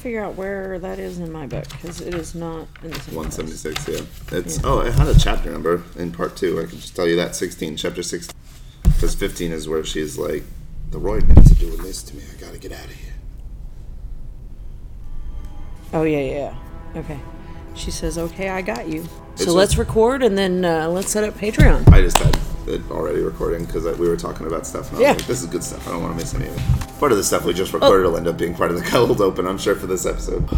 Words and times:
Figure 0.00 0.24
out 0.24 0.34
where 0.34 0.78
that 0.78 0.98
is 0.98 1.18
in 1.18 1.30
my 1.30 1.46
book 1.46 1.68
because 1.68 2.00
it 2.00 2.14
is 2.14 2.34
not 2.34 2.66
in 2.82 2.90
the 2.90 3.00
same 3.00 3.14
One 3.16 3.26
place. 3.26 3.36
seventy 3.36 3.56
six. 3.56 3.86
Yeah, 3.86 4.38
it's 4.38 4.56
Yeah. 4.56 4.62
oh, 4.64 4.80
it 4.80 4.94
had 4.94 5.08
a 5.08 5.18
chapter 5.18 5.50
number 5.52 5.82
in 5.98 6.10
part 6.10 6.36
two. 6.36 6.58
I 6.58 6.64
can 6.64 6.78
just 6.80 6.96
tell 6.96 7.06
you 7.06 7.16
that 7.16 7.36
sixteen, 7.36 7.76
chapter 7.76 8.02
sixteen, 8.02 8.34
because 8.84 9.14
fifteen 9.14 9.52
is 9.52 9.68
where 9.68 9.84
she's 9.84 10.16
like, 10.16 10.42
the 10.90 10.98
Roydmans 10.98 11.52
are 11.52 11.60
doing 11.60 11.82
this 11.82 12.02
to 12.04 12.16
me. 12.16 12.22
I 12.34 12.40
gotta 12.40 12.56
get 12.58 12.72
out 12.72 12.84
of 12.86 12.92
here. 12.92 13.12
Oh 15.92 16.04
yeah, 16.04 16.18
yeah. 16.20 16.54
yeah. 16.94 17.00
Okay. 17.00 17.18
She 17.74 17.90
says, 17.90 18.16
"Okay, 18.16 18.48
I 18.48 18.62
got 18.62 18.88
you." 18.88 19.04
It's 19.34 19.44
So 19.44 19.52
let's 19.52 19.76
record 19.76 20.22
and 20.22 20.36
then 20.36 20.64
uh, 20.64 20.88
let's 20.88 21.10
set 21.10 21.24
up 21.24 21.34
Patreon. 21.34 21.88
I 21.92 22.00
just 22.00 22.18
had 22.18 22.34
it 22.34 22.40
already 22.90 23.20
recording 23.20 23.64
because 23.64 23.84
we 23.98 24.08
were 24.08 24.16
talking 24.16 24.46
about 24.46 24.64
stuff. 24.66 24.88
And 24.92 24.96
I 24.96 25.00
was 25.00 25.02
Yeah. 25.02 25.12
like, 25.12 25.26
this 25.26 25.40
is 25.42 25.46
good 25.48 25.64
stuff. 25.64 25.86
I 25.88 25.90
don't 25.92 26.02
want 26.02 26.14
to 26.16 26.20
miss 26.22 26.34
any 26.34 26.46
of 26.46 26.56
it. 26.56 26.98
Part 27.00 27.10
of 27.12 27.18
the 27.18 27.24
stuff 27.24 27.44
we 27.44 27.52
just 27.52 27.72
recorded 27.72 28.06
oh. 28.06 28.10
will 28.10 28.16
end 28.16 28.28
up 28.28 28.38
being 28.38 28.54
part 28.54 28.70
of 28.70 28.76
the 28.76 28.82
cold 28.90 29.20
open, 29.20 29.46
I'm 29.46 29.58
sure, 29.58 29.74
for 29.74 29.86
this 29.86 30.06
episode. 30.06 30.48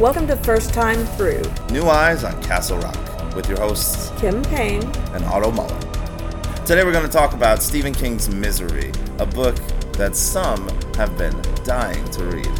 Welcome 0.00 0.26
to 0.28 0.36
First 0.36 0.72
Time 0.72 1.04
Through. 1.16 1.42
New 1.70 1.84
Eyes 1.84 2.24
on 2.24 2.42
Castle 2.42 2.78
Rock 2.78 3.34
with 3.36 3.48
your 3.48 3.58
hosts 3.60 4.10
Kim 4.20 4.42
Payne. 4.44 4.82
and 5.12 5.24
Otto 5.26 5.50
Muller. 5.50 5.78
Today 6.64 6.82
we're 6.84 6.92
going 6.92 7.04
to 7.06 7.12
talk 7.12 7.34
about 7.34 7.62
Stephen 7.62 7.92
King's 7.92 8.28
Misery, 8.28 8.90
a 9.18 9.26
book 9.26 9.56
that 9.92 10.16
some 10.16 10.68
have 10.96 11.16
been 11.18 11.38
dying 11.64 12.04
to 12.12 12.24
read. 12.24 12.50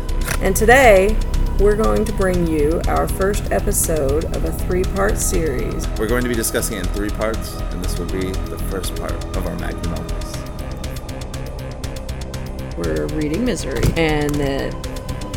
And 0.42 0.54
today, 0.54 1.16
we're 1.60 1.76
going 1.76 2.04
to 2.04 2.12
bring 2.14 2.46
you 2.46 2.80
our 2.88 3.06
first 3.06 3.52
episode 3.52 4.24
of 4.36 4.44
a 4.44 4.52
three 4.52 4.82
part 4.82 5.16
series. 5.16 5.86
We're 5.98 6.08
going 6.08 6.24
to 6.24 6.28
be 6.28 6.34
discussing 6.34 6.78
it 6.78 6.86
in 6.86 6.92
three 6.92 7.10
parts, 7.10 7.54
and 7.56 7.84
this 7.84 7.98
will 7.98 8.06
be 8.06 8.32
the 8.32 8.58
first 8.70 8.96
part 8.96 9.12
of 9.36 9.46
our 9.46 9.54
magnum 9.56 9.94
opus. 9.94 10.36
We're 12.76 13.06
reading 13.16 13.44
Misery, 13.44 13.84
and 13.96 14.34
that 14.34 14.74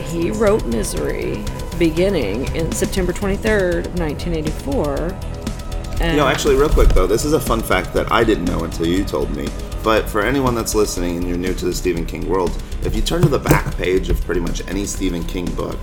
he 0.09 0.31
wrote 0.31 0.65
Misery 0.65 1.43
beginning 1.77 2.53
in 2.55 2.71
September 2.71 3.13
23rd 3.13 3.85
of 3.85 3.99
1984. 3.99 4.95
And 5.99 6.11
You 6.11 6.17
know, 6.17 6.27
actually, 6.27 6.55
real 6.55 6.69
quick 6.69 6.89
though, 6.89 7.07
this 7.07 7.25
is 7.25 7.33
a 7.33 7.39
fun 7.39 7.61
fact 7.61 7.93
that 7.93 8.11
I 8.11 8.23
didn't 8.23 8.45
know 8.45 8.63
until 8.63 8.87
you 8.87 9.03
told 9.03 9.35
me. 9.35 9.47
But 9.83 10.09
for 10.09 10.21
anyone 10.21 10.55
that's 10.55 10.73
listening 10.73 11.17
and 11.17 11.27
you're 11.27 11.37
new 11.37 11.53
to 11.53 11.65
the 11.65 11.73
Stephen 11.73 12.05
King 12.05 12.27
world, 12.27 12.51
if 12.83 12.95
you 12.95 13.01
turn 13.01 13.21
to 13.21 13.29
the 13.29 13.39
back 13.39 13.75
page 13.77 14.09
of 14.09 14.19
pretty 14.21 14.41
much 14.41 14.67
any 14.67 14.85
Stephen 14.85 15.23
King 15.23 15.45
book, 15.55 15.77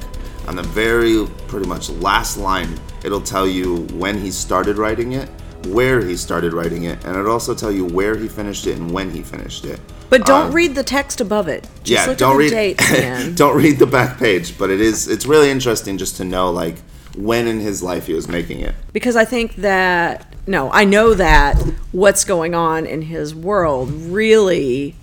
on 0.48 0.56
the 0.56 0.62
very 0.62 1.26
pretty 1.48 1.66
much 1.68 1.90
last 1.90 2.36
line, 2.38 2.78
it'll 3.04 3.20
tell 3.20 3.46
you 3.46 3.86
when 3.94 4.18
he 4.18 4.30
started 4.30 4.78
writing 4.78 5.12
it, 5.12 5.28
where 5.68 6.00
he 6.04 6.16
started 6.16 6.52
writing 6.52 6.84
it, 6.84 7.02
and 7.04 7.16
it'll 7.16 7.32
also 7.32 7.54
tell 7.54 7.72
you 7.72 7.84
where 7.86 8.16
he 8.16 8.28
finished 8.28 8.66
it 8.66 8.76
and 8.76 8.90
when 8.90 9.10
he 9.10 9.22
finished 9.22 9.64
it. 9.64 9.80
But 10.10 10.26
don't 10.26 10.48
Um, 10.48 10.52
read 10.52 10.74
the 10.74 10.82
text 10.84 11.20
above 11.20 11.48
it. 11.48 11.64
Just 11.82 11.88
yeah, 12.04 12.06
look 12.06 12.18
don't 12.18 12.32
at 12.32 12.34
the 12.34 12.38
read 12.38 12.50
dates, 12.78 12.90
man. 12.92 13.34
don't 13.42 13.56
read 13.56 13.78
the 13.78 13.86
back 13.86 14.18
page, 14.18 14.58
but 14.58 14.70
it 14.70 14.80
is 14.80 15.08
it's 15.08 15.26
really 15.26 15.50
interesting 15.50 15.96
just 15.98 16.16
to 16.18 16.24
know 16.24 16.50
like 16.50 16.76
when 17.16 17.46
in 17.46 17.60
his 17.60 17.82
life 17.82 18.06
he 18.06 18.12
was 18.12 18.28
making 18.28 18.60
it. 18.60 18.74
because 18.92 19.16
I 19.16 19.24
think 19.24 19.56
that 19.56 20.26
no, 20.46 20.70
I 20.72 20.84
know 20.84 21.14
that 21.14 21.56
what's 21.92 22.24
going 22.24 22.54
on 22.54 22.84
in 22.86 23.00
his 23.02 23.34
world 23.34 23.90
really 23.92 24.94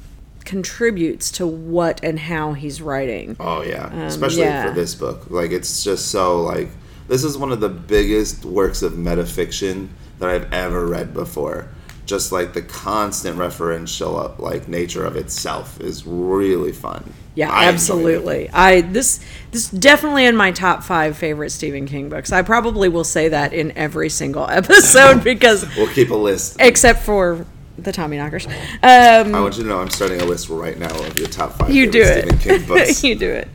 contributes 0.46 1.32
to 1.32 1.48
what 1.48 2.04
and 2.04 2.20
how 2.20 2.54
he's 2.54 2.82
writing. 2.82 3.36
Oh 3.40 3.62
yeah, 3.64 3.92
especially 4.06 4.44
Um, 4.44 4.50
yeah. 4.50 4.68
for 4.70 4.74
this 4.76 4.96
book. 4.96 5.30
Like 5.30 5.52
it's 5.52 5.84
just 5.84 6.08
so 6.12 6.42
like 6.42 6.70
this 7.08 7.24
is 7.24 7.38
one 7.38 7.52
of 7.52 7.60
the 7.60 7.70
biggest 7.70 8.46
works 8.46 8.82
of 8.82 8.94
metafiction 8.94 9.90
that 10.20 10.30
I've 10.30 10.52
ever 10.54 10.86
read 10.88 11.14
before. 11.14 11.68
Just 12.06 12.32
like 12.32 12.54
the 12.54 12.62
constant 12.62 13.38
referential 13.38 14.38
like 14.40 14.68
nature 14.68 15.06
of 15.06 15.16
itself 15.16 15.80
is 15.80 16.06
really 16.06 16.72
fun. 16.72 17.14
Yeah, 17.36 17.50
I 17.50 17.66
absolutely. 17.66 18.50
I 18.52 18.82
this 18.82 19.22
this 19.52 19.70
definitely 19.70 20.26
in 20.26 20.36
my 20.36 20.52
top 20.52 20.84
five 20.84 21.16
favorite 21.16 21.52
Stephen 21.52 21.86
King 21.86 22.10
books. 22.10 22.32
I 22.34 22.42
probably 22.42 22.90
will 22.90 23.06
say 23.06 23.30
that 23.30 23.54
in 23.54 23.72
every 23.78 24.10
single 24.10 24.46
episode 24.50 25.24
because 25.24 25.66
We'll 25.78 25.88
keep 25.94 26.10
a 26.10 26.16
list. 26.16 26.58
except 26.60 27.04
for 27.04 27.46
the 27.78 27.92
Tommyknockers. 27.92 28.48
Um, 28.84 29.34
I 29.36 29.42
want 29.42 29.58
you 29.58 29.64
to 29.64 29.70
know 29.70 29.80
I'm 29.80 29.90
starting 29.90 30.22
a 30.22 30.26
list 30.26 30.50
right 30.50 30.78
now 30.78 30.96
of 31.06 31.18
your 31.18 31.28
top 31.28 31.54
five 31.54 31.72
you 31.72 31.90
do 31.90 32.02
it. 32.02 32.28
Stephen 32.28 32.38
King 32.40 32.68
books. 32.68 33.04
you 33.04 33.16
do 33.16 33.30
it. 33.30 33.48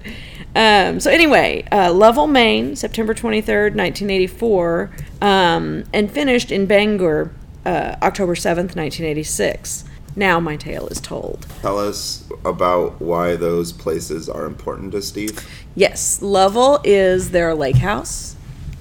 Um, 0.54 1.00
so 1.00 1.10
anyway, 1.10 1.65
uh, 1.71 1.93
Lovell, 1.93 2.26
Maine, 2.26 2.76
September 2.76 3.12
twenty 3.12 3.41
third, 3.41 3.76
nineteen 3.76 4.10
eighty 4.10 4.26
four, 4.26 4.91
um, 5.21 5.84
and 5.93 6.10
finished 6.10 6.50
in 6.50 6.66
Bangor, 6.66 7.31
uh, 7.65 7.97
October 8.03 8.34
seventh, 8.34 8.75
nineteen 8.75 9.06
eighty 9.06 9.22
six. 9.22 9.84
Now 10.19 10.41
my 10.41 10.56
tale 10.56 10.87
is 10.88 10.99
told. 10.99 11.47
Tell 11.60 11.78
us 11.78 12.26
about 12.44 13.03
why 13.03 13.37
those 13.37 13.71
places 13.72 14.31
are 14.31 14.47
important 14.47 14.93
to 14.93 15.03
Steve. 15.03 15.47
Yes, 15.75 16.22
Lovell 16.22 16.81
is 16.84 17.32
their 17.32 17.55
lake 17.55 17.76
house. 17.76 18.36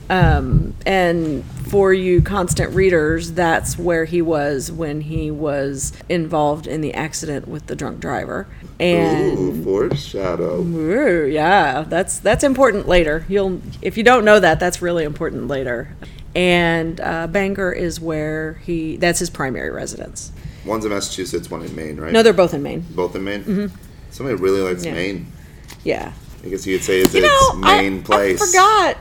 Um, 0.09 0.75
and 0.85 1.43
for 1.69 1.93
you 1.93 2.21
constant 2.21 2.75
readers, 2.75 3.31
that's 3.31 3.77
where 3.77 4.05
he 4.05 4.21
was 4.21 4.71
when 4.71 5.01
he 5.01 5.31
was 5.31 5.93
involved 6.09 6.67
in 6.67 6.81
the 6.81 6.93
accident 6.93 7.47
with 7.47 7.65
the 7.67 7.75
drunk 7.75 7.99
driver. 7.99 8.47
And 8.79 9.37
Ooh, 9.37 9.63
foreshadow. 9.63 10.61
Ooh, 10.61 11.25
yeah, 11.25 11.83
that's 11.87 12.19
that's 12.19 12.43
important 12.43 12.87
later. 12.87 13.25
You'll 13.29 13.61
if 13.81 13.97
you 13.97 14.03
don't 14.03 14.25
know 14.25 14.39
that, 14.39 14.59
that's 14.59 14.81
really 14.81 15.05
important 15.05 15.47
later. 15.47 15.95
And 16.35 16.99
uh, 16.99 17.27
Bangor 17.27 17.71
is 17.71 17.99
where 17.99 18.55
he 18.65 18.97
that's 18.97 19.19
his 19.19 19.29
primary 19.29 19.69
residence. 19.71 20.31
One's 20.65 20.83
in 20.85 20.91
Massachusetts, 20.91 21.49
one 21.49 21.61
in 21.63 21.75
Maine, 21.75 21.95
right? 21.97 22.11
No, 22.11 22.21
they're 22.21 22.33
both 22.33 22.53
in 22.53 22.61
Maine. 22.63 22.85
both 22.91 23.15
in 23.15 23.23
Maine. 23.23 23.71
Somebody 24.11 24.35
really 24.35 24.61
likes 24.61 24.83
Yeah. 24.85 24.93
Maine. 24.93 25.31
Yeah. 25.83 26.11
I 26.43 26.49
guess 26.49 26.67
you 26.67 26.77
could 26.77 26.85
say 26.85 26.99
it's 26.99 27.13
You 27.13 27.23
its 27.23 27.53
know, 27.53 27.59
main 27.59 27.99
I, 27.99 28.03
place. 28.03 28.41
I 28.41 28.45
forgot. 28.45 28.97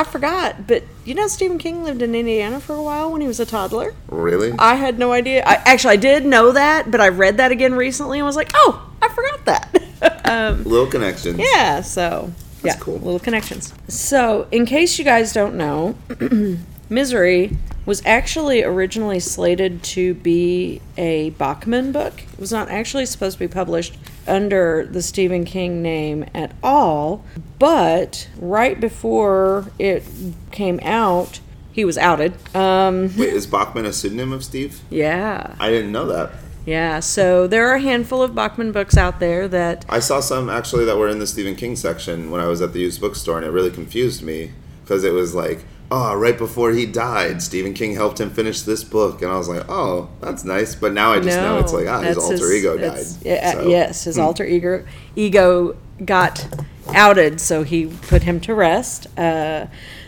I 0.00 0.04
forgot, 0.04 0.66
but 0.66 0.82
you 1.04 1.12
know 1.12 1.28
Stephen 1.28 1.58
King 1.58 1.82
lived 1.84 2.00
in 2.00 2.14
Indiana 2.14 2.58
for 2.58 2.74
a 2.74 2.82
while 2.82 3.12
when 3.12 3.20
he 3.20 3.26
was 3.26 3.38
a 3.38 3.44
toddler. 3.44 3.92
Really? 4.08 4.50
I 4.58 4.76
had 4.76 4.98
no 4.98 5.12
idea. 5.12 5.42
I 5.44 5.56
actually 5.66 5.92
I 5.92 5.96
did 5.96 6.24
know 6.24 6.52
that, 6.52 6.90
but 6.90 7.02
I 7.02 7.08
read 7.10 7.36
that 7.36 7.52
again 7.52 7.74
recently 7.74 8.18
and 8.18 8.24
was 8.24 8.34
like, 8.34 8.50
"Oh, 8.54 8.90
I 9.02 9.10
forgot 9.10 9.44
that." 9.44 10.22
um, 10.24 10.64
Little 10.64 10.86
connections. 10.86 11.38
Yeah, 11.38 11.82
so 11.82 12.32
That's 12.62 12.76
yeah, 12.78 12.82
cool. 12.82 12.94
little 12.94 13.18
connections. 13.20 13.74
So, 13.88 14.48
in 14.50 14.64
case 14.64 14.98
you 14.98 15.04
guys 15.04 15.34
don't 15.34 15.54
know, 15.56 15.96
Misery 16.88 17.58
was 17.84 18.00
actually 18.06 18.62
originally 18.62 19.20
slated 19.20 19.82
to 19.82 20.14
be 20.14 20.80
a 20.96 21.28
Bachman 21.30 21.92
book. 21.92 22.22
It 22.32 22.38
was 22.40 22.52
not 22.52 22.70
actually 22.70 23.04
supposed 23.04 23.36
to 23.36 23.40
be 23.46 23.48
published 23.52 23.98
under 24.26 24.86
the 24.86 25.02
Stephen 25.02 25.44
King 25.44 25.82
name 25.82 26.24
at 26.34 26.52
all, 26.62 27.24
but 27.58 28.28
right 28.36 28.80
before 28.80 29.70
it 29.78 30.04
came 30.50 30.80
out, 30.82 31.40
he 31.72 31.84
was 31.84 31.96
outed. 31.98 32.34
Um, 32.54 33.14
Wait, 33.18 33.32
is 33.32 33.46
Bachman 33.46 33.86
a 33.86 33.92
pseudonym 33.92 34.32
of 34.32 34.44
Steve? 34.44 34.80
yeah. 34.90 35.54
I 35.58 35.70
didn't 35.70 35.92
know 35.92 36.06
that. 36.06 36.32
Yeah, 36.66 37.00
so 37.00 37.46
there 37.46 37.68
are 37.68 37.76
a 37.76 37.80
handful 37.80 38.22
of 38.22 38.34
Bachman 38.34 38.70
books 38.70 38.96
out 38.96 39.18
there 39.18 39.48
that 39.48 39.86
I 39.88 39.98
saw 39.98 40.20
some 40.20 40.50
actually 40.50 40.84
that 40.84 40.98
were 40.98 41.08
in 41.08 41.18
the 41.18 41.26
Stephen 41.26 41.56
King 41.56 41.74
section 41.74 42.30
when 42.30 42.40
I 42.40 42.46
was 42.46 42.60
at 42.60 42.74
the 42.74 42.80
used 42.80 43.00
bookstore, 43.00 43.38
and 43.38 43.46
it 43.46 43.50
really 43.50 43.70
confused 43.70 44.22
me 44.22 44.52
because 44.84 45.02
it 45.02 45.12
was 45.12 45.34
like, 45.34 45.64
oh, 45.90 46.14
right 46.14 46.38
before 46.38 46.70
he 46.70 46.86
died, 46.86 47.42
Stephen 47.42 47.74
King 47.74 47.94
helped 47.94 48.20
him 48.20 48.30
finish 48.30 48.62
this 48.62 48.84
book, 48.84 49.22
and 49.22 49.30
I 49.30 49.36
was 49.36 49.48
like, 49.48 49.68
oh, 49.68 50.08
that's 50.20 50.44
nice. 50.44 50.74
But 50.74 50.92
now 50.92 51.12
I 51.12 51.20
just 51.20 51.36
know 51.36 51.58
it's 51.58 51.72
like, 51.72 51.88
ah, 51.88 52.00
his 52.00 52.16
alter 52.16 52.52
ego 52.52 52.76
died. 52.76 53.04
yeah, 53.22 53.52
So, 53.52 53.68
yes, 53.68 54.04
his 54.04 54.16
hmm. 54.16 54.22
alter 54.22 54.44
ego 54.44 54.84
ego 55.16 55.76
got 56.04 56.46
outed, 56.88 57.40
so 57.40 57.62
he 57.62 57.86
put 57.86 58.22
him 58.22 58.40
to 58.40 58.54
rest. 58.54 59.06
Uh, 59.18 59.66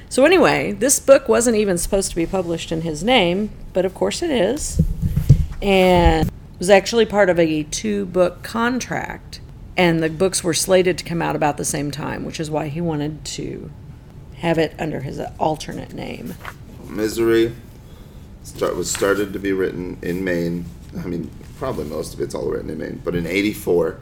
so 0.08 0.24
anyway, 0.24 0.72
this 0.72 1.00
book 1.00 1.28
wasn't 1.28 1.56
even 1.56 1.78
supposed 1.78 2.10
to 2.10 2.16
be 2.16 2.26
published 2.26 2.70
in 2.70 2.82
his 2.82 3.02
name, 3.02 3.50
but 3.72 3.84
of 3.84 3.94
course 3.94 4.22
it 4.22 4.30
is, 4.30 4.80
and 5.60 6.28
it 6.28 6.58
was 6.58 6.70
actually 6.70 7.06
part 7.06 7.30
of 7.30 7.38
a 7.40 7.62
two-book 7.64 8.42
contract, 8.42 9.40
and 9.76 10.02
the 10.02 10.10
books 10.10 10.44
were 10.44 10.54
slated 10.54 10.98
to 10.98 11.04
come 11.04 11.22
out 11.22 11.34
about 11.34 11.56
the 11.56 11.64
same 11.64 11.90
time, 11.90 12.24
which 12.24 12.38
is 12.38 12.50
why 12.50 12.68
he 12.68 12.80
wanted 12.80 13.24
to 13.24 13.70
have 14.38 14.58
it 14.58 14.74
under 14.78 15.00
his 15.00 15.20
alternate 15.38 15.92
name. 15.92 16.34
Misery 16.88 17.54
start, 18.42 18.76
was 18.76 18.90
started 18.90 19.32
to 19.32 19.38
be 19.38 19.52
written 19.52 19.98
in 20.02 20.24
Maine. 20.24 20.64
I 20.98 21.06
mean, 21.06 21.30
probably 21.58 21.84
most 21.84 22.14
of 22.14 22.20
it's 22.20 22.34
all 22.34 22.48
written 22.48 22.70
in 22.70 22.78
Maine, 22.78 23.00
but 23.04 23.14
in 23.14 23.26
'84, 23.26 23.98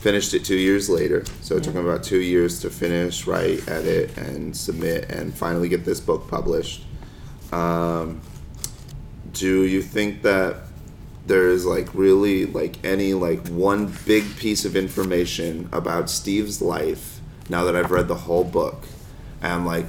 finished 0.00 0.34
it 0.34 0.44
two 0.44 0.56
years 0.56 0.88
later. 0.88 1.24
So 1.42 1.56
it 1.56 1.64
took 1.64 1.74
him 1.74 1.86
about 1.86 2.02
two 2.02 2.20
years 2.20 2.60
to 2.60 2.70
finish, 2.70 3.26
write, 3.26 3.68
edit, 3.68 4.16
and 4.16 4.56
submit, 4.56 5.10
and 5.10 5.34
finally 5.34 5.68
get 5.68 5.84
this 5.84 6.00
book 6.00 6.28
published. 6.28 6.84
Um, 7.52 8.20
do 9.32 9.64
you 9.64 9.82
think 9.82 10.22
that 10.22 10.56
there 11.26 11.48
is 11.48 11.64
like 11.64 11.94
really 11.94 12.46
like 12.46 12.84
any 12.84 13.14
like 13.14 13.46
one 13.48 13.94
big 14.06 14.36
piece 14.36 14.64
of 14.64 14.74
information 14.74 15.68
about 15.72 16.10
Steve's 16.10 16.60
life 16.60 17.20
now 17.48 17.64
that 17.64 17.76
I've 17.76 17.90
read 17.90 18.08
the 18.08 18.16
whole 18.16 18.44
book 18.44 18.84
and 19.42 19.66
like 19.66 19.86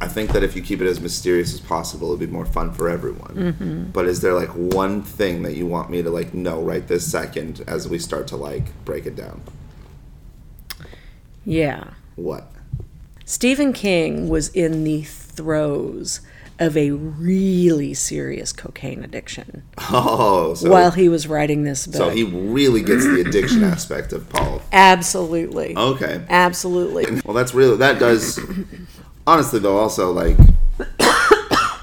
I 0.00 0.06
think 0.06 0.32
that 0.32 0.44
if 0.44 0.54
you 0.54 0.62
keep 0.62 0.80
it 0.80 0.86
as 0.86 1.00
mysterious 1.00 1.52
as 1.52 1.60
possible 1.60 2.08
it'd 2.08 2.20
be 2.20 2.26
more 2.26 2.46
fun 2.46 2.72
for 2.72 2.88
everyone. 2.88 3.34
Mm-hmm. 3.34 3.84
But 3.90 4.06
is 4.06 4.20
there 4.20 4.34
like 4.34 4.50
one 4.50 5.02
thing 5.02 5.42
that 5.42 5.54
you 5.54 5.66
want 5.66 5.90
me 5.90 6.02
to 6.02 6.10
like 6.10 6.34
know 6.34 6.62
right 6.62 6.86
this 6.86 7.10
second 7.10 7.62
as 7.66 7.88
we 7.88 7.98
start 7.98 8.28
to 8.28 8.36
like 8.36 8.64
break 8.84 9.06
it 9.06 9.16
down? 9.16 9.42
Yeah. 11.44 11.94
What? 12.16 12.50
Stephen 13.24 13.72
King 13.72 14.28
was 14.28 14.48
in 14.50 14.84
the 14.84 15.02
throes 15.02 16.20
of 16.58 16.76
a 16.76 16.90
really 16.90 17.94
serious 17.94 18.52
cocaine 18.52 19.04
addiction 19.04 19.62
Oh, 19.90 20.54
so, 20.54 20.70
while 20.70 20.90
he 20.90 21.08
was 21.08 21.26
writing 21.28 21.62
this 21.64 21.86
book. 21.86 21.96
so 21.96 22.08
he 22.10 22.24
really 22.24 22.82
gets 22.82 23.04
the 23.04 23.20
addiction 23.20 23.62
aspect 23.64 24.12
of 24.12 24.28
Paul. 24.28 24.60
Absolutely. 24.72 25.76
Okay. 25.76 26.24
Absolutely. 26.28 27.20
Well, 27.24 27.34
that's 27.34 27.54
really 27.54 27.76
that 27.76 27.98
does. 27.98 28.40
Honestly, 29.26 29.60
though, 29.60 29.76
also 29.78 30.10
like 30.12 30.36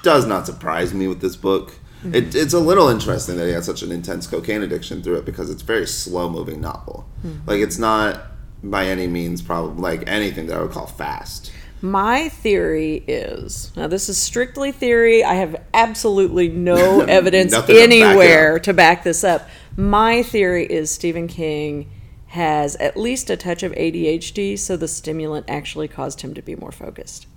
does 0.04 0.26
not 0.26 0.46
surprise 0.46 0.94
me 0.94 1.08
with 1.08 1.22
this 1.22 1.36
book. 1.36 1.74
It, 2.14 2.36
it's 2.36 2.54
a 2.54 2.60
little 2.60 2.88
interesting 2.90 3.36
that 3.38 3.48
he 3.48 3.54
had 3.54 3.64
such 3.64 3.82
an 3.82 3.92
intense 3.92 4.28
cocaine 4.28 4.62
addiction 4.62 5.02
through 5.02 5.16
it 5.18 5.26
because 5.26 5.50
it's 5.50 5.64
a 5.64 5.66
very 5.66 5.88
slow 5.88 6.30
moving 6.30 6.62
novel. 6.62 7.08
Hmm. 7.24 7.38
Like 7.48 7.62
it's 7.62 7.80
not 7.80 8.22
by 8.64 8.86
any 8.88 9.08
means 9.08 9.42
probably 9.42 9.82
like 9.82 10.08
anything 10.08 10.46
that 10.48 10.58
I 10.58 10.62
would 10.62 10.72
call 10.72 10.86
fast. 10.86 11.52
My 11.86 12.30
theory 12.30 13.04
is 13.08 13.72
now 13.76 13.86
this 13.86 14.10
is 14.10 14.18
strictly 14.18 14.72
theory. 14.72 15.24
I 15.24 15.36
have 15.36 15.56
absolutely 15.72 16.50
no 16.50 17.02
evidence 17.02 17.52
Nothing 17.52 17.76
to 17.76 17.82
back 17.82 17.92
anywhere 17.92 18.58
to 18.58 18.74
back 18.74 19.04
this 19.04 19.24
up. 19.24 19.48
My 19.78 20.24
theory 20.24 20.66
is 20.66 20.90
Stephen 20.90 21.28
King 21.28 21.88
has 22.30 22.76
at 22.78 22.98
least 22.98 23.30
a 23.30 23.38
touch 23.38 23.62
of 23.62 23.72
ADHD, 23.74 24.58
so 24.58 24.76
the 24.76 24.88
stimulant 24.88 25.46
actually 25.48 25.88
caused 25.88 26.22
him 26.22 26.34
to 26.34 26.42
be 26.42 26.56
more 26.56 26.72
focused. 26.72 27.28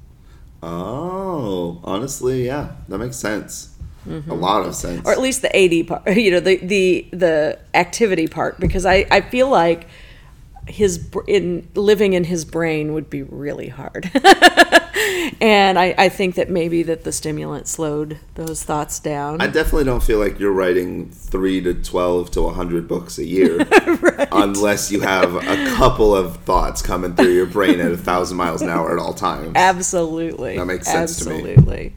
Oh, 0.62 1.82
honestly, 1.84 2.46
yeah, 2.46 2.72
that 2.88 2.96
makes 2.96 3.16
sense. 3.16 3.76
A 4.06 4.08
mm-hmm. 4.08 4.32
lot 4.32 4.64
of 4.64 4.74
sense. 4.74 5.06
or 5.06 5.12
at 5.12 5.20
least 5.20 5.42
the 5.42 5.54
AD 5.54 5.88
part, 5.88 6.16
you 6.16 6.30
know, 6.30 6.40
the 6.40 6.56
the 6.56 7.06
the 7.12 7.58
activity 7.74 8.26
part, 8.26 8.58
because 8.58 8.86
I 8.86 9.04
I 9.10 9.20
feel 9.20 9.50
like 9.50 9.88
his 10.66 11.08
in 11.26 11.68
living 11.74 12.12
in 12.14 12.24
his 12.24 12.44
brain 12.44 12.92
would 12.94 13.08
be 13.10 13.22
really 13.22 13.68
hard, 13.68 14.10
and 15.40 15.78
I 15.78 15.94
I 15.96 16.08
think 16.08 16.34
that 16.36 16.50
maybe 16.50 16.82
that 16.84 17.04
the 17.04 17.12
stimulant 17.12 17.66
slowed 17.68 18.18
those 18.34 18.62
thoughts 18.64 18.98
down. 19.00 19.40
I 19.40 19.46
definitely 19.46 19.84
don't 19.84 20.02
feel 20.02 20.18
like 20.18 20.38
you're 20.38 20.52
writing 20.52 21.10
three 21.10 21.60
to 21.62 21.74
twelve 21.74 22.30
to 22.32 22.48
hundred 22.50 22.88
books 22.88 23.18
a 23.18 23.24
year, 23.24 23.58
unless 24.32 24.90
you 24.90 25.00
have 25.00 25.34
a 25.34 25.66
couple 25.76 26.14
of 26.14 26.36
thoughts 26.44 26.82
coming 26.82 27.14
through 27.14 27.32
your 27.34 27.46
brain 27.46 27.80
at 27.80 27.92
a 27.92 27.96
thousand 27.96 28.36
miles 28.36 28.62
an 28.62 28.68
hour 28.68 28.92
at 28.92 28.98
all 28.98 29.14
times. 29.14 29.52
Absolutely, 29.54 30.56
That 30.56 30.66
makes 30.66 30.86
sense 30.86 31.16
to 31.18 31.28
me. 31.30 31.36
Absolutely, 31.36 31.92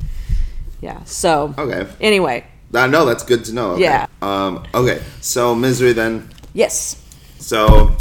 yeah. 0.81 1.03
So 1.05 1.53
Okay. 1.57 1.87
anyway, 1.99 2.45
Uh, 2.73 2.87
know 2.87 3.05
that's 3.05 3.23
good 3.23 3.43
to 3.45 3.53
know. 3.53 3.71
Okay. 3.71 3.83
Yeah. 3.83 4.07
Um, 4.21 4.63
okay. 4.73 5.01
So 5.21 5.53
misery 5.55 5.93
then. 5.93 6.29
yes, 6.53 6.95
So 7.39 7.95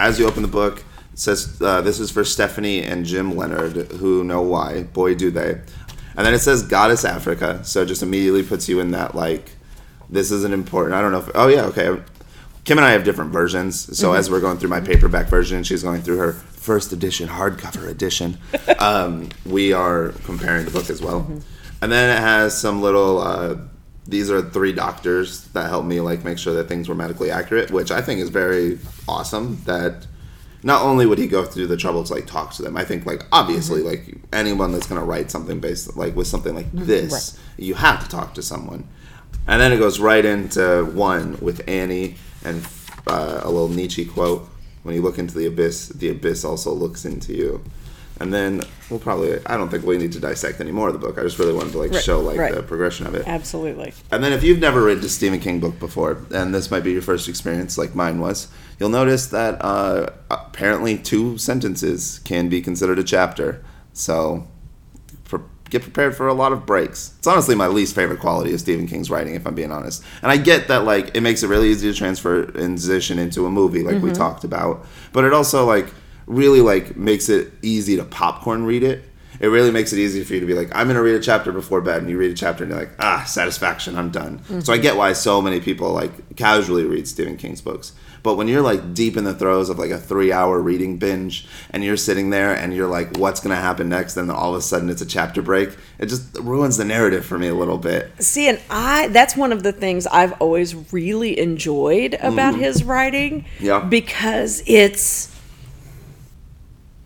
as 0.00 0.18
you 0.18 0.26
open 0.26 0.42
the 0.42 0.48
book, 0.48 0.82
it 1.12 1.18
says 1.18 1.60
uh, 1.60 1.82
this 1.82 2.00
is 2.00 2.10
for 2.10 2.24
Stephanie 2.24 2.82
and 2.82 3.04
Jim 3.04 3.36
Leonard, 3.36 3.92
who 3.92 4.24
know 4.24 4.40
why. 4.40 4.84
Boy, 4.84 5.14
do 5.14 5.30
they. 5.30 5.60
And 6.16 6.26
then 6.26 6.34
it 6.34 6.40
says 6.40 6.62
Goddess 6.62 7.04
Africa. 7.04 7.62
So 7.64 7.82
it 7.82 7.86
just 7.86 8.02
immediately 8.02 8.42
puts 8.42 8.68
you 8.68 8.80
in 8.80 8.90
that 8.92 9.14
like 9.14 9.52
this 10.08 10.30
is 10.30 10.42
an 10.44 10.52
important. 10.52 10.94
I 10.94 11.02
don't 11.02 11.12
know 11.12 11.18
if. 11.18 11.30
Oh 11.34 11.48
yeah. 11.48 11.64
Okay. 11.66 12.02
Kim 12.64 12.78
and 12.78 12.84
I 12.84 12.90
have 12.92 13.04
different 13.04 13.32
versions. 13.32 13.96
So 13.96 14.12
as 14.12 14.30
we're 14.30 14.40
going 14.40 14.58
through 14.58 14.68
my 14.68 14.80
paperback 14.80 15.28
version, 15.28 15.58
and 15.58 15.66
she's 15.66 15.82
going 15.82 16.02
through 16.02 16.18
her 16.18 16.32
first 16.32 16.92
edition, 16.92 17.28
hardcover 17.28 17.88
edition. 17.88 18.38
um, 18.78 19.28
we 19.46 19.72
are 19.72 20.10
comparing 20.24 20.64
the 20.64 20.70
book 20.70 20.90
as 20.90 21.00
well. 21.00 21.26
And 21.82 21.90
then 21.90 22.16
it 22.16 22.20
has 22.20 22.58
some 22.58 22.80
little. 22.82 23.18
Uh, 23.20 23.56
these 24.10 24.30
are 24.30 24.42
three 24.42 24.72
doctors 24.72 25.42
that 25.48 25.68
helped 25.70 25.86
me 25.86 26.00
like 26.00 26.24
make 26.24 26.38
sure 26.38 26.52
that 26.54 26.68
things 26.68 26.88
were 26.88 26.94
medically 26.94 27.30
accurate, 27.30 27.70
which 27.70 27.90
I 27.90 28.02
think 28.02 28.20
is 28.20 28.28
very 28.28 28.78
awesome. 29.08 29.62
That 29.64 30.06
not 30.62 30.82
only 30.82 31.06
would 31.06 31.18
he 31.18 31.28
go 31.28 31.44
through 31.44 31.68
the 31.68 31.76
trouble 31.76 32.02
to 32.04 32.12
like 32.12 32.26
talk 32.26 32.52
to 32.54 32.62
them, 32.62 32.76
I 32.76 32.84
think 32.84 33.06
like 33.06 33.24
obviously 33.32 33.82
like 33.82 34.16
anyone 34.32 34.72
that's 34.72 34.86
gonna 34.86 35.04
write 35.04 35.30
something 35.30 35.60
based 35.60 35.96
like 35.96 36.16
with 36.16 36.26
something 36.26 36.54
like 36.54 36.70
this, 36.72 37.38
you 37.56 37.74
have 37.74 38.02
to 38.02 38.08
talk 38.08 38.34
to 38.34 38.42
someone. 38.42 38.86
And 39.46 39.60
then 39.60 39.72
it 39.72 39.78
goes 39.78 40.00
right 40.00 40.24
into 40.24 40.84
one 40.86 41.38
with 41.40 41.66
Annie 41.68 42.16
and 42.44 42.66
uh, 43.06 43.40
a 43.42 43.50
little 43.50 43.68
Nietzsche 43.68 44.04
quote: 44.04 44.48
"When 44.82 44.94
you 44.94 45.02
look 45.02 45.18
into 45.18 45.38
the 45.38 45.46
abyss, 45.46 45.88
the 45.88 46.10
abyss 46.10 46.44
also 46.44 46.72
looks 46.72 47.04
into 47.04 47.32
you." 47.32 47.62
And 48.20 48.34
then 48.34 48.60
we'll 48.90 49.00
probably 49.00 49.38
I 49.46 49.56
don't 49.56 49.70
think 49.70 49.84
we 49.84 49.96
need 49.96 50.12
to 50.12 50.20
dissect 50.20 50.60
any 50.60 50.72
more 50.72 50.88
of 50.88 50.92
the 50.92 50.98
book. 51.00 51.18
I 51.18 51.22
just 51.22 51.38
really 51.38 51.54
wanted 51.54 51.72
to 51.72 51.78
like 51.78 51.92
Right, 51.92 52.02
show 52.02 52.20
like 52.20 52.38
right. 52.38 52.54
the 52.54 52.62
progression 52.62 53.06
of 53.06 53.14
it. 53.14 53.26
absolutely. 53.26 53.94
And 54.12 54.22
then 54.22 54.32
if 54.34 54.42
you've 54.42 54.58
never 54.58 54.82
read 54.82 54.98
a 54.98 55.08
Stephen 55.08 55.40
King 55.40 55.58
book 55.58 55.78
before, 55.78 56.18
and 56.30 56.54
this 56.54 56.70
might 56.70 56.84
be 56.84 56.92
your 56.92 57.00
first 57.02 57.28
experience 57.28 57.78
like 57.78 57.94
mine 57.94 58.20
was, 58.20 58.48
you'll 58.78 58.90
notice 58.90 59.26
that 59.28 59.64
uh, 59.64 60.10
apparently 60.30 60.98
two 60.98 61.38
sentences 61.38 62.20
can 62.24 62.48
be 62.50 62.60
considered 62.60 62.98
a 62.98 63.04
chapter. 63.04 63.64
So 63.94 64.46
pre- 65.24 65.40
get 65.70 65.80
prepared 65.82 66.14
for 66.14 66.28
a 66.28 66.34
lot 66.34 66.52
of 66.52 66.66
breaks. 66.66 67.14
It's 67.18 67.26
honestly 67.26 67.54
my 67.54 67.68
least 67.68 67.94
favorite 67.94 68.20
quality 68.20 68.52
of 68.52 68.60
Stephen 68.60 68.86
King's 68.86 69.10
writing, 69.10 69.34
if 69.34 69.46
I'm 69.46 69.54
being 69.54 69.72
honest. 69.72 70.04
And 70.22 70.30
I 70.30 70.36
get 70.36 70.68
that 70.68 70.84
like 70.84 71.16
it 71.16 71.22
makes 71.22 71.42
it 71.42 71.46
really 71.48 71.70
easy 71.70 71.90
to 71.90 71.96
transfer 71.96 72.44
transition 72.44 73.18
into 73.18 73.46
a 73.46 73.50
movie, 73.50 73.82
like 73.82 74.02
we 74.02 74.12
talked 74.12 74.44
about, 74.44 74.84
but 75.12 75.24
it 75.24 75.32
also 75.32 75.64
like 75.64 75.86
really 76.30 76.60
like 76.60 76.96
makes 76.96 77.28
it 77.28 77.52
easy 77.60 77.96
to 77.96 78.04
popcorn 78.04 78.64
read 78.64 78.82
it. 78.82 79.04
It 79.40 79.46
really 79.46 79.70
makes 79.70 79.92
it 79.94 79.98
easy 79.98 80.22
for 80.22 80.34
you 80.34 80.40
to 80.40 80.46
be 80.46 80.52
like, 80.52 80.68
I'm 80.74 80.86
gonna 80.86 81.02
read 81.02 81.14
a 81.14 81.20
chapter 81.20 81.50
before 81.50 81.80
bed, 81.80 82.02
and 82.02 82.10
you 82.10 82.18
read 82.18 82.30
a 82.30 82.34
chapter 82.34 82.62
and 82.62 82.70
you're 82.70 82.80
like, 82.80 82.92
ah, 82.98 83.24
satisfaction, 83.26 83.96
I'm 83.96 84.10
done. 84.10 84.42
So 84.62 84.72
I 84.72 84.78
get 84.78 84.96
why 84.96 85.14
so 85.14 85.40
many 85.40 85.60
people 85.60 85.92
like 85.92 86.36
casually 86.36 86.84
read 86.84 87.08
Stephen 87.08 87.36
King's 87.36 87.60
books. 87.60 87.92
But 88.22 88.34
when 88.36 88.48
you're 88.48 88.60
like 88.60 88.92
deep 88.92 89.16
in 89.16 89.24
the 89.24 89.32
throes 89.32 89.70
of 89.70 89.78
like 89.78 89.90
a 89.90 89.98
three 89.98 90.30
hour 90.30 90.60
reading 90.60 90.98
binge 90.98 91.48
and 91.70 91.82
you're 91.82 91.96
sitting 91.96 92.28
there 92.28 92.52
and 92.52 92.74
you're 92.74 92.86
like, 92.86 93.16
what's 93.16 93.40
gonna 93.40 93.56
happen 93.56 93.88
next? 93.88 94.16
And 94.18 94.28
then 94.28 94.36
all 94.36 94.50
of 94.50 94.58
a 94.58 94.62
sudden 94.62 94.90
it's 94.90 95.00
a 95.00 95.06
chapter 95.06 95.40
break, 95.40 95.70
it 95.98 96.06
just 96.06 96.36
ruins 96.38 96.76
the 96.76 96.84
narrative 96.84 97.24
for 97.24 97.38
me 97.38 97.48
a 97.48 97.54
little 97.54 97.78
bit. 97.78 98.10
See, 98.22 98.46
and 98.46 98.60
I 98.68 99.08
that's 99.08 99.36
one 99.36 99.52
of 99.52 99.62
the 99.62 99.72
things 99.72 100.06
I've 100.06 100.34
always 100.34 100.74
really 100.92 101.38
enjoyed 101.38 102.14
about 102.20 102.56
his 102.56 102.84
writing. 102.84 103.42
Mm-hmm. 103.42 103.64
Yeah. 103.64 103.80
Because 103.80 104.62
it's 104.66 105.34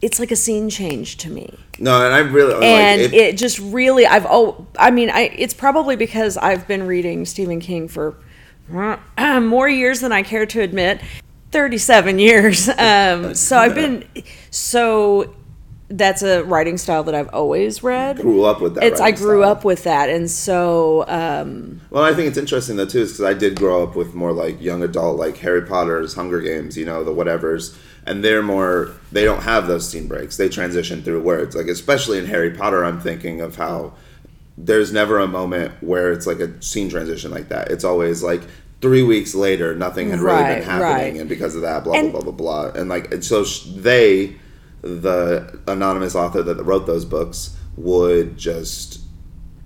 it's 0.04 0.18
like 0.18 0.30
a 0.30 0.36
scene 0.36 0.68
change 0.68 1.16
to 1.16 1.30
me. 1.30 1.48
No, 1.78 2.04
and 2.04 2.14
I 2.14 2.18
really 2.18 2.52
and 2.62 3.00
like 3.00 3.12
it, 3.14 3.38
just 3.38 3.58
really 3.58 4.06
I've 4.06 4.26
oh 4.28 4.66
I 4.78 4.90
mean 4.90 5.08
I 5.08 5.30
it's 5.34 5.54
probably 5.54 5.96
because 5.96 6.36
I've 6.36 6.68
been 6.68 6.86
reading 6.86 7.24
Stephen 7.24 7.58
King 7.58 7.88
for 7.88 8.14
uh, 8.70 8.98
more 9.40 9.68
years 9.68 10.00
than 10.00 10.12
I 10.12 10.22
care 10.22 10.44
to 10.44 10.60
admit 10.60 11.00
37 11.52 12.18
years 12.18 12.68
um, 12.78 13.34
so 13.34 13.56
I've 13.56 13.74
been 13.74 14.06
so 14.50 15.34
that's 15.88 16.22
a 16.22 16.42
writing 16.44 16.76
style 16.76 17.04
that 17.04 17.14
I've 17.14 17.28
always 17.32 17.82
read 17.82 18.18
grew 18.18 18.44
up 18.44 18.60
with 18.60 18.74
that. 18.74 18.84
it's 18.84 19.00
I 19.00 19.10
grew 19.10 19.40
style. 19.40 19.50
up 19.50 19.64
with 19.64 19.84
that 19.84 20.10
and 20.10 20.30
so 20.30 21.06
um, 21.08 21.80
Well, 21.88 22.04
I 22.04 22.12
think 22.12 22.28
it's 22.28 22.38
interesting 22.38 22.76
though 22.76 22.84
too, 22.86 23.00
is 23.00 23.12
because 23.12 23.24
I 23.24 23.32
did 23.32 23.56
grow 23.56 23.82
up 23.82 23.96
with 23.96 24.14
more 24.14 24.32
like 24.32 24.60
young 24.60 24.82
adult, 24.82 25.18
like 25.18 25.38
Harry 25.38 25.62
Potter's, 25.62 26.14
Hunger 26.14 26.40
Games, 26.40 26.76
you 26.76 26.84
know, 26.84 27.04
the 27.04 27.12
whatevers, 27.12 27.76
and 28.06 28.22
they're 28.24 28.42
more. 28.42 28.90
They 29.12 29.24
don't 29.24 29.42
have 29.42 29.66
those 29.66 29.88
scene 29.88 30.06
breaks. 30.08 30.36
They 30.36 30.48
transition 30.48 31.02
through 31.02 31.22
words. 31.22 31.54
Like 31.56 31.66
especially 31.68 32.18
in 32.18 32.26
Harry 32.26 32.50
Potter, 32.50 32.84
I'm 32.84 33.00
thinking 33.00 33.40
of 33.40 33.56
how 33.56 33.94
there's 34.56 34.92
never 34.92 35.18
a 35.18 35.26
moment 35.26 35.72
where 35.82 36.12
it's 36.12 36.26
like 36.26 36.38
a 36.40 36.60
scene 36.62 36.88
transition 36.88 37.30
like 37.30 37.48
that. 37.48 37.70
It's 37.70 37.84
always 37.84 38.22
like 38.22 38.42
three 38.80 39.02
weeks 39.02 39.34
later, 39.34 39.74
nothing 39.74 40.10
had 40.10 40.20
really 40.20 40.42
Right, 40.42 40.54
been 40.58 40.64
happening, 40.64 41.12
right. 41.14 41.20
and 41.20 41.28
because 41.28 41.54
of 41.56 41.62
that, 41.62 41.84
blah 41.84 41.94
And- 41.94 42.12
blah 42.12 42.20
blah 42.20 42.32
blah 42.32 42.70
blah, 42.70 42.80
and 42.80 42.88
like 42.88 43.12
and 43.12 43.24
so 43.24 43.44
sh- 43.44 43.64
they, 43.74 44.36
the 44.82 45.58
anonymous 45.66 46.14
author 46.14 46.42
that 46.42 46.62
wrote 46.62 46.86
those 46.86 47.04
books, 47.04 47.56
would 47.76 48.36
just 48.36 49.00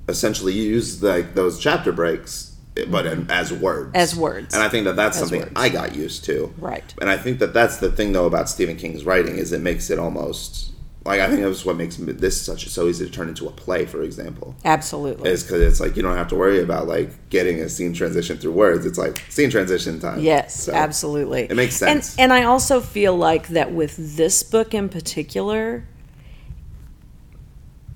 essentially 0.09 0.53
use 0.55 1.03
like 1.03 1.35
those 1.35 1.59
chapter 1.59 1.93
breaks 1.93 2.48
but 2.89 3.07
as 3.31 3.53
words 3.53 3.91
As 3.95 4.15
words. 4.15 4.55
and 4.55 4.63
i 4.63 4.69
think 4.69 4.85
that 4.85 4.97
that's 4.97 5.17
As 5.17 5.21
something 5.23 5.41
words. 5.41 5.53
i 5.57 5.69
got 5.69 5.95
used 5.97 6.25
to 6.27 6.53
Right. 6.59 6.95
and 7.01 7.11
i 7.11 7.17
think 7.17 7.39
that 7.41 7.53
that's 7.53 7.79
the 7.79 7.91
thing 7.91 8.13
though 8.13 8.27
about 8.27 8.49
stephen 8.49 8.77
king's 8.77 9.05
writing 9.05 9.37
is 9.37 9.53
it 9.53 9.61
makes 9.61 9.91
it 9.91 9.99
almost 9.99 10.73
like 11.05 11.21
i 11.21 11.29
think 11.29 11.41
that's 11.43 11.65
what 11.65 11.77
makes 11.77 11.97
this 11.97 12.41
such 12.41 12.69
so 12.69 12.87
easy 12.87 13.05
to 13.07 13.11
turn 13.11 13.29
into 13.29 13.49
a 13.49 13.51
play 13.51 13.87
for 13.87 14.03
example 14.03 14.55
absolutely 14.65 15.31
is 15.31 15.43
because 15.43 15.61
it's 15.63 15.81
like 15.81 15.97
you 15.97 16.03
don't 16.03 16.17
have 16.17 16.29
to 16.29 16.37
worry 16.37 16.63
about 16.63 16.87
like 16.87 17.11
getting 17.31 17.61
a 17.61 17.69
scene 17.69 17.93
transition 17.95 18.37
through 18.37 18.53
words 18.53 18.85
it's 18.87 18.99
like 18.99 19.25
scene 19.29 19.51
transition 19.51 19.99
time 19.99 20.21
Yes, 20.21 20.65
So, 20.65 20.73
absolutely. 20.73 21.43
it 21.51 21.55
makes 21.57 21.75
sense. 21.77 22.13
And, 22.19 22.25
and 22.25 22.33
I 22.33 22.45
also 22.45 22.81
feel 22.81 23.17
like 23.17 23.49
that 23.49 23.73
with 23.73 24.17
this 24.17 24.43
book 24.43 24.75
in 24.75 24.89
particular, 24.89 25.85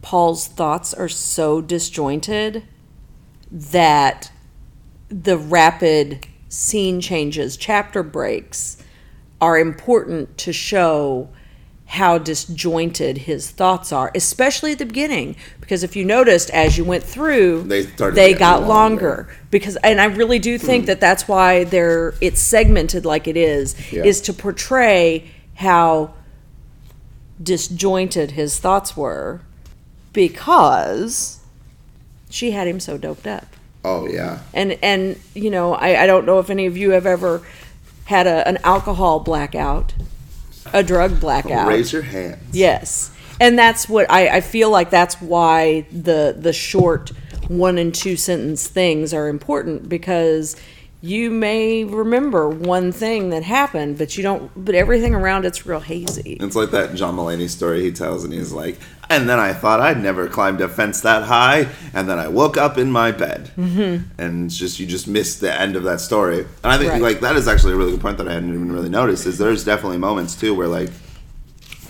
Paul's 0.00 0.48
thoughts 0.48 0.92
are 0.92 1.08
so 1.08 1.60
disjointed 1.60 2.64
that 3.50 4.31
the 5.12 5.36
rapid 5.36 6.26
scene 6.48 7.00
changes, 7.00 7.56
chapter 7.56 8.02
breaks, 8.02 8.82
are 9.40 9.58
important 9.58 10.38
to 10.38 10.52
show 10.52 11.28
how 11.86 12.16
disjointed 12.16 13.18
his 13.18 13.50
thoughts 13.50 13.92
are, 13.92 14.10
especially 14.14 14.72
at 14.72 14.78
the 14.78 14.86
beginning. 14.86 15.36
Because 15.60 15.82
if 15.82 15.94
you 15.94 16.06
noticed 16.06 16.48
as 16.50 16.78
you 16.78 16.84
went 16.84 17.04
through, 17.04 17.64
They 17.64 17.82
started 17.84 18.16
they 18.16 18.32
got 18.32 18.62
longer. 18.62 19.06
longer. 19.06 19.36
Because, 19.50 19.76
and 19.76 20.00
I 20.00 20.06
really 20.06 20.38
do 20.38 20.56
think 20.56 20.84
hmm. 20.84 20.86
that 20.86 21.00
that's 21.00 21.28
why 21.28 21.64
they're 21.64 22.14
it's 22.22 22.40
segmented 22.40 23.04
like 23.04 23.28
it 23.28 23.36
is, 23.36 23.76
Yeah. 23.92 24.04
is 24.04 24.22
to 24.22 24.32
portray 24.32 25.30
how 25.56 26.14
disjointed 27.42 28.32
his 28.32 28.58
thoughts 28.58 28.96
were 28.96 29.42
because 30.12 31.40
she 32.30 32.52
had 32.52 32.66
him 32.66 32.80
so 32.80 32.96
doped 32.96 33.26
up. 33.26 33.48
Oh 33.84 34.06
yeah. 34.06 34.40
And 34.54 34.78
and 34.82 35.18
you 35.34 35.50
know, 35.50 35.74
I, 35.74 36.02
I 36.02 36.06
don't 36.06 36.24
know 36.26 36.38
if 36.38 36.50
any 36.50 36.66
of 36.66 36.76
you 36.76 36.90
have 36.90 37.06
ever 37.06 37.42
had 38.04 38.26
a, 38.26 38.46
an 38.46 38.58
alcohol 38.64 39.20
blackout, 39.20 39.94
a 40.72 40.82
drug 40.82 41.20
blackout. 41.20 41.68
Raise 41.68 41.92
your 41.92 42.02
hands. 42.02 42.42
Yes. 42.52 43.10
And 43.40 43.58
that's 43.58 43.88
what 43.88 44.08
I, 44.10 44.36
I 44.36 44.40
feel 44.40 44.70
like 44.70 44.90
that's 44.90 45.20
why 45.20 45.86
the 45.90 46.36
the 46.38 46.52
short 46.52 47.10
one 47.48 47.76
and 47.78 47.94
two 47.94 48.16
sentence 48.16 48.68
things 48.68 49.12
are 49.12 49.28
important 49.28 49.88
because 49.88 50.56
you 51.04 51.32
may 51.32 51.82
remember 51.82 52.48
one 52.48 52.92
thing 52.92 53.30
that 53.30 53.42
happened, 53.42 53.98
but 53.98 54.16
you 54.16 54.22
don't 54.22 54.50
but 54.56 54.76
everything 54.76 55.14
around 55.14 55.44
it's 55.44 55.66
real 55.66 55.80
hazy. 55.80 56.34
It's 56.40 56.54
like 56.54 56.70
that 56.70 56.94
John 56.94 57.16
Mulaney 57.16 57.50
story 57.50 57.82
he 57.82 57.90
tells, 57.90 58.22
and 58.22 58.32
he's 58.32 58.52
like, 58.52 58.78
and 59.10 59.28
then 59.28 59.40
I 59.40 59.52
thought 59.52 59.80
I'd 59.80 60.00
never 60.00 60.28
climbed 60.28 60.60
a 60.60 60.68
fence 60.68 61.00
that 61.00 61.24
high, 61.24 61.68
and 61.92 62.08
then 62.08 62.20
I 62.20 62.28
woke 62.28 62.56
up 62.56 62.78
in 62.78 62.92
my 62.92 63.10
bed, 63.10 63.50
mm-hmm. 63.56 64.08
and 64.16 64.46
it's 64.46 64.56
just 64.56 64.78
you 64.78 64.86
just 64.86 65.08
missed 65.08 65.40
the 65.40 65.52
end 65.52 65.74
of 65.74 65.82
that 65.82 66.00
story. 66.00 66.38
And 66.38 66.72
I 66.72 66.78
think 66.78 66.92
Right. 66.92 67.02
like 67.02 67.20
that 67.20 67.34
is 67.34 67.48
actually 67.48 67.72
a 67.72 67.76
really 67.76 67.90
good 67.90 68.00
point 68.00 68.18
that 68.18 68.28
I 68.28 68.32
hadn't 68.34 68.54
even 68.54 68.70
really 68.70 68.88
noticed. 68.88 69.26
Is 69.26 69.38
there's 69.38 69.64
definitely 69.64 69.98
moments 69.98 70.36
too 70.36 70.54
where 70.54 70.68
like 70.68 70.90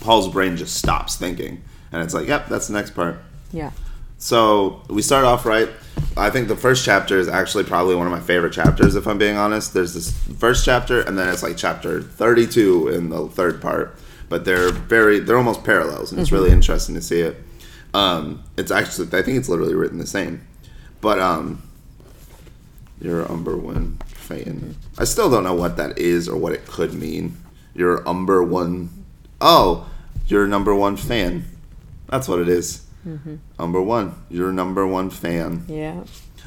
Paul's 0.01 0.29
brain 0.29 0.57
just 0.57 0.75
stops 0.77 1.17
thinking, 1.17 1.63
and 1.93 2.03
it's 2.03 2.15
like, 2.15 2.29
yep, 2.29 2.49
that's 2.49 2.67
the 2.67 2.73
next 2.73 2.95
part. 2.95 3.19
Yeah. 3.53 3.73
So 4.17 4.81
we 4.89 5.03
start 5.03 5.27
off 5.27 5.45
right. 5.45 5.69
I 6.17 6.31
think 6.31 6.49
the 6.49 6.57
first 6.57 6.85
chapter 6.85 7.19
is 7.19 7.29
actually 7.29 7.65
probably 7.65 7.95
one 7.95 8.07
of 8.07 8.13
my 8.13 8.21
favorite 8.21 8.53
chapters, 8.53 8.97
if 8.97 9.07
I'm 9.07 9.19
being 9.19 9.37
honest. 9.37 9.73
There's 9.73 9.95
this 9.95 10.13
first 10.39 10.65
chapter, 10.65 11.01
and 11.01 11.19
then 11.19 11.29
it's 11.29 11.43
like 11.43 11.57
chapter 11.57 12.03
32 12.03 12.89
in 12.89 13.09
the 13.09 13.29
third 13.29 13.63
part. 13.63 13.97
But 14.29 14.45
they're 14.45 14.71
very, 14.71 15.19
they're 15.19 15.37
almost 15.37 15.65
parallels, 15.65 16.13
and 16.13 16.21
it's 16.21 16.33
really 16.33 16.51
interesting 16.51 16.95
to 16.95 17.03
see 17.03 17.21
it. 17.21 17.37
Um, 17.95 18.43
it's 18.57 18.71
actually, 18.71 19.09
I 19.09 19.23
think 19.23 19.39
it's 19.39 19.49
literally 19.49 19.75
written 19.75 19.99
the 19.99 20.07
same. 20.07 20.47
But 21.01 21.19
um, 21.19 21.63
you're 23.01 23.27
number 23.29 23.57
one 23.57 23.99
fan. 24.07 24.77
I 24.99 25.05
still 25.05 25.31
don't 25.31 25.45
know 25.45 25.55
what 25.55 25.77
that 25.77 25.99
is 25.99 26.29
or 26.29 26.37
what 26.37 26.53
it 26.53 26.67
could 26.67 26.95
mean. 26.95 27.37
You're 27.75 28.03
number 28.05 28.43
one. 28.43 28.91
Oh, 29.41 29.91
you're 30.27 30.47
number 30.47 30.75
one 30.75 30.97
fan. 30.97 31.45
That's 32.09 32.29
what 32.29 32.39
it 32.39 32.49
is. 32.49 32.87
Number 33.59 33.83
one. 33.83 34.15
You're 34.31 34.53
number 34.53 34.87
one 34.87 35.11
fan. 35.11 35.65
Yeah. 35.69 36.05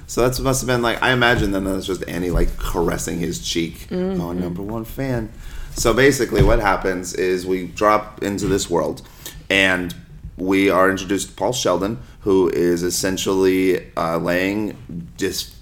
So 0.08 0.22
that's 0.22 0.40
must 0.40 0.62
have 0.62 0.68
been 0.68 0.82
like 0.82 1.02
I 1.02 1.12
imagine 1.12 1.52
then 1.52 1.64
that's 1.64 1.86
just 1.86 2.08
Annie 2.08 2.30
like 2.30 2.58
caressing 2.58 3.20
his 3.20 3.40
cheek. 3.46 3.88
Oh, 3.92 4.32
number 4.34 4.62
one 4.62 4.86
fan. 4.86 5.32
So 5.72 5.94
basically, 5.94 6.42
what 6.44 6.60
happens 6.60 7.14
is 7.14 7.46
we 7.46 7.68
drop 7.68 8.24
into 8.24 8.48
this 8.48 8.70
world, 8.70 9.02
and 9.50 9.94
we 10.38 10.70
are 10.70 10.90
introduced 10.90 11.30
to 11.30 11.36
Paul 11.36 11.54
Sheldon, 11.54 12.00
who 12.22 12.50
is 12.50 12.84
essentially 12.84 13.92
uh, 13.98 14.18
laying 14.18 15.10
just 15.18 15.56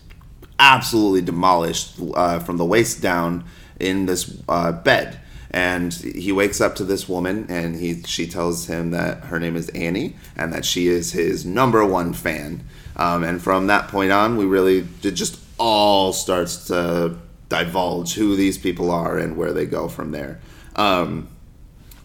absolutely 0.60 1.22
demolished 1.22 2.00
uh, 2.14 2.40
from 2.40 2.58
the 2.58 2.66
waist 2.66 3.02
down 3.02 3.44
in 3.80 4.06
this 4.06 4.40
uh, 4.48 4.72
bed. 4.72 5.20
And 5.54 5.94
he 5.94 6.32
wakes 6.32 6.60
up 6.60 6.76
to 6.78 6.84
this 6.84 7.08
woman, 7.08 7.46
and 7.48 7.76
he 7.76 8.02
she 8.04 8.28
tells 8.28 8.66
him 8.66 8.90
that 8.92 9.26
her 9.26 9.40
name 9.40 9.56
is 9.56 9.70
Annie, 9.70 10.16
and 10.36 10.52
that 10.52 10.66
she 10.66 10.88
is 10.88 11.12
his 11.12 11.46
number 11.46 11.86
one 11.86 12.14
fan. 12.14 12.64
Um, 12.96 13.24
and 13.24 13.42
from 13.42 13.68
that 13.68 13.88
point 13.88 14.12
on, 14.12 14.38
we 14.38 14.46
really 14.46 14.88
it 15.04 15.12
just 15.12 15.40
all 15.60 16.12
starts 16.12 16.68
to 16.68 17.18
divulge 17.50 18.16
who 18.16 18.36
these 18.36 18.58
people 18.58 18.90
are 18.90 19.18
and 19.18 19.38
where 19.38 19.54
they 19.54 19.66
go 19.66 19.88
from 19.88 20.12
there. 20.12 20.40
Um, 20.76 21.28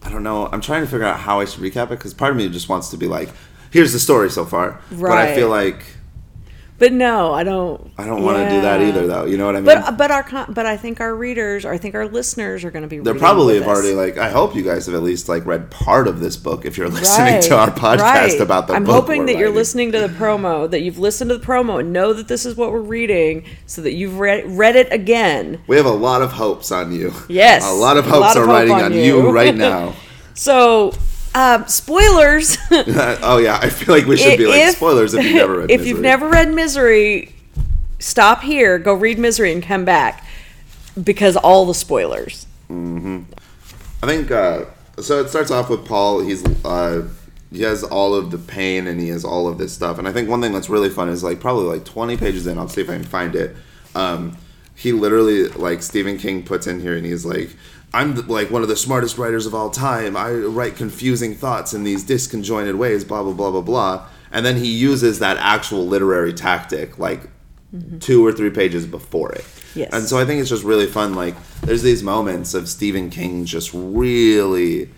I 0.02 0.10
don't 0.10 0.22
know. 0.22 0.46
I'm 0.52 0.60
trying 0.60 0.82
to 0.82 0.86
figure 0.86 1.06
out 1.06 1.18
how 1.18 1.40
I 1.40 1.46
should 1.46 1.62
recap 1.62 1.86
it 1.86 1.90
because 1.90 2.12
part 2.14 2.30
of 2.32 2.36
me 2.36 2.48
just 2.50 2.68
wants 2.68 2.90
to 2.90 2.96
be 2.98 3.06
like, 3.08 3.30
"Here's 3.70 3.92
the 3.94 3.98
story 3.98 4.30
so 4.30 4.44
far," 4.44 4.80
but 4.90 5.18
I 5.18 5.34
feel 5.34 5.48
like 5.48 5.82
But 6.78 6.92
no, 6.92 7.32
I 7.34 7.42
don't. 7.42 7.90
I 7.98 8.06
don't 8.06 8.22
want 8.22 8.38
to 8.38 8.48
do 8.48 8.60
that 8.60 8.80
either, 8.80 9.06
though. 9.08 9.24
You 9.24 9.36
know 9.36 9.46
what 9.46 9.56
I 9.56 9.60
mean? 9.60 9.64
But 9.64 9.96
but 9.96 10.10
our 10.12 10.46
but 10.48 10.64
I 10.64 10.76
think 10.76 11.00
our 11.00 11.12
readers, 11.12 11.64
or 11.64 11.72
I 11.72 11.78
think 11.78 11.96
our 11.96 12.06
listeners, 12.06 12.62
are 12.64 12.70
going 12.70 12.82
to 12.82 12.88
be. 12.88 13.00
They're 13.00 13.16
probably 13.16 13.54
have 13.58 13.64
us. 13.64 13.68
already 13.68 13.94
like. 13.94 14.16
I 14.16 14.30
hope 14.30 14.54
you 14.54 14.62
guys 14.62 14.86
have 14.86 14.94
at 14.94 15.02
least 15.02 15.28
like 15.28 15.44
read 15.44 15.72
part 15.72 16.06
of 16.06 16.20
this 16.20 16.36
book 16.36 16.64
if 16.64 16.78
you're 16.78 16.88
listening 16.88 17.34
Right, 17.34 17.42
to 17.42 17.58
our 17.58 17.70
podcast 17.70 17.98
right. 18.00 18.40
about 18.40 18.68
the 18.68 18.74
I'm 18.74 18.84
hoping 18.84 19.26
that 19.26 19.36
you're 19.36 19.50
listening 19.50 19.90
to 19.90 19.98
the 19.98 20.06
promo, 20.08 20.70
that 20.70 20.80
you've 20.82 20.98
listened 20.98 21.30
to 21.30 21.38
the 21.38 21.44
promo 21.44 21.80
and 21.80 21.92
know 21.92 22.12
that 22.12 22.28
this 22.28 22.46
is 22.46 22.54
what 22.54 22.70
we're 22.70 22.80
reading, 22.80 23.44
so 23.66 23.82
that 23.82 23.94
you've 23.94 24.20
read 24.20 24.44
read 24.46 24.76
it 24.76 24.92
again. 24.92 25.60
We 25.66 25.76
have 25.76 25.86
a 25.86 25.90
lot 25.90 26.22
of 26.22 26.30
hopes 26.30 26.70
on 26.70 26.92
you. 26.92 27.12
Yes, 27.28 27.64
a 27.68 27.72
lot 27.74 27.96
of 27.96 28.04
hopes 28.04 28.20
lot 28.20 28.36
of 28.36 28.44
are 28.44 28.46
hope 28.46 28.54
riding 28.54 28.74
on 28.74 28.82
on 28.84 28.92
you. 28.92 29.02
you. 29.02 29.30
right 29.32 29.54
now. 29.68 29.94
So, 30.34 30.92
uh, 31.34 31.64
spoilers. 31.66 32.56
oh 32.70 33.38
yeah, 33.38 33.58
I 33.60 33.68
feel 33.70 33.94
like 33.94 34.06
we 34.06 34.16
should 34.16 34.38
be 34.38 34.46
like 34.46 34.60
If- 34.60 34.76
spoilers 34.76 35.14
if 35.14 35.24
you've 35.24 35.34
never 35.34 35.58
read. 35.58 35.70
if 35.70 35.80
Misery. 35.80 35.88
you've 35.88 36.00
never 36.00 36.28
read 36.28 36.52
Misery, 36.52 37.34
stop 37.98 38.42
here, 38.42 38.78
go 38.78 38.94
read 38.94 39.18
Misery, 39.18 39.52
and 39.52 39.62
come 39.62 39.84
back 39.84 40.26
because 41.02 41.36
all 41.36 41.66
the 41.66 41.74
spoilers. 41.74 42.46
I 42.70 44.06
think 44.06 44.30
uh, 44.30 44.66
so. 45.00 45.20
It 45.20 45.28
starts 45.28 45.50
off 45.50 45.70
with 45.70 45.86
Paul. 45.86 46.20
He's 46.20 46.44
uh, 46.64 47.08
he 47.50 47.62
has 47.62 47.82
all 47.82 48.14
of 48.14 48.30
the 48.30 48.38
pain 48.38 48.86
and 48.86 49.00
he 49.00 49.08
has 49.08 49.24
all 49.24 49.48
of 49.48 49.58
this 49.58 49.72
stuff. 49.72 49.98
And 49.98 50.06
I 50.06 50.12
think 50.12 50.28
one 50.28 50.40
thing 50.42 50.52
that's 50.52 50.68
really 50.68 50.90
fun 50.90 51.08
is 51.08 51.24
like 51.24 51.40
probably 51.40 51.64
like 51.64 51.84
20 51.84 52.16
pages 52.18 52.46
in. 52.46 52.58
I'll 52.58 52.68
see 52.68 52.82
if 52.82 52.90
I 52.90 52.94
can 52.94 53.04
find 53.04 53.34
it. 53.34 53.56
Um, 53.94 54.36
he 54.74 54.92
literally 54.92 55.48
like 55.48 55.82
Stephen 55.82 56.18
King 56.18 56.42
puts 56.44 56.66
in 56.66 56.80
here 56.80 56.96
and 56.96 57.04
he's 57.06 57.24
like. 57.24 57.56
I'm 57.92 58.14
the, 58.14 58.22
like 58.22 58.50
one 58.50 58.62
of 58.62 58.68
the 58.68 58.76
smartest 58.76 59.18
writers 59.18 59.46
of 59.46 59.54
all 59.54 59.70
time. 59.70 60.16
I 60.16 60.32
write 60.32 60.76
confusing 60.76 61.34
thoughts 61.34 61.72
in 61.72 61.84
these 61.84 62.04
disconjointed 62.04 62.76
ways, 62.76 63.04
blah 63.04 63.22
blah 63.22 63.32
blah 63.32 63.50
blah 63.50 63.62
blah. 63.62 64.06
And 64.30 64.44
then 64.44 64.56
he 64.56 64.68
uses 64.68 65.20
that 65.20 65.38
actual 65.38 65.86
literary 65.86 66.34
tactic 66.34 66.98
like 66.98 67.22
mm-hmm. 67.74 67.98
two 67.98 68.24
or 68.24 68.32
three 68.32 68.50
pages 68.50 68.86
before 68.86 69.32
it. 69.32 69.44
Yes. 69.74 69.90
And 69.92 70.06
so 70.06 70.18
I 70.18 70.24
think 70.24 70.40
it's 70.40 70.50
just 70.50 70.64
really 70.64 70.86
fun. 70.86 71.14
Like, 71.14 71.34
there's 71.60 71.82
these 71.82 72.02
moments 72.02 72.54
of 72.54 72.68
Stephen 72.68 73.10
King 73.10 73.44
just 73.44 73.70
really, 73.72 74.90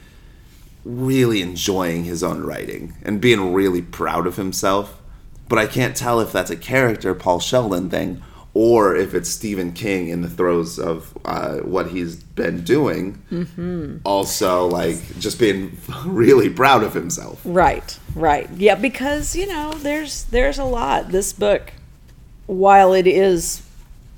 really 0.85 1.43
enjoying 1.43 2.05
his 2.05 2.23
own 2.23 2.43
writing 2.43 2.95
and 3.03 3.21
being 3.21 3.53
really 3.53 3.83
proud 3.83 4.27
of 4.27 4.37
himself. 4.37 5.01
But 5.49 5.59
I 5.59 5.67
can't 5.67 5.97
tell 5.97 6.21
if 6.21 6.33
that's 6.33 6.51
a 6.51 6.57
character 6.57 7.15
Paul 7.15 7.41
Sheldon 7.41 7.91
thing 7.91 8.23
or 8.53 8.97
if 8.97 9.15
it's 9.15 9.29
Stephen 9.29 9.73
King 9.73 10.09
in 10.09 10.23
the 10.23 10.29
throes 10.29 10.79
of 10.79 11.17
uh, 11.25 11.59
what 11.59 11.91
he's 11.91 12.17
been 12.17 12.63
doing. 12.63 13.23
Mm-hmm. 13.31 13.99
Also, 14.05 14.67
like, 14.67 14.97
just 15.19 15.39
being 15.39 15.79
really 16.05 16.51
proud 16.51 16.83
of 16.83 16.95
himself. 16.95 17.41
Right, 17.45 17.99
right. 18.15 18.51
Yeah, 18.51 18.75
because, 18.75 19.37
you 19.37 19.47
know, 19.47 19.73
there's 19.73 20.25
there's 20.25 20.59
a 20.59 20.65
lot. 20.65 21.09
This 21.09 21.33
book, 21.33 21.73
while 22.47 22.93
it 22.93 23.07
is, 23.07 23.63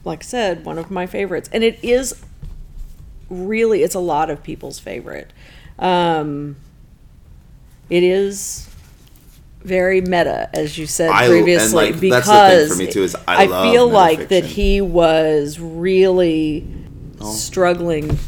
like 0.04 0.20
I 0.20 0.26
said, 0.26 0.64
one 0.64 0.78
of 0.78 0.90
my 0.90 1.06
favorites, 1.06 1.50
and 1.52 1.62
it 1.62 1.78
is 1.82 2.24
really 3.28 3.82
it's 3.82 3.94
a 3.94 4.00
lot 4.00 4.30
of 4.30 4.42
people's 4.42 4.78
favorite. 4.78 5.32
Um 5.78 6.56
it 7.88 8.02
is 8.02 8.68
very 9.64 10.00
meta, 10.00 10.48
as 10.54 10.76
you 10.78 10.86
said 10.86 11.10
I- 11.10 11.28
previously, 11.28 11.74
like, 11.92 12.00
because 12.00 12.26
that's 12.26 12.62
the 12.62 12.66
thing 12.68 12.76
for 12.76 12.82
me, 12.86 12.92
too, 12.92 13.02
is 13.04 13.16
I 13.28 13.46
love 13.46 13.72
feel 13.72 13.88
like 13.88 14.28
that 14.28 14.44
he 14.44 14.80
was 14.80 15.58
really 15.60 16.66
Oh. 17.20 17.32
struggling 17.32 18.18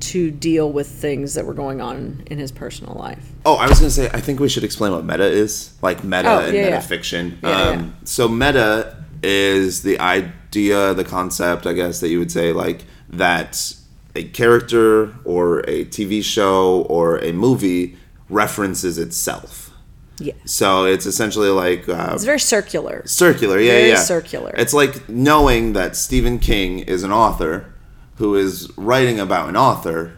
to 0.00 0.30
deal 0.32 0.70
with 0.72 0.88
things 0.88 1.34
that 1.34 1.46
were 1.46 1.54
going 1.54 1.80
on 1.80 2.22
in 2.26 2.36
his 2.38 2.50
personal 2.50 2.94
life. 2.98 3.24
Oh, 3.46 3.54
I 3.54 3.68
was 3.68 3.78
gonna 3.78 3.90
say 3.90 4.10
I 4.12 4.20
think 4.20 4.40
we 4.40 4.48
should 4.48 4.64
explain 4.64 4.90
what 4.92 5.04
meta 5.04 5.24
is, 5.24 5.70
like 5.80 6.02
meta 6.02 6.28
Oh, 6.28 6.38
and 6.40 6.54
yeah, 6.56 6.68
yeah. 6.68 6.78
metafiction. 6.80 7.34
Yeah, 7.42 7.48
yeah. 7.50 7.70
um, 7.78 7.94
So 8.04 8.26
meta 8.28 8.96
is 9.22 9.82
the 9.82 10.00
idea, 10.00 10.92
the 10.94 11.04
concept, 11.04 11.66
I 11.68 11.72
guess 11.72 12.00
that 12.00 12.08
you 12.08 12.18
would 12.18 12.32
say, 12.32 12.52
like 12.52 12.80
that 13.10 13.74
a 14.16 14.24
character 14.24 15.14
or 15.24 15.60
a 15.60 15.84
TV 15.84 16.20
show 16.24 16.84
or 16.90 17.18
a 17.22 17.32
movie 17.32 17.96
references 18.28 18.98
itself. 18.98 19.70
Yeah. 20.22 20.34
So 20.44 20.84
it's 20.84 21.06
essentially 21.06 21.48
like 21.48 21.88
uh, 21.88 22.12
It's 22.14 22.24
very 22.24 22.40
circular. 22.40 23.02
circular. 23.06 23.58
Yeah, 23.58 23.72
Very 23.72 23.88
yeah. 23.90 23.96
circular. 23.96 24.52
It's 24.56 24.72
like 24.74 25.08
knowing 25.08 25.72
that 25.74 25.96
Stephen 25.96 26.38
King 26.38 26.80
is 26.80 27.02
an 27.02 27.12
author 27.12 27.72
who 28.16 28.34
is 28.36 28.70
writing 28.76 29.18
about 29.18 29.48
an 29.48 29.56
author, 29.56 30.12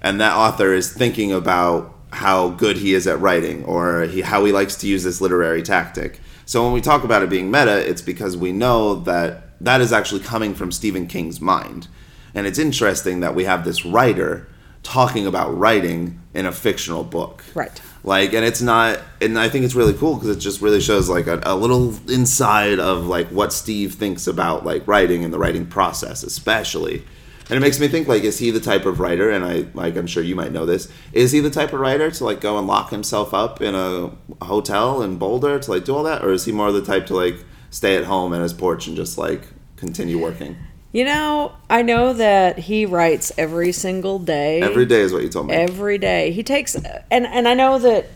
and 0.00 0.20
that 0.20 0.34
author 0.36 0.72
is 0.72 0.92
thinking 0.92 1.32
about 1.32 1.94
how 2.12 2.48
good 2.50 2.76
he 2.78 2.94
is 2.94 3.06
at 3.06 3.20
writing 3.20 3.64
or 3.64 4.02
he, 4.04 4.20
how 4.22 4.44
he 4.44 4.52
likes 4.52 4.76
to 4.76 4.86
use 4.86 5.02
this 5.02 5.20
literary 5.20 5.62
tactic. 5.62 6.20
So 6.46 6.62
when 6.62 6.72
we 6.72 6.80
talk 6.80 7.04
about 7.04 7.22
it 7.22 7.30
being 7.30 7.50
meta, 7.50 7.76
it's 7.88 8.02
because 8.02 8.36
we 8.36 8.52
know 8.52 8.94
that 8.94 9.60
that 9.60 9.80
is 9.80 9.92
actually 9.92 10.20
coming 10.20 10.54
from 10.54 10.70
Stephen 10.70 11.06
King's 11.06 11.40
mind. 11.40 11.88
And 12.34 12.46
it's 12.46 12.58
interesting 12.58 13.20
that 13.20 13.34
we 13.34 13.44
have 13.44 13.64
this 13.64 13.84
writer 13.84 14.46
talking 14.82 15.26
about 15.26 15.56
writing 15.58 16.20
in 16.34 16.44
a 16.46 16.52
fictional 16.52 17.02
book 17.04 17.42
Right. 17.54 17.80
Like 18.04 18.32
and 18.32 18.44
it's 18.44 18.62
not 18.62 19.00
and 19.20 19.38
i 19.38 19.48
think 19.48 19.64
it's 19.64 19.74
really 19.74 19.94
cool 19.94 20.14
because 20.14 20.28
it 20.28 20.38
just 20.38 20.60
really 20.60 20.80
shows 20.80 21.08
like 21.08 21.26
a, 21.26 21.40
a 21.44 21.56
little 21.56 21.94
inside 22.08 22.78
of 22.78 23.06
like 23.06 23.26
what 23.28 23.52
steve 23.52 23.94
thinks 23.94 24.26
about 24.26 24.64
like 24.64 24.86
writing 24.86 25.24
and 25.24 25.32
the 25.32 25.38
writing 25.38 25.66
process 25.66 26.22
especially 26.22 27.04
And 27.48 27.58
it 27.58 27.60
makes 27.60 27.78
me 27.78 27.88
think 27.88 28.08
like, 28.08 28.24
is 28.24 28.38
he 28.38 28.50
the 28.50 28.60
type 28.60 28.86
of 28.86 29.00
writer? 29.00 29.28
And 29.28 29.44
I 29.44 29.66
like, 29.74 29.96
I'm 29.96 30.06
sure 30.06 30.22
you 30.22 30.34
might 30.34 30.52
know 30.52 30.64
this. 30.64 30.90
Is 31.12 31.32
he 31.32 31.40
the 31.40 31.50
type 31.50 31.74
of 31.74 31.80
writer 31.80 32.10
to 32.10 32.24
like 32.24 32.40
go 32.40 32.56
and 32.58 32.66
lock 32.66 32.90
himself 32.90 33.34
up 33.34 33.60
in 33.60 33.74
a 33.74 34.10
hotel 34.44 35.02
in 35.02 35.18
Boulder 35.18 35.58
to 35.58 35.70
like 35.70 35.84
do 35.84 35.94
all 35.94 36.02
that, 36.04 36.24
or 36.24 36.32
is 36.32 36.46
he 36.46 36.52
more 36.52 36.72
the 36.72 36.82
type 36.82 37.04
to 37.06 37.14
like 37.14 37.44
stay 37.70 37.96
at 37.96 38.04
home 38.04 38.32
in 38.32 38.40
his 38.40 38.54
porch 38.54 38.86
and 38.86 38.96
just 38.96 39.18
like 39.18 39.42
continue 39.76 40.18
working? 40.18 40.56
You 40.94 41.04
know, 41.04 41.50
I 41.68 41.82
know 41.82 42.12
that 42.12 42.56
he 42.56 42.86
writes 42.86 43.32
every 43.36 43.72
single 43.72 44.20
day. 44.20 44.62
Every 44.62 44.86
day 44.86 45.00
is 45.00 45.12
what 45.12 45.24
you 45.24 45.28
told 45.28 45.48
me. 45.48 45.54
Every 45.54 45.98
day. 45.98 46.30
He 46.30 46.44
takes 46.44 46.76
and 46.76 47.26
and 47.26 47.48
I 47.48 47.54
know 47.54 47.80
that 47.80 48.06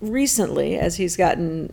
recently 0.00 0.76
as 0.78 0.94
he's 0.94 1.16
gotten 1.16 1.72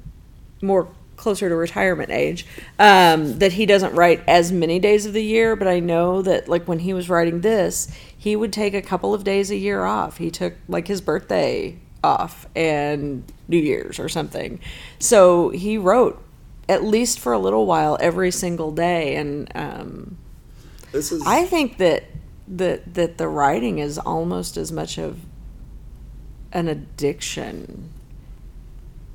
more 0.63 0.87
closer 1.17 1.49
to 1.49 1.55
retirement 1.55 2.09
age, 2.09 2.47
um, 2.79 3.37
that 3.37 3.53
he 3.53 3.67
doesn't 3.67 3.93
write 3.93 4.23
as 4.27 4.51
many 4.51 4.79
days 4.79 5.05
of 5.05 5.13
the 5.13 5.23
year, 5.23 5.55
but 5.55 5.67
I 5.67 5.79
know 5.79 6.23
that 6.23 6.47
like 6.47 6.67
when 6.67 6.79
he 6.79 6.93
was 6.93 7.09
writing 7.09 7.41
this, 7.41 7.87
he 8.17 8.35
would 8.35 8.51
take 8.51 8.73
a 8.73 8.81
couple 8.81 9.13
of 9.13 9.23
days 9.23 9.51
a 9.51 9.55
year 9.55 9.83
off. 9.83 10.17
He 10.17 10.31
took 10.31 10.55
like 10.67 10.87
his 10.87 10.99
birthday 10.99 11.77
off 12.03 12.47
and 12.55 13.23
New 13.47 13.59
Year's 13.59 13.99
or 13.99 14.09
something. 14.09 14.59
So 14.97 15.49
he 15.49 15.77
wrote 15.77 16.19
at 16.67 16.83
least 16.83 17.19
for 17.19 17.33
a 17.33 17.37
little 17.37 17.67
while 17.67 17.99
every 18.01 18.31
single 18.31 18.71
day 18.71 19.15
and 19.15 19.51
um, 19.53 20.17
this 20.95 21.11
is 21.11 21.21
I 21.25 21.43
think 21.45 21.77
that 21.77 22.03
that 22.47 22.93
that 22.93 23.17
the 23.17 23.27
writing 23.27 23.79
is 23.79 23.97
almost 23.99 24.55
as 24.57 24.71
much 24.71 24.97
of 24.97 25.19
an 26.53 26.67
addiction 26.69 27.89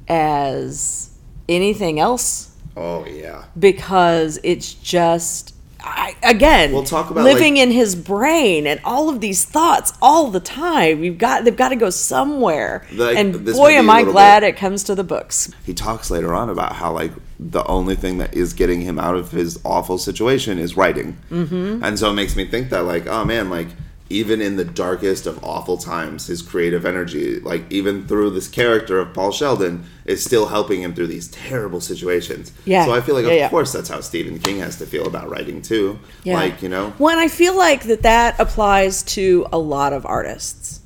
as 0.09 1.11
anything 1.49 1.99
else 2.01 2.57
oh 2.77 3.05
yeah. 3.07 3.45
because 3.59 4.39
it's 4.43 4.75
just 4.75 5.55
I, 5.83 6.15
again 6.23 6.73
We'll 6.73 6.85
talk 6.85 7.11
about, 7.11 7.25
living 7.25 7.55
like- 7.55 7.63
in 7.63 7.71
his 7.71 7.97
brain 7.97 8.67
and 8.67 8.81
all 8.85 9.09
of 9.09 9.21
these 9.21 9.45
thoughts 9.47 9.95
all 10.03 10.31
the 10.31 10.41
time. 10.41 11.03
You've 11.03 11.17
got 11.17 11.45
they've 11.45 11.57
got 11.57 11.71
to 11.71 11.77
go 11.77 11.89
somewhere, 11.89 12.87
Like, 12.93 13.17
and 13.17 13.47
boy, 13.47 13.71
am 13.73 13.89
I 13.89 14.03
glad 14.03 14.41
bit- 14.41 14.51
it 14.51 14.57
comes 14.59 14.85
to 14.85 14.95
the 14.95 15.05
books. 15.05 15.51
he 15.65 15.73
talks 15.73 16.11
later 16.11 16.35
on 16.35 16.51
about 16.51 16.75
how 16.75 16.93
like 16.93 17.13
the 17.43 17.65
only 17.67 17.95
thing 17.97 18.19
that 18.19 18.35
is 18.35 18.53
getting 18.53 18.83
him 18.83 18.99
out 18.99 19.17
of 19.17 19.31
his 19.31 19.59
awful 19.65 19.97
situation 19.97 20.59
is 20.59 20.77
writing 20.77 21.17
mm-hmm. 21.31 21.83
and 21.83 21.99
so 21.99 22.11
it 22.11 22.15
makes 22.15 22.37
me 22.37 22.45
think 22.45 22.69
that 22.69 22.81
like 22.85 23.07
oh 23.07 23.25
man 23.25 23.49
like 23.49 23.69
even 24.13 24.43
in 24.43 24.57
the 24.57 24.65
darkest 24.65 25.25
of 25.27 25.43
awful 25.45 25.79
times 25.79 26.27
his 26.27 26.43
creative 26.43 26.85
energy 26.85 27.41
like 27.41 27.63
even 27.71 28.07
through 28.07 28.29
this 28.29 28.47
character 28.49 28.99
of 28.99 29.15
paul 29.15 29.31
sheldon 29.33 29.85
is 30.05 30.23
still 30.23 30.47
helping 30.49 30.83
him 30.83 30.93
through 30.93 31.07
these 31.07 31.29
terrible 31.29 31.81
situations 31.81 32.53
Yeah. 32.67 32.85
so 32.85 32.93
i 32.93 33.01
feel 33.01 33.15
like 33.15 33.25
Yeah, 33.25 33.31
of 33.31 33.39
yeah. 33.39 33.49
course 33.49 33.73
that's 33.73 33.89
how 33.89 34.01
stephen 34.01 34.39
king 34.39 34.59
has 34.59 34.77
to 34.79 34.87
feel 34.87 35.07
about 35.07 35.31
writing 35.31 35.63
too 35.63 35.99
Yeah. 36.25 36.35
like 36.35 36.61
you 36.63 36.69
know 36.69 36.93
Well, 36.99 37.11
and 37.13 37.21
I 37.21 37.29
feel 37.29 37.57
like 37.57 37.85
that 37.85 38.03
that 38.03 38.39
applies 38.39 39.03
to 39.15 39.47
a 39.53 39.59
lot 39.59 39.93
of 39.95 40.05
artists 40.05 40.81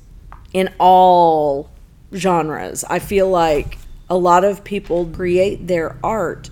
in 0.53 0.69
all 0.79 1.69
genres. 2.13 2.85
I 2.89 2.99
feel 2.99 3.29
like 3.29 3.77
a 4.09 4.17
lot 4.17 4.43
of 4.43 4.63
people 4.63 5.05
create 5.07 5.67
their 5.67 5.97
art 6.03 6.49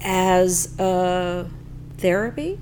as 0.00 0.78
a 0.78 1.48
therapy. 1.98 2.58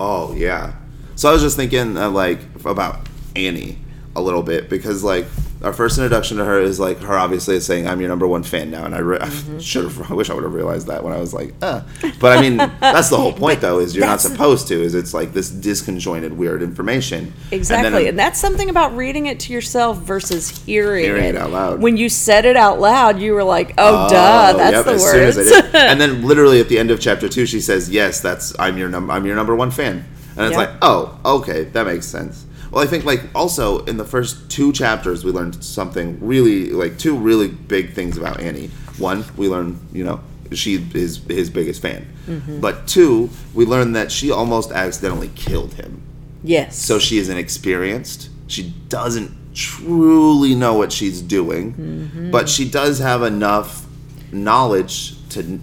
Oh 0.00 0.34
yeah. 0.34 0.74
So 1.16 1.28
I 1.28 1.32
was 1.32 1.42
just 1.42 1.56
thinking 1.56 1.96
uh, 1.96 2.10
like 2.10 2.40
about 2.64 3.06
Annie 3.34 3.78
a 4.14 4.20
little 4.20 4.42
bit 4.42 4.68
because 4.68 5.02
like 5.02 5.26
our 5.62 5.72
first 5.72 5.98
introduction 5.98 6.36
to 6.36 6.44
her 6.44 6.60
is 6.60 6.78
like 6.78 6.98
her 7.00 7.18
obviously 7.18 7.56
is 7.56 7.66
saying 7.66 7.88
I'm 7.88 8.00
your 8.00 8.08
number 8.08 8.26
one 8.28 8.42
fan 8.44 8.70
now, 8.70 8.84
and 8.84 8.94
I, 8.94 8.98
re- 8.98 9.18
Mm-hmm. 9.18 9.56
I 9.56 9.60
should 9.60 9.84
have 9.84 10.10
I 10.10 10.14
wish 10.14 10.30
I 10.30 10.34
would 10.34 10.44
have 10.44 10.54
realized 10.54 10.86
that 10.86 11.02
when 11.02 11.12
I 11.12 11.18
was 11.18 11.34
like, 11.34 11.54
uh. 11.62 11.82
But 12.20 12.38
I 12.38 12.40
mean 12.40 12.56
that's 12.80 13.10
the 13.10 13.16
whole 13.16 13.32
point 13.32 13.60
though 13.60 13.80
is 13.80 13.96
you're 13.96 14.06
not 14.06 14.20
supposed 14.20 14.68
to 14.68 14.80
is 14.80 14.94
it's 14.94 15.12
like 15.12 15.32
this 15.32 15.50
disconjointed 15.50 16.32
weird 16.32 16.62
information 16.62 17.32
Exactly. 17.50 17.86
And, 17.86 18.06
then, 18.06 18.16
that's 18.16 18.38
something 18.38 18.70
about 18.70 18.94
reading 18.96 19.26
it 19.26 19.40
to 19.40 19.52
yourself 19.52 19.98
versus 19.98 20.48
hearing, 20.64 21.04
Hearing 21.04 21.24
it 21.24 21.36
out 21.36 21.50
loud. 21.50 21.80
When 21.82 21.96
you 21.96 22.08
said 22.08 22.44
it 22.44 22.56
out 22.56 22.78
loud, 22.80 23.18
you 23.20 23.32
were 23.34 23.44
like, 23.44 23.74
oh, 23.78 24.08
duh, 24.08 24.52
that's 24.56 24.72
yep, 24.76 24.84
the 24.84 24.92
as 24.92 25.02
words. 25.02 25.12
soon 25.36 25.44
as 25.46 25.52
I 25.52 25.60
did. 25.62 25.74
and 25.74 26.00
then 26.00 26.22
literally 26.26 26.60
at 26.60 26.68
the 26.68 26.78
end 26.78 26.90
of 26.90 27.00
chapter 27.00 27.28
two, 27.28 27.46
she 27.46 27.60
says, 27.60 27.90
"Yes, 27.90 28.20
that's 28.20 28.54
I'm 28.58 28.78
your 28.78 28.88
number 28.88 29.12
I'm 29.12 29.26
your 29.26 29.34
number 29.36 29.56
one 29.56 29.70
fan," 29.70 30.04
and 30.36 30.46
it's 30.46 30.56
Yep. 30.56 30.68
like, 30.70 30.70
oh, 30.82 31.18
okay, 31.24 31.64
that 31.64 31.84
makes 31.86 32.06
sense. 32.06 32.44
Well, 32.70 32.82
I 32.84 32.86
think 32.86 33.04
like 33.04 33.22
also 33.34 33.84
in 33.86 33.96
the 33.96 34.04
first 34.04 34.50
two 34.50 34.72
chapters 34.72 35.24
we 35.24 35.30
learned 35.32 35.62
something 35.64 36.18
really 36.20 36.70
like 36.70 36.98
two 36.98 37.16
really 37.16 37.48
big 37.48 37.92
things 37.94 38.16
about 38.18 38.40
Annie. 38.40 38.70
One, 38.98 39.24
we 39.36 39.48
learned 39.48 39.78
you 39.92 40.04
know 40.04 40.20
she 40.52 40.74
is 40.94 41.18
his 41.26 41.50
biggest 41.50 41.82
fan, 41.82 42.06
Mm-hmm. 42.26 42.60
but 42.60 42.86
two, 42.86 43.30
we 43.54 43.64
learned 43.64 43.96
that 43.96 44.10
she 44.12 44.30
almost 44.30 44.70
accidentally 44.72 45.30
killed 45.34 45.74
him. 45.74 46.02
yes. 46.42 46.76
So 46.76 46.98
she 46.98 47.18
is 47.18 47.28
inexperienced. 47.28 48.28
She 48.48 48.74
doesn't 48.88 49.30
truly 49.54 50.54
know 50.54 50.74
what 50.74 50.90
she's 50.92 51.20
doing, 51.22 51.72
Mm-hmm. 51.74 52.30
but 52.30 52.48
she 52.48 52.68
does 52.68 52.98
have 52.98 53.22
enough 53.22 53.86
knowledge 54.32 55.14
to 55.30 55.60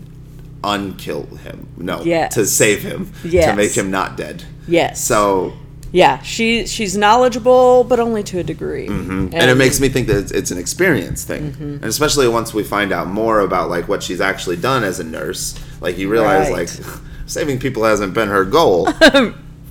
unkill 0.63 1.37
him. 1.39 1.67
No, 1.77 2.01
Yes. 2.03 2.33
to 2.35 2.45
save 2.45 2.81
him, 2.83 3.11
Yeah. 3.23 3.51
to 3.51 3.55
make 3.57 3.73
him 3.77 3.91
not 3.91 4.17
dead. 4.17 4.43
yes. 4.67 5.03
So, 5.03 5.53
yeah, 5.95 6.21
she 6.21 6.67
she's 6.67 6.97
knowledgeable, 6.97 7.85
but 7.85 7.99
only 8.01 8.21
to 8.23 8.39
a 8.39 8.43
degree. 8.43 8.87
and, 8.87 9.33
it 9.33 9.55
makes 9.57 9.79
me 9.79 9.87
think 9.87 10.07
that 10.07 10.17
it's, 10.17 10.31
it's 10.31 10.51
an 10.51 10.57
experience 10.57 11.23
thing, 11.23 11.51
Mm-hmm. 11.53 11.63
and 11.75 11.85
especially 11.85 12.27
once 12.27 12.53
we 12.53 12.63
find 12.63 12.91
out 12.91 13.07
more 13.07 13.39
about 13.39 13.69
like 13.69 13.87
what 13.87 14.03
she's 14.03 14.19
actually 14.19 14.57
done 14.57 14.83
as 14.83 14.99
a 14.99 15.03
nurse, 15.05 15.55
like 15.79 15.97
you 15.97 16.09
realize 16.09 16.49
Right. 16.49 16.57
like 16.59 16.69
saving 17.27 17.59
people 17.59 17.83
hasn't 17.85 18.13
been 18.13 18.27
her 18.27 18.43
goal. 18.43 18.91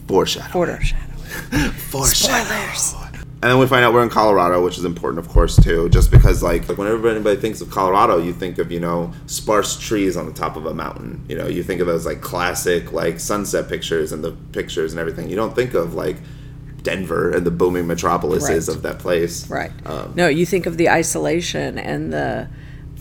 Foreshadow. 0.09 0.51
Foreshadow. 0.53 1.71
Foreshadow. 1.91 3.04
And 3.45 3.51
then 3.51 3.59
we 3.59 3.67
find 3.67 3.85
out 3.85 3.93
we're 3.93 4.03
in 4.03 4.09
Colorado, 4.09 4.65
which 4.65 4.79
is 4.79 4.87
important, 4.87 5.19
of 5.19 5.29
course, 5.31 5.63
too. 5.63 5.91
Just 5.91 6.11
because, 6.11 6.43
like, 6.43 6.67
like 6.67 6.79
whenever 6.79 7.09
anybody 7.09 7.39
thinks 7.39 7.61
of 7.61 7.71
Colorado, 7.71 8.17
you 8.17 8.33
think 8.33 8.57
of 8.57 8.73
you 8.73 8.81
know 8.81 9.13
sparse 9.27 9.79
trees 9.79 10.17
on 10.17 10.25
the 10.25 10.33
top 10.33 10.57
of 10.57 10.65
a 10.65 10.73
mountain. 10.73 11.23
You 11.29 11.37
know, 11.37 11.47
you 11.47 11.63
think 11.63 11.83
of 11.83 11.87
those 11.87 12.07
like 12.07 12.23
classic 12.23 12.93
like 12.93 13.21
sunset 13.21 13.69
pictures 13.69 14.13
and 14.13 14.25
the 14.25 14.33
pictures 14.53 14.95
and 14.95 14.99
everything. 14.99 15.29
You 15.29 15.37
don't 15.37 15.55
think 15.55 15.75
of 15.75 15.93
like 15.93 16.17
Denver 16.83 17.33
and 17.33 17.45
the 17.45 17.51
booming 17.51 17.87
metropolises 17.87 18.67
Right. 18.69 18.77
of 18.77 18.83
that 18.83 18.99
place, 18.99 19.47
Right. 19.51 19.73
Um, 19.85 20.15
no, 20.15 20.27
you 20.29 20.47
think 20.47 20.65
of 20.65 20.79
the 20.79 20.89
isolation 20.89 21.79
and 21.79 22.13
the 22.15 22.49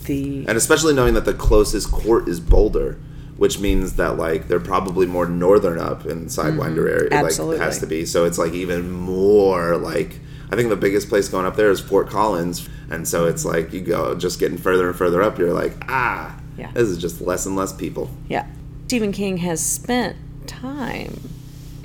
the 0.04 0.44
and 0.46 0.58
especially 0.58 0.92
knowing 0.92 1.14
that 1.14 1.24
the 1.24 1.32
closest 1.32 1.90
court 1.90 2.28
is 2.28 2.38
Boulder, 2.38 2.98
which 3.38 3.58
means 3.60 3.94
that 3.94 4.18
like 4.18 4.48
they're 4.48 4.60
probably 4.60 5.06
more 5.06 5.26
northern 5.26 5.78
up 5.78 6.04
in 6.04 6.24
the 6.24 6.30
Sidewinder 6.30 6.86
area. 6.86 7.08
Mm-hmm. 7.08 7.24
Absolutely. 7.24 7.56
it 7.56 7.62
has 7.62 7.78
to 7.78 7.86
be. 7.86 8.04
So 8.04 8.26
it's 8.26 8.36
like 8.36 8.52
even 8.52 8.90
more 8.90 9.78
like 9.78 10.20
I 10.50 10.56
think 10.56 10.68
the 10.68 10.76
biggest 10.76 11.08
place 11.08 11.28
going 11.28 11.46
up 11.46 11.56
there 11.56 11.70
is 11.70 11.80
Fort 11.80 12.08
Collins. 12.08 12.68
And 12.90 13.06
so 13.08 13.26
it's 13.26 13.44
like 13.44 13.72
you 13.72 13.80
go 13.80 14.14
just 14.14 14.38
getting 14.38 14.58
further 14.58 14.88
and 14.88 14.96
further 14.96 15.22
up, 15.22 15.38
you're 15.38 15.52
like, 15.52 15.72
ah, 15.88 16.38
Yeah. 16.58 16.70
this 16.72 16.88
is 16.88 16.98
just 16.98 17.20
less 17.20 17.46
and 17.46 17.56
less 17.56 17.72
people. 17.72 18.10
yeah. 18.28 18.46
Stephen 18.86 19.12
King 19.12 19.38
has 19.38 19.64
spent 19.64 20.16
time 20.46 21.18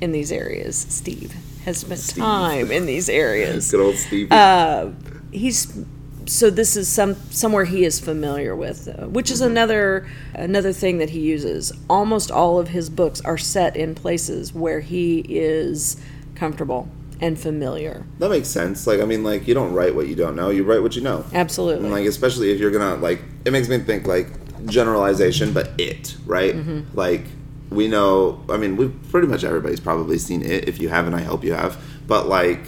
in 0.00 0.12
these 0.12 0.30
areas. 0.30 0.76
Steve 0.90 1.34
has 1.64 1.78
spent 1.78 2.06
time 2.16 2.70
in 2.70 2.86
these 2.86 3.08
areas. 3.08 3.70
Good 3.70 3.80
old 3.80 3.96
Steve. 3.96 4.30
Uh, 4.30 4.90
he's 5.32 5.82
so 6.26 6.50
this 6.50 6.76
is 6.76 6.86
some 6.88 7.16
somewhere 7.30 7.64
he 7.64 7.84
is 7.84 7.98
familiar 7.98 8.54
with, 8.54 8.86
uh, 8.86 9.06
which 9.08 9.30
is 9.30 9.40
another 9.40 10.06
another 10.34 10.72
thing 10.72 10.98
that 10.98 11.10
he 11.10 11.20
uses. 11.20 11.72
Almost 11.88 12.30
all 12.30 12.58
of 12.60 12.68
his 12.68 12.88
books 12.90 13.20
are 13.22 13.38
set 13.38 13.74
in 13.76 13.94
places 13.94 14.52
where 14.52 14.80
he 14.80 15.20
is 15.28 15.96
comfortable 16.36 16.88
and 17.20 17.38
familiar. 17.38 18.04
that 18.18 18.30
makes 18.30 18.48
sense. 18.48 18.86
Like 18.86 19.00
I 19.00 19.04
mean, 19.04 19.22
like 19.24 19.46
you 19.46 19.54
don't 19.54 19.72
write 19.72 19.94
what 19.94 20.08
you 20.08 20.14
don't 20.14 20.34
know, 20.36 20.50
you 20.50 20.64
write 20.64 20.82
what 20.82 20.96
you 20.96 21.02
know. 21.02 21.24
Absolutely. 21.32 21.84
And 21.84 21.92
like 21.92 22.06
especially 22.06 22.50
if 22.52 22.58
you're 22.60 22.70
gonna 22.70 22.96
like 22.96 23.20
it 23.44 23.52
makes 23.52 23.68
me 23.68 23.78
think 23.78 24.06
like 24.06 24.26
generalization 24.66 25.52
but 25.54 25.70
it 25.78 26.16
right 26.26 26.54
Mm-hmm. 26.54 26.80
like 26.94 27.22
we 27.70 27.88
know 27.88 28.44
i 28.50 28.56
mean 28.58 28.76
we've 28.76 28.92
pretty 29.10 29.26
much 29.26 29.42
everybody's 29.42 29.80
probably 29.80 30.18
seen 30.18 30.42
it 30.42 30.68
if 30.68 30.80
you 30.80 30.88
haven't 30.90 31.14
i 31.14 31.22
hope 31.22 31.44
you 31.44 31.54
have 31.54 31.82
but 32.06 32.28
like 32.28 32.60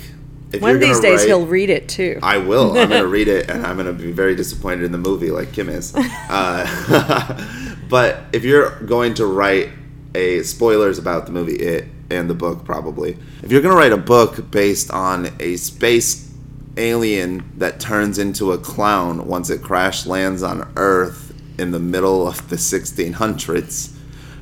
if 0.53 0.63
One 0.63 0.75
of 0.75 0.81
these 0.81 1.01
days 1.01 1.21
write- 1.21 1.29
he'll 1.29 1.47
read 1.47 1.71
it 1.71 1.89
too. 1.89 2.19
I 2.23 2.37
will. 2.37 2.77
I'm 2.77 2.91
going 2.91 3.01
to 3.03 3.07
read 3.09 3.27
it, 3.27 3.49
and 3.49 3.65
I'm 3.67 3.77
going 3.77 3.87
to 3.87 3.95
be 3.95 4.13
very 4.13 4.37
disappointed 4.37 4.85
in 4.85 4.93
the 4.93 4.99
movie, 4.99 5.31
like 5.31 5.51
Kim 5.55 5.71
is. 5.71 5.95
Uh, 6.29 7.75
but 7.89 8.25
if 8.35 8.45
you're 8.45 8.79
going 8.81 9.15
to 9.15 9.25
write 9.25 9.71
a 10.15 10.43
spoilers 10.43 10.99
about 10.99 11.25
the 11.25 11.33
movie 11.33 11.57
It 11.57 11.87
and 12.17 12.29
the 12.29 12.35
book, 12.35 12.65
probably, 12.65 13.17
if 13.43 13.51
you're 13.51 13.63
going 13.63 13.75
to 13.75 13.79
write 13.79 13.93
a 13.93 13.97
book 13.97 14.51
based 14.51 14.91
on 14.91 15.29
a 15.41 15.57
space 15.57 16.33
alien 16.77 17.51
that 17.59 17.81
turns 17.81 18.19
into 18.19 18.53
a 18.53 18.59
clown 18.59 19.27
once 19.27 19.51
it 19.51 19.63
crash 19.63 20.07
lands 20.07 20.43
on 20.43 20.71
Earth 20.77 21.35
in 21.59 21.71
the 21.71 21.79
middle 21.79 22.27
of 22.27 22.49
the 22.49 22.57
1600s, 22.57 23.95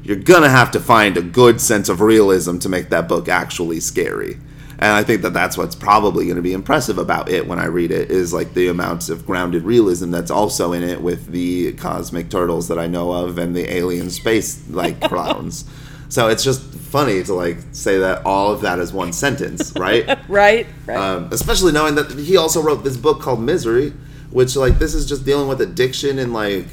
you're 0.03 0.17
gonna 0.17 0.49
have 0.49 0.71
to 0.71 0.81
find 0.81 1.17
a 1.17 1.23
good 1.23 1.61
sense 1.61 1.89
of 1.89 2.01
realism 2.01 2.59
to 2.59 2.69
make 2.69 2.89
that 2.89 3.09
book 3.09 3.29
actually 3.29 3.81
scary. 3.81 4.39
And 4.79 4.93
I 4.93 5.03
think 5.03 5.21
that 5.23 5.35
that's 5.35 5.59
what's 5.59 5.75
probably 5.75 6.25
going 6.25 6.37
to 6.37 6.43
be 6.43 6.55
impressive 6.55 6.97
about 6.97 7.29
it 7.29 7.47
when 7.47 7.59
I 7.59 7.67
read 7.67 7.91
it 7.91 8.11
is 8.11 8.33
like 8.33 8.55
the 8.55 8.69
amounts 8.69 9.11
of 9.11 9.27
grounded 9.27 9.63
realism 9.63 10.11
that's 10.11 10.31
also 10.31 10.73
in 10.73 10.83
it 10.83 11.03
with 11.03 11.27
the 11.27 11.75
cosmic 11.75 12.31
turtles 12.31 12.69
that 12.69 12.79
I 12.79 12.87
know 12.87 13.13
of 13.13 13.37
and 13.37 13.55
the 13.55 13.71
alien 13.71 14.09
space 14.09 14.67
like 14.71 14.99
clowns. 15.09 15.67
So 16.11 16.27
it's 16.29 16.43
just 16.43 16.61
funny 16.61 17.23
to 17.23 17.33
like 17.33 17.59
say 17.71 17.99
that 17.99 18.27
all 18.27 18.53
of 18.53 18.61
that 18.63 18.81
is 18.81 18.93
one 18.93 19.13
sentence, 19.13 19.73
right? 19.77 20.07
Right, 20.29 20.67
right. 20.87 20.99
um, 20.99 21.29
especially 21.33 21.73
knowing 21.73 21.95
that 21.95 22.11
he 22.11 22.37
also 22.37 22.61
wrote 22.61 22.85
this 22.85 22.97
book 22.97 23.23
called 23.23 23.41
Misery, 23.41 23.93
which 24.31 24.57
like 24.57 24.79
this 24.79 24.93
is 24.93 25.09
just 25.09 25.25
dealing 25.25 25.49
with 25.49 25.61
addiction 25.61 26.19
and 26.19 26.35
like 26.35 26.67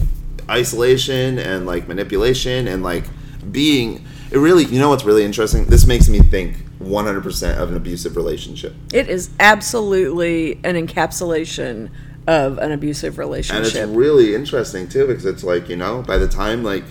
isolation 0.50 1.38
and 1.38 1.66
like 1.66 1.88
manipulation 1.88 2.68
and 2.68 2.84
like 2.84 3.06
being. 3.52 4.04
It 4.30 4.40
really, 4.40 4.66
you 4.66 4.80
know, 4.80 4.90
what's 4.90 5.06
really 5.06 5.24
interesting? 5.24 5.66
This 5.68 5.88
makes 5.88 6.10
me 6.10 6.20
think 6.20 6.58
100% 6.82 7.58
of 7.58 7.70
an 7.70 7.78
abusive 7.78 8.18
relationship. 8.18 8.76
it 8.94 9.08
is 9.08 9.30
absolutely 9.40 10.56
an 10.64 10.76
encapsulation 10.76 11.90
of 12.28 12.58
an 12.58 12.72
abusive 12.74 13.18
relationship. 13.18 13.74
and 13.74 13.92
it's 13.92 13.98
really 13.98 14.36
interesting 14.36 14.88
too 14.88 15.08
because 15.08 15.26
it's 15.26 15.46
like 15.46 15.70
you 15.70 15.78
know 15.78 16.02
by 16.02 16.18
the 16.18 16.28
time 16.28 16.62
like 16.62 16.84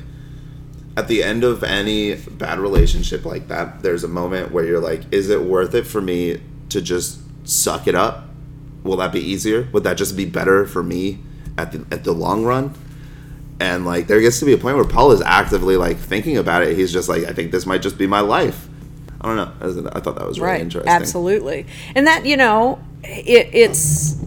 at 0.97 1.09
the 1.09 1.23
end 1.23 1.45
of 1.45 1.63
any 1.63 2.15
bad 2.15 2.59
relationship 2.59 3.25
like 3.25 3.49
that 3.49 3.83
there's 3.83 4.03
a 4.03 4.09
moment 4.09 4.51
where 4.51 4.65
you're 4.65 4.81
like 4.81 5.03
is 5.13 5.29
it 5.29 5.43
worth 5.43 5.75
it 5.75 5.87
for 5.87 6.01
me 6.01 6.41
to 6.71 6.81
just 6.81 7.21
suck 7.49 7.87
it 7.87 7.95
up? 7.95 8.29
Will 8.83 8.97
that 8.97 9.13
be 9.13 9.21
easier? 9.21 9.69
Would 9.73 9.85
that 9.85 9.97
just 9.97 10.17
be 10.17 10.25
better 10.25 10.67
for 10.67 10.83
me 10.83 11.19
at 11.59 11.73
the 11.73 11.85
at 11.91 12.05
the 12.05 12.13
long 12.13 12.45
run? 12.45 12.75
And 13.61 13.85
like 13.87 14.07
there 14.07 14.21
gets 14.21 14.39
to 14.41 14.45
be 14.45 14.53
a 14.53 14.59
point 14.59 14.77
where 14.77 14.85
paul 14.85 15.13
is 15.13 15.23
actively 15.23 15.77
like 15.77 15.99
thinking 15.99 16.37
about 16.37 16.63
it. 16.63 16.77
He's 16.77 16.93
just 16.93 17.09
like 17.09 17.25
i 17.25 17.33
think 17.33 17.53
this 17.53 17.67
might 17.67 17.83
just 17.83 17.99
be 17.99 18.07
my 18.07 18.21
life. 18.21 18.69
I 19.21 19.35
don't 19.35 19.37
know. 19.37 19.91
I 19.93 20.01
thought 20.01 20.17
that 20.17 20.27
was 20.27 20.39
really 20.39 20.53
right, 20.53 20.61
interesting. 20.61 20.93
Absolutely. 20.93 21.67
And 21.95 22.07
that, 22.07 22.27
you 22.27 22.37
know, 22.37 22.79
it, 23.03 23.49
it's 23.53 24.23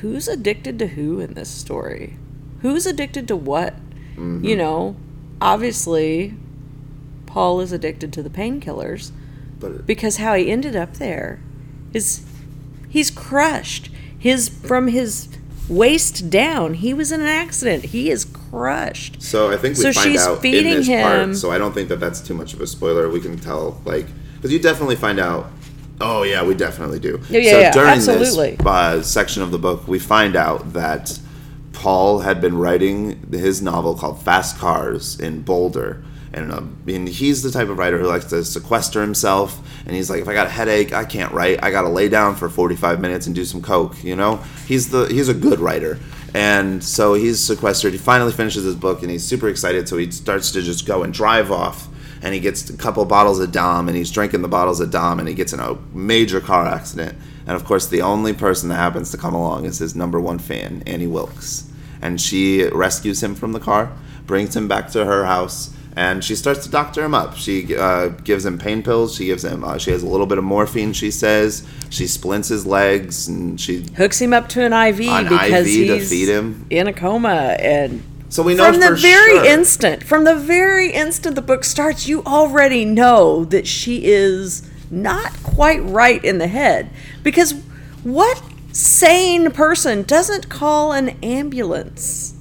who's 0.00 0.28
addicted 0.28 0.78
to 0.78 0.88
who 0.88 1.20
in 1.20 1.34
this 1.34 1.48
story? 1.48 2.16
Who's 2.60 2.86
addicted 2.86 3.26
to 3.28 3.36
what? 3.36 3.74
Mm-hmm. 4.16 4.44
You 4.44 4.56
know, 4.56 4.96
obviously, 5.40 6.34
Paul 7.26 7.60
is 7.60 7.72
addicted 7.72 8.12
to 8.14 8.22
the 8.22 8.30
painkillers. 8.30 9.10
but 9.58 9.86
because 9.86 10.16
how 10.18 10.34
he 10.34 10.50
ended 10.50 10.76
up 10.76 10.94
there 10.94 11.40
is 11.92 12.24
he's 12.88 13.10
crushed 13.10 13.90
his 14.18 14.48
from 14.48 14.88
his 14.88 15.28
waist 15.68 16.28
down 16.30 16.74
he 16.74 16.92
was 16.92 17.12
in 17.12 17.20
an 17.20 17.26
accident 17.28 17.84
he 17.84 18.10
is 18.10 18.24
crushed 18.24 19.22
So 19.22 19.52
I 19.52 19.56
think 19.56 19.76
we 19.76 19.82
So 19.84 19.92
find 19.92 20.10
she's 20.10 20.26
out 20.26 20.36
in 20.36 20.40
feeding 20.42 20.74
this 20.74 20.86
him- 20.88 21.02
part. 21.26 21.36
So 21.36 21.50
I 21.52 21.58
don't 21.58 21.72
think 21.72 21.88
that 21.90 22.00
that's 22.00 22.20
too 22.20 22.34
much 22.34 22.52
of 22.54 22.60
a 22.60 22.66
spoiler. 22.66 23.08
We 23.08 23.20
can 23.20 23.38
tell, 23.38 23.80
like, 23.84 24.06
because 24.36 24.52
you 24.52 24.58
definitely 24.58 24.96
find 24.96 25.20
out. 25.20 25.50
Oh 26.00 26.22
yeah, 26.22 26.42
we 26.42 26.54
definitely 26.54 26.98
do. 26.98 27.20
Yeah, 27.28 27.40
yeah, 27.40 27.50
so 27.50 27.58
yeah, 27.60 27.72
during 27.72 27.90
absolutely. 27.90 28.56
this 28.56 28.66
uh, 28.66 29.02
section 29.02 29.42
of 29.42 29.50
the 29.52 29.58
book, 29.58 29.86
we 29.86 29.98
find 29.98 30.34
out 30.34 30.72
that 30.72 31.20
Paul 31.80 32.18
had 32.18 32.42
been 32.42 32.58
writing 32.58 33.26
his 33.32 33.62
novel 33.62 33.94
called 33.94 34.20
Fast 34.20 34.58
Cars 34.58 35.18
in 35.18 35.40
Boulder. 35.40 36.04
And, 36.30 36.52
um, 36.52 36.76
and 36.86 37.08
he's 37.08 37.42
the 37.42 37.50
type 37.50 37.70
of 37.70 37.78
writer 37.78 37.98
who 37.98 38.06
likes 38.06 38.26
to 38.26 38.44
sequester 38.44 39.00
himself. 39.00 39.58
And 39.86 39.96
he's 39.96 40.10
like, 40.10 40.20
if 40.20 40.28
I 40.28 40.34
got 40.34 40.46
a 40.46 40.50
headache, 40.50 40.92
I 40.92 41.06
can't 41.06 41.32
write. 41.32 41.64
I 41.64 41.70
got 41.70 41.82
to 41.82 41.88
lay 41.88 42.10
down 42.10 42.36
for 42.36 42.50
45 42.50 43.00
minutes 43.00 43.26
and 43.26 43.34
do 43.34 43.46
some 43.46 43.62
coke. 43.62 44.04
You 44.04 44.14
know, 44.14 44.42
he's 44.66 44.90
the 44.90 45.06
he's 45.06 45.30
a 45.30 45.34
good 45.34 45.58
writer. 45.58 45.98
And 46.34 46.84
so 46.84 47.14
he's 47.14 47.40
sequestered. 47.40 47.92
He 47.92 47.98
finally 47.98 48.32
finishes 48.32 48.64
his 48.64 48.76
book, 48.76 49.00
and 49.00 49.10
he's 49.10 49.24
super 49.24 49.48
excited. 49.48 49.88
So 49.88 49.96
he 49.96 50.10
starts 50.10 50.50
to 50.52 50.60
just 50.60 50.86
go 50.86 51.02
and 51.02 51.14
drive 51.14 51.50
off. 51.50 51.88
And 52.20 52.34
he 52.34 52.40
gets 52.40 52.68
a 52.68 52.76
couple 52.76 53.02
bottles 53.06 53.40
of 53.40 53.52
Dom, 53.52 53.88
and 53.88 53.96
he's 53.96 54.10
drinking 54.10 54.42
the 54.42 54.48
bottles 54.48 54.80
of 54.80 54.90
Dom, 54.90 55.18
and 55.18 55.26
he 55.26 55.34
gets 55.34 55.54
in 55.54 55.60
a 55.60 55.76
major 55.94 56.42
car 56.42 56.66
accident. 56.66 57.16
And 57.46 57.56
of 57.56 57.64
course, 57.64 57.86
the 57.86 58.02
only 58.02 58.34
person 58.34 58.68
that 58.68 58.76
happens 58.76 59.10
to 59.12 59.16
come 59.16 59.34
along 59.34 59.64
is 59.64 59.78
his 59.78 59.96
number 59.96 60.20
one 60.20 60.38
fan, 60.38 60.82
Annie 60.86 61.06
Wilkes 61.06 61.69
and 62.02 62.20
she 62.20 62.64
rescues 62.64 63.22
him 63.22 63.34
from 63.34 63.52
the 63.52 63.60
car, 63.60 63.92
brings 64.26 64.54
him 64.56 64.68
back 64.68 64.90
to 64.92 65.04
her 65.04 65.24
house, 65.26 65.72
and 65.96 66.22
she 66.24 66.34
starts 66.36 66.64
to 66.64 66.70
doctor 66.70 67.04
him 67.04 67.14
up. 67.14 67.36
She 67.36 67.76
uh, 67.76 68.08
gives 68.08 68.44
him 68.46 68.58
pain 68.58 68.82
pills. 68.82 69.16
She 69.16 69.26
gives 69.26 69.44
him. 69.44 69.64
Uh, 69.64 69.76
she 69.76 69.90
has 69.90 70.02
a 70.02 70.06
little 70.08 70.26
bit 70.26 70.38
of 70.38 70.44
morphine. 70.44 70.92
She 70.92 71.10
says 71.10 71.66
she 71.90 72.06
splints 72.06 72.48
his 72.48 72.64
legs, 72.64 73.26
and 73.28 73.60
she. 73.60 73.84
hooks 73.96 74.20
him 74.20 74.32
up 74.32 74.48
to 74.50 74.62
an 74.62 74.72
iv 74.72 75.00
An 75.00 75.24
because 75.24 75.66
IV 75.66 75.88
to 75.88 75.94
he's 75.98 76.08
feed 76.10 76.28
him. 76.28 76.64
in 76.70 76.86
a 76.86 76.92
coma 76.92 77.56
and 77.58 78.02
So 78.28 78.44
we 78.44 78.54
know 78.54 78.70
from 78.70 78.80
the 78.80 78.94
very 78.94 79.34
sure. 79.38 79.44
instant 79.46 80.04
from 80.04 80.22
the 80.24 80.36
very 80.36 80.92
instant 80.92 81.34
the 81.34 81.42
book 81.42 81.64
starts 81.64 82.06
you 82.06 82.22
already 82.24 82.84
know 82.84 83.44
that 83.46 83.66
she 83.66 84.04
is 84.04 84.62
not 84.92 85.32
quite 85.42 85.82
right 85.82 86.24
in 86.24 86.38
the 86.38 86.46
head 86.46 86.90
because 87.24 87.52
what 88.04 88.40
sane 88.72 89.50
person 89.50 90.02
doesn't 90.02 90.48
call 90.48 90.92
an 90.92 91.10
ambulance 91.22 92.34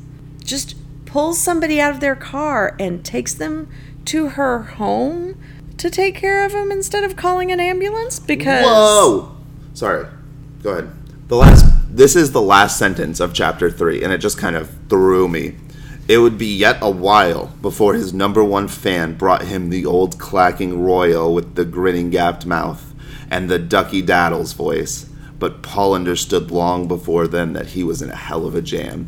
just 0.44 0.76
pulls 1.06 1.40
somebody 1.40 1.82
out 1.82 1.94
of 1.94 2.00
their 2.00 2.16
car 2.16 2.76
and 2.80 3.04
takes 3.04 3.34
them 3.34 3.68
to 4.06 4.30
her 4.30 4.64
home 4.64 5.40
to 5.78 5.90
take 5.90 6.16
care 6.16 6.46
of 6.46 6.52
them 6.52 6.72
instead 6.72 7.04
of 7.04 7.16
calling 7.16 7.52
an 7.52 7.60
ambulance 7.60 8.20
because 8.20 8.66
Whoa! 8.66 9.36
Sorry. 9.74 10.08
Go 10.62 10.72
ahead. 10.72 10.92
The 11.28 11.38
last. 11.38 11.66
This 11.96 12.16
is 12.16 12.32
the 12.32 12.42
last 12.42 12.78
sentence 12.78 13.20
of 13.20 13.34
chapter 13.34 13.72
three, 13.72 14.04
and 14.04 14.12
it 14.12 14.18
just 14.20 14.38
kind 14.38 14.56
of 14.56 14.70
threw 14.90 15.28
me. 15.28 15.56
It 16.08 16.18
would 16.18 16.38
be 16.38 16.54
yet 16.54 16.78
a 16.82 16.90
while 16.90 17.48
before 17.62 17.94
his 17.94 18.14
number 18.14 18.44
one 18.44 18.68
fan 18.68 19.14
brought 19.14 19.44
him 19.44 19.70
the 19.70 19.86
old 19.86 20.20
clacking 20.20 20.84
royal 20.84 21.34
with 21.34 21.56
the 21.56 21.66
grinning 21.66 22.10
gapped 22.10 22.46
mouth 22.46 22.94
and 23.30 23.50
the 23.50 23.60
ducky 23.60 24.02
daddles 24.02 24.54
voice. 24.54 25.09
But 25.40 25.62
Paul 25.64 25.94
understood 25.94 26.52
long 26.52 26.88
before 26.88 27.28
then 27.28 27.54
that 27.54 27.68
he 27.68 27.84
was 27.84 28.02
in 28.02 28.10
a 28.10 28.16
hell 28.16 28.46
of 28.46 28.56
a 28.56 28.62
jam. 28.62 29.08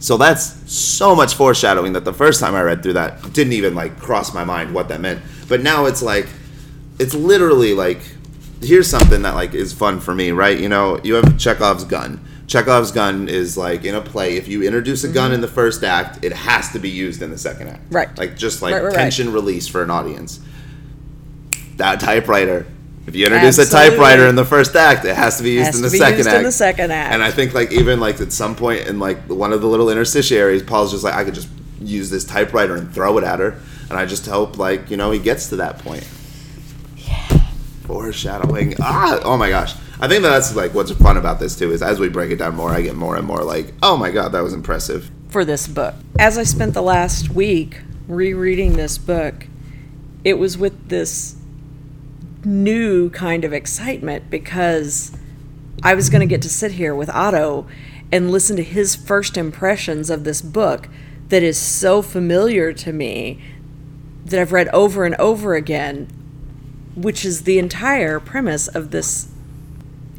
So 0.00 0.16
that's 0.16 0.70
so 0.72 1.14
much 1.14 1.34
foreshadowing 1.34 1.92
that 1.94 2.04
the 2.04 2.12
first 2.12 2.40
time 2.40 2.54
I 2.54 2.62
read 2.62 2.82
through 2.82 2.92
that 2.94 3.32
didn't 3.32 3.52
even 3.54 3.74
like 3.74 3.98
cross 3.98 4.32
my 4.34 4.44
mind 4.44 4.74
what 4.74 4.88
that 4.88 5.00
meant. 5.00 5.20
But 5.48 5.60
now 5.60 5.86
it's 5.86 6.02
like 6.02 6.28
it's 6.98 7.14
literally 7.14 7.74
like 7.74 8.00
here's 8.62 8.88
something 8.88 9.22
that 9.22 9.34
like 9.34 9.54
is 9.54 9.72
fun 9.72 10.00
for 10.00 10.14
me, 10.14 10.30
right? 10.30 10.58
You 10.58 10.68
know, 10.68 11.00
you 11.02 11.14
have 11.14 11.38
Chekhov's 11.38 11.84
gun. 11.84 12.24
Chekhov's 12.46 12.92
gun 12.92 13.28
is 13.28 13.56
like 13.56 13.84
in 13.84 13.94
a 13.94 14.00
play. 14.00 14.36
If 14.36 14.48
you 14.48 14.62
introduce 14.62 15.04
a 15.04 15.08
gun 15.08 15.32
in 15.32 15.40
the 15.40 15.48
first 15.48 15.84
act, 15.84 16.24
it 16.24 16.32
has 16.32 16.70
to 16.72 16.78
be 16.78 16.88
used 16.88 17.20
in 17.20 17.30
the 17.30 17.38
second 17.38 17.68
act. 17.68 17.84
Mm-hmm. 17.86 17.94
Right. 17.94 18.18
Like 18.18 18.36
just 18.36 18.62
like 18.62 18.72
Right, 18.74 18.82
right, 18.82 18.88
right. 18.88 18.96
tension 18.96 19.32
release 19.32 19.68
for 19.68 19.82
an 19.82 19.90
audience. 19.90 20.40
That 21.76 22.00
typewriter. 22.00 22.66
If 23.08 23.16
you 23.16 23.24
introduce 23.24 23.56
a 23.56 23.64
typewriter 23.68 24.26
in 24.26 24.34
the 24.36 24.44
first 24.44 24.76
act, 24.76 25.06
it 25.06 25.16
has 25.16 25.38
to 25.38 25.42
be 25.42 25.52
used 25.52 25.64
Has 25.66 25.76
in 25.76 25.82
to 25.82 25.88
the 25.88 25.92
be 25.92 25.98
second 25.98 26.16
used 26.18 26.28
act. 26.28 26.36
in 26.36 26.42
the 26.44 26.52
second 26.52 26.92
act. 26.92 27.14
And 27.14 27.22
I 27.22 27.30
think 27.30 27.54
like 27.54 27.72
even 27.72 28.00
like 28.00 28.20
at 28.20 28.32
some 28.32 28.54
point 28.54 28.86
in 28.86 28.98
like 28.98 29.18
one 29.30 29.54
of 29.54 29.62
the 29.62 29.66
little 29.66 29.88
interstitiaries, 29.88 30.62
Paul's 30.62 30.92
just 30.92 31.04
like 31.04 31.14
I 31.14 31.24
could 31.24 31.32
just 31.34 31.48
use 31.80 32.10
this 32.10 32.24
typewriter 32.24 32.76
and 32.76 32.92
throw 32.92 33.16
it 33.16 33.24
at 33.24 33.38
her, 33.38 33.58
and 33.88 33.98
I 33.98 34.04
just 34.04 34.26
hope 34.26 34.58
like 34.58 34.90
you 34.90 34.98
know 34.98 35.10
he 35.10 35.18
gets 35.18 35.48
to 35.48 35.56
that 35.56 35.78
point. 35.78 36.06
Yeah. 36.98 37.26
Foreshadowing. 37.86 38.74
Ah, 38.82 39.18
oh 39.24 39.38
my 39.38 39.48
gosh. 39.48 39.74
I 40.00 40.06
think 40.06 40.22
that's 40.22 40.54
like 40.54 40.74
what's 40.74 40.92
fun 40.92 41.16
about 41.16 41.40
this 41.40 41.58
too 41.58 41.72
is 41.72 41.82
as 41.82 41.98
we 41.98 42.10
break 42.10 42.30
it 42.30 42.36
down 42.36 42.56
more, 42.56 42.70
I 42.70 42.82
get 42.82 42.94
more 42.94 43.16
and 43.16 43.26
more 43.26 43.42
like, 43.42 43.72
oh 43.82 43.96
my 43.96 44.10
god, 44.10 44.32
that 44.32 44.42
was 44.42 44.52
impressive. 44.52 45.10
for 45.30 45.46
this 45.46 45.66
book. 45.66 45.94
As 46.18 46.36
I 46.36 46.42
spent 46.42 46.74
the 46.74 46.82
last 46.82 47.30
week 47.30 47.80
rereading 48.06 48.74
this 48.74 48.98
book, 48.98 49.46
it 50.24 50.34
was 50.34 50.58
with 50.58 50.88
this 50.90 51.36
new 52.44 53.10
kind 53.10 53.44
of 53.44 53.52
excitement 53.52 54.30
because 54.30 55.12
I 55.82 55.94
was 55.94 56.10
going 56.10 56.20
to 56.20 56.26
get 56.26 56.42
to 56.42 56.48
sit 56.48 56.72
here 56.72 56.94
with 56.94 57.10
Otto 57.10 57.66
and 58.10 58.30
listen 58.30 58.56
to 58.56 58.62
his 58.62 58.96
first 58.96 59.36
impressions 59.36 60.10
of 60.10 60.24
this 60.24 60.40
book 60.42 60.88
that 61.28 61.42
is 61.42 61.58
so 61.58 62.02
familiar 62.02 62.72
to 62.72 62.92
me 62.92 63.40
that 64.24 64.40
I've 64.40 64.52
read 64.52 64.68
over 64.68 65.04
and 65.04 65.14
over 65.16 65.54
again, 65.54 66.08
which 66.94 67.24
is 67.24 67.42
the 67.42 67.58
entire 67.58 68.18
premise 68.18 68.68
of 68.68 68.90
this 68.90 69.30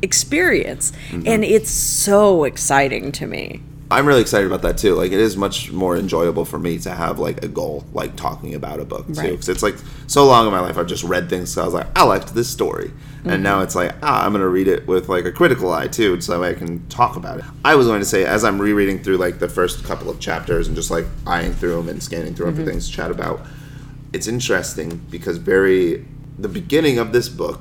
experience. 0.01 0.91
Mm-hmm. 1.10 1.27
And 1.27 1.43
it's 1.43 1.71
so 1.71 2.43
exciting 2.43 3.12
to 3.13 3.25
me. 3.25 3.62
I'm 3.91 4.06
really 4.06 4.21
excited 4.21 4.45
about 4.45 4.62
that 4.62 4.78
too. 4.78 4.93
Like, 4.93 5.12
it 5.12 5.19
is 5.19 5.36
much 5.36 5.71
more 5.71 5.97
enjoyable 5.97 6.45
for 6.45 6.60
me 6.60 6.78
to 6.80 6.91
have 6.91 7.17
like 7.17 7.43
a 7.43 7.47
goal, 7.47 7.84
like 7.91 8.15
talking 8.15 8.54
about 8.54 8.80
a 8.80 8.86
book 8.86 9.08
too. 9.08 9.13
Right. 9.13 9.32
Because 9.32 9.49
it's 9.49 9.63
like 9.63 9.75
so 10.06 10.25
long 10.25 10.45
in 10.45 10.52
my 10.52 10.60
life, 10.60 10.78
I've 10.78 10.86
just 10.88 11.04
read 11.04 11.28
things. 11.28 11.52
So 11.52 11.62
I 11.63 11.65
was 11.65 11.73
like, 11.73 11.88
I 11.97 12.04
liked 12.04 12.34
this 12.36 12.49
story, 12.49 12.91
Mm-hmm. 13.19 13.30
and 13.32 13.43
now 13.43 13.60
it's 13.60 13.75
like, 13.75 13.93
ah, 14.02 14.25
I'm 14.25 14.32
gonna 14.32 14.47
read 14.47 14.69
it 14.69 14.88
with 14.88 15.10
like 15.10 15.25
a 15.25 15.32
critical 15.34 15.73
eye 15.73 15.88
too, 15.89 16.21
so 16.21 16.41
I 16.41 16.54
can 16.54 16.88
talk 16.88 17.17
about 17.17 17.39
it. 17.39 17.45
I 17.65 17.75
was 17.75 17.86
going 17.86 17.99
to 17.99 18.06
say, 18.06 18.23
as 18.23 18.45
I'm 18.45 18.62
rereading 18.62 19.04
through 19.04 19.17
like 19.17 19.39
the 19.39 19.49
first 19.49 19.84
couple 19.84 20.10
of 20.10 20.21
chapters 20.21 20.67
and 20.67 20.75
just 20.75 20.89
like 20.89 21.06
eyeing 21.28 21.52
through 21.52 21.75
them 21.75 21.89
and 21.89 22.02
scanning 22.02 22.34
through 22.34 22.45
them 22.45 22.56
Mm-hmm. 22.56 22.63
for 22.63 22.71
things 22.71 22.88
to 22.88 22.93
chat 22.93 23.12
about, 23.12 23.41
it's 24.13 24.28
interesting 24.28 25.02
because 25.12 25.36
very 25.38 26.06
the 26.38 26.47
beginning 26.47 26.97
of 26.99 27.12
this 27.12 27.28
book 27.28 27.60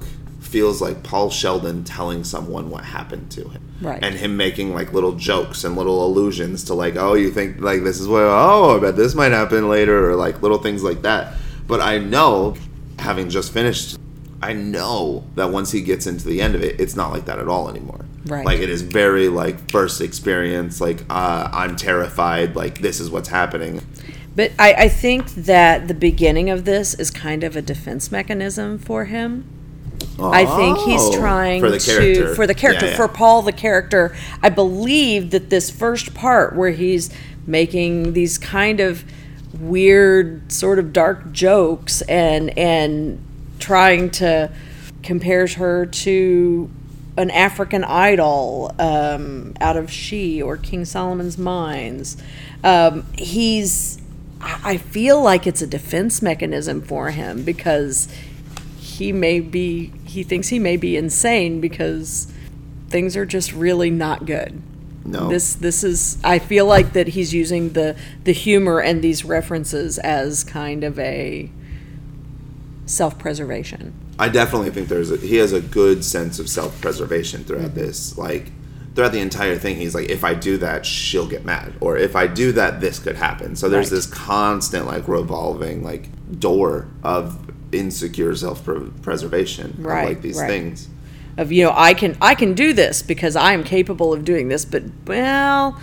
feels 0.48 0.80
like 0.80 1.02
Paul 1.02 1.30
Sheldon 1.30 1.84
telling 1.84 2.24
someone 2.24 2.70
what 2.70 2.84
happened 2.84 3.30
to 3.32 3.48
him. 3.48 3.62
Right. 3.80 4.02
And 4.02 4.14
him 4.14 4.36
making 4.36 4.74
like 4.74 4.92
little 4.92 5.12
jokes 5.12 5.64
and 5.64 5.76
little 5.76 6.04
allusions 6.04 6.64
to 6.64 6.74
like, 6.74 6.96
oh, 6.96 7.14
you 7.14 7.30
think 7.30 7.60
like 7.60 7.84
this 7.84 8.00
is 8.00 8.08
what 8.08 8.22
oh, 8.22 8.76
I 8.76 8.80
bet 8.80 8.96
this 8.96 9.14
might 9.14 9.32
happen 9.32 9.68
later 9.68 10.10
or 10.10 10.16
like 10.16 10.42
little 10.42 10.58
things 10.58 10.82
like 10.82 11.02
that. 11.02 11.34
But 11.66 11.80
I 11.80 11.98
know, 11.98 12.56
having 12.98 13.28
just 13.28 13.52
finished, 13.52 13.98
I 14.42 14.54
know 14.54 15.24
that 15.34 15.50
once 15.50 15.70
he 15.70 15.82
gets 15.82 16.06
into 16.06 16.26
the 16.26 16.40
end 16.40 16.54
of 16.54 16.62
it, 16.62 16.80
it's 16.80 16.96
not 16.96 17.12
like 17.12 17.26
that 17.26 17.38
at 17.38 17.48
all 17.48 17.68
anymore. 17.68 18.04
Right. 18.26 18.44
Like 18.44 18.60
it 18.60 18.70
is 18.70 18.82
very 18.82 19.28
like 19.28 19.70
first 19.70 20.00
experience, 20.00 20.80
like 20.80 21.04
uh, 21.10 21.48
I'm 21.52 21.76
terrified, 21.76 22.56
like 22.56 22.80
this 22.80 23.00
is 23.00 23.10
what's 23.10 23.28
happening. 23.28 23.82
But 24.34 24.52
I, 24.58 24.72
I 24.74 24.88
think 24.88 25.30
that 25.34 25.88
the 25.88 25.94
beginning 25.94 26.48
of 26.48 26.64
this 26.64 26.94
is 26.94 27.10
kind 27.10 27.42
of 27.42 27.56
a 27.56 27.62
defense 27.62 28.12
mechanism 28.12 28.78
for 28.78 29.06
him. 29.06 29.44
I 30.20 30.44
think 30.44 30.78
he's 30.78 31.00
Oh, 31.00 31.18
trying 31.18 31.60
for 31.60 31.70
the 31.70 31.78
character. 31.78 32.28
to 32.30 32.34
for 32.34 32.46
the 32.46 32.54
character 32.54 32.86
Yeah, 32.86 32.90
yeah. 32.92 32.96
for 32.96 33.08
Paul 33.08 33.42
the 33.42 33.52
character. 33.52 34.16
I 34.42 34.48
believe 34.48 35.30
that 35.30 35.48
this 35.50 35.70
first 35.70 36.14
part 36.14 36.56
where 36.56 36.70
he's 36.70 37.10
making 37.46 38.12
these 38.14 38.36
kind 38.38 38.80
of 38.80 39.04
weird 39.60 40.50
sort 40.52 40.78
of 40.78 40.92
dark 40.92 41.32
jokes 41.32 42.02
and 42.02 42.56
and 42.58 43.24
trying 43.58 44.10
to 44.10 44.50
compares 45.02 45.54
her 45.54 45.86
to 45.86 46.70
an 47.16 47.30
African 47.30 47.82
idol 47.84 48.72
um, 48.78 49.54
out 49.60 49.76
of 49.76 49.90
She 49.90 50.40
or 50.42 50.56
King 50.56 50.84
Solomon's 50.84 51.38
Mines. 51.38 52.16
Um, 52.64 53.04
he's 53.16 54.00
I 54.40 54.60
I 54.72 54.76
feel 54.76 55.20
like 55.22 55.46
it's 55.46 55.62
a 55.62 55.66
defense 55.66 56.20
mechanism 56.22 56.82
for 56.82 57.10
him 57.10 57.42
because 57.42 58.08
he 58.98 59.12
may 59.12 59.38
be 59.38 59.92
he 60.04 60.22
thinks 60.24 60.48
he 60.48 60.58
may 60.58 60.76
be 60.76 60.96
insane 60.96 61.60
because 61.60 62.32
things 62.88 63.16
are 63.16 63.24
just 63.26 63.52
really 63.52 63.90
not 63.90 64.26
good. 64.26 64.60
No. 65.04 65.28
This 65.28 65.54
this 65.54 65.84
is 65.84 66.18
I 66.24 66.40
feel 66.40 66.66
like 66.66 66.92
that 66.94 67.08
he's 67.08 67.32
using 67.32 67.72
the 67.74 67.96
the 68.24 68.32
humor 68.32 68.80
and 68.80 69.00
these 69.00 69.24
references 69.24 69.98
as 69.98 70.42
kind 70.42 70.82
of 70.82 70.98
a 70.98 71.50
self-preservation. 72.86 73.92
I 74.18 74.28
definitely 74.28 74.70
think 74.70 74.88
there's 74.88 75.12
a, 75.12 75.16
he 75.16 75.36
has 75.36 75.52
a 75.52 75.60
good 75.60 76.04
sense 76.04 76.40
of 76.40 76.48
self 76.48 76.80
preservation 76.80 77.44
throughout 77.44 77.70
mm-hmm. 77.70 77.78
this. 77.78 78.18
Like 78.18 78.50
throughout 78.94 79.12
the 79.12 79.20
entire 79.20 79.56
thing, 79.56 79.76
he's 79.76 79.94
like, 79.94 80.08
if 80.08 80.24
I 80.24 80.34
do 80.34 80.58
that, 80.58 80.84
she'll 80.84 81.28
get 81.28 81.44
mad, 81.44 81.74
or 81.80 81.96
if 81.96 82.16
I 82.16 82.26
do 82.26 82.50
that, 82.52 82.80
this 82.80 82.98
could 82.98 83.14
happen. 83.14 83.54
So 83.54 83.68
there's 83.68 83.92
Right. 83.92 83.96
this 83.96 84.06
constant 84.06 84.86
like 84.86 85.06
revolving 85.06 85.84
like 85.84 86.08
door 86.40 86.88
of 87.04 87.38
insecure 87.72 88.34
self 88.34 88.66
preservation, 89.02 89.74
Right, 89.78 90.02
Of, 90.04 90.08
like 90.08 90.22
these 90.22 90.38
right. 90.38 90.48
things. 90.48 90.88
of 91.36 91.52
you 91.52 91.64
know 91.64 91.72
I 91.76 91.94
can 91.94 92.16
I 92.20 92.34
can 92.34 92.54
do 92.54 92.72
this 92.72 93.02
because 93.02 93.36
I 93.36 93.52
am 93.52 93.64
capable 93.64 94.12
of 94.12 94.24
doing 94.24 94.48
this, 94.48 94.64
but 94.64 94.82
well, 95.06 95.80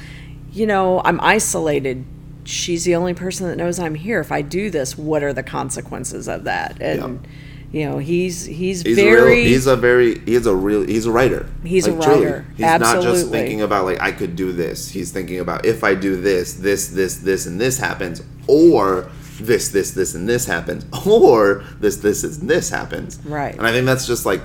you 0.52 0.65
know 0.65 1.02
I'm 1.06 1.19
isolated. 1.21 2.06
She's 2.43 2.84
the 2.84 2.95
only 2.95 3.13
person 3.13 3.48
that 3.48 3.56
knows 3.58 3.80
I'm 3.80 3.95
here. 3.95 4.19
If 4.19 4.32
I 4.32 4.41
do 4.41 4.69
this, 4.69 4.98
what 4.98 5.24
are 5.24 5.34
the 5.34 5.43
consequences 5.43 6.28
of 6.28 6.43
that? 6.43 6.80
And 6.82 7.28
you 7.71 7.86
know 7.89 7.98
he's 7.98 8.45
he's, 8.45 8.84
He's 8.84 8.95
very 8.95 9.19
a 9.19 9.26
real, 9.26 9.45
he's 9.48 9.65
a 9.67 9.76
very 9.76 10.19
he's 10.19 10.45
a 10.45 10.56
real 10.56 10.86
he's 10.86 11.06
a 11.08 11.12
writer. 11.12 11.50
He's 11.63 11.88
a 11.88 11.91
Like, 11.93 12.06
truly. 12.06 12.26
writer. 12.26 12.45
He's 12.56 12.62
not 12.62 13.02
just 13.02 13.30
thinking 13.32 13.62
about 13.62 13.86
like 13.86 14.00
I 14.00 14.12
could 14.12 14.36
do 14.36 14.52
this. 14.52 14.89
He's 14.89 15.12
thinking 15.12 15.39
about 15.39 15.65
if 15.65 15.84
I 15.84 15.95
do 15.95 16.21
this, 16.21 16.54
this, 16.54 16.88
this, 16.89 17.17
this, 17.17 17.45
and 17.48 17.60
this 17.60 17.80
happens, 17.80 18.21
or 18.48 19.10
this, 19.39 19.69
this, 19.69 19.91
this, 19.91 20.15
and 20.15 20.28
this 20.28 20.45
happens, 20.45 20.86
or 21.06 21.63
this, 21.80 21.98
this, 21.98 22.24
and 22.24 22.50
this 22.50 22.69
happens. 22.69 23.19
Right. 23.26 23.56
And 23.56 23.65
I 23.65 23.71
think 23.71 23.86
that's 23.86 24.08
just 24.08 24.26
like 24.26 24.41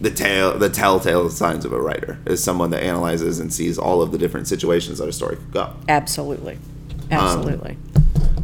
the 0.00 0.10
tail 0.10 0.56
the 0.56 0.68
telltale 0.68 1.28
signs 1.28 1.64
of 1.64 1.72
a 1.72 1.80
writer 1.80 2.20
is 2.24 2.42
someone 2.42 2.70
that 2.70 2.84
analyzes 2.84 3.40
and 3.40 3.52
sees 3.52 3.78
all 3.78 4.00
of 4.00 4.12
the 4.12 4.18
different 4.18 4.46
situations 4.46 4.98
that 4.98 5.08
a 5.08 5.12
story 5.12 5.34
could 5.36 5.50
go. 5.52 5.72
absolutely, 5.88 6.54
Um, 7.10 7.18
absolutely. 7.18 7.76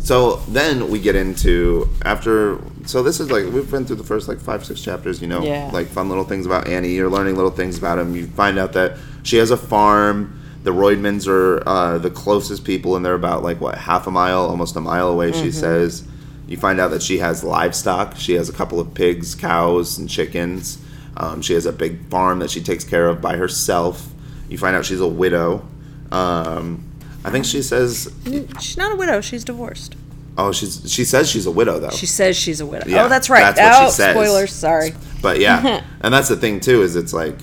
So 0.00 0.36
then 0.48 0.90
we 0.90 0.98
get 0.98 1.14
into 1.16 1.88
after. 2.04 2.58
So 2.86 3.02
this 3.02 3.20
is 3.20 3.30
like 3.30 3.44
we've 3.52 3.70
been 3.70 3.86
through 3.86 3.96
the 3.96 4.04
first 4.04 4.28
like 4.28 4.38
five 4.38 4.64
six 4.64 4.82
chapters. 4.82 5.22
You 5.22 5.28
know, 5.28 5.42
Yeah. 5.42 5.70
like 5.72 5.86
fun 5.86 6.08
little 6.10 6.24
things 6.24 6.44
about 6.44 6.68
Annie. 6.68 6.90
You're 6.90 7.08
learning 7.08 7.36
little 7.36 7.50
things 7.50 7.78
about 7.78 7.98
him. 7.98 8.14
You 8.14 8.26
find 8.26 8.58
out 8.58 8.72
that 8.74 8.98
she 9.22 9.36
has 9.38 9.50
a 9.50 9.56
farm. 9.56 10.40
The 10.64 10.72
Roydmans 10.72 11.28
are 11.28 11.62
uh, 11.68 11.98
the 11.98 12.10
closest 12.10 12.64
people, 12.64 12.96
and 12.96 13.04
they're 13.04 13.14
about 13.14 13.42
like 13.42 13.60
what 13.60 13.78
half 13.78 14.06
a 14.06 14.10
mile, 14.10 14.40
almost 14.40 14.76
a 14.76 14.80
mile 14.80 15.08
away. 15.08 15.32
She 15.32 15.52
says. 15.52 16.06
You 16.46 16.58
find 16.58 16.78
out 16.78 16.88
that 16.88 17.02
she 17.02 17.18
has 17.18 17.42
livestock. 17.42 18.16
She 18.16 18.34
has 18.34 18.48
a 18.48 18.52
couple 18.52 18.78
of 18.78 18.92
pigs, 18.92 19.34
cows, 19.34 19.98
and 19.98 20.08
chickens. 20.08 20.78
Um, 21.16 21.40
she 21.42 21.54
has 21.54 21.64
a 21.66 21.72
big 21.72 22.08
farm 22.08 22.40
that 22.40 22.50
she 22.50 22.60
takes 22.60 22.84
care 22.84 23.08
of 23.08 23.20
by 23.20 23.36
herself. 23.36 24.12
You 24.48 24.58
find 24.58 24.76
out 24.76 24.84
she's 24.84 25.00
a 25.00 25.08
widow. 25.08 25.66
Um, 26.10 26.90
I 27.24 27.30
think 27.30 27.44
she 27.44 27.62
says 27.62 28.12
she's 28.60 28.76
not 28.76 28.92
a 28.92 28.96
widow. 28.96 29.20
She's 29.20 29.44
divorced. 29.44 29.96
Oh, 30.36 30.52
she's 30.52 30.90
she 30.92 31.04
says 31.04 31.30
she's 31.30 31.46
a 31.46 31.50
widow 31.50 31.78
though. 31.78 31.90
She 31.90 32.06
says 32.06 32.36
she's 32.36 32.60
a 32.60 32.66
widow. 32.66 32.86
Yeah, 32.86 33.04
oh, 33.04 33.08
that's 33.08 33.30
right. 33.30 33.54
that's 33.54 33.58
what 33.58 33.78
she 33.78 33.86
oh, 33.86 33.90
says. 33.90 34.14
spoilers. 34.14 34.52
Sorry. 34.52 34.94
but 35.22 35.38
yeah, 35.38 35.84
and 36.02 36.12
that's 36.12 36.28
the 36.28 36.36
thing 36.36 36.60
too 36.60 36.82
is 36.82 36.96
it's 36.96 37.12
like, 37.12 37.36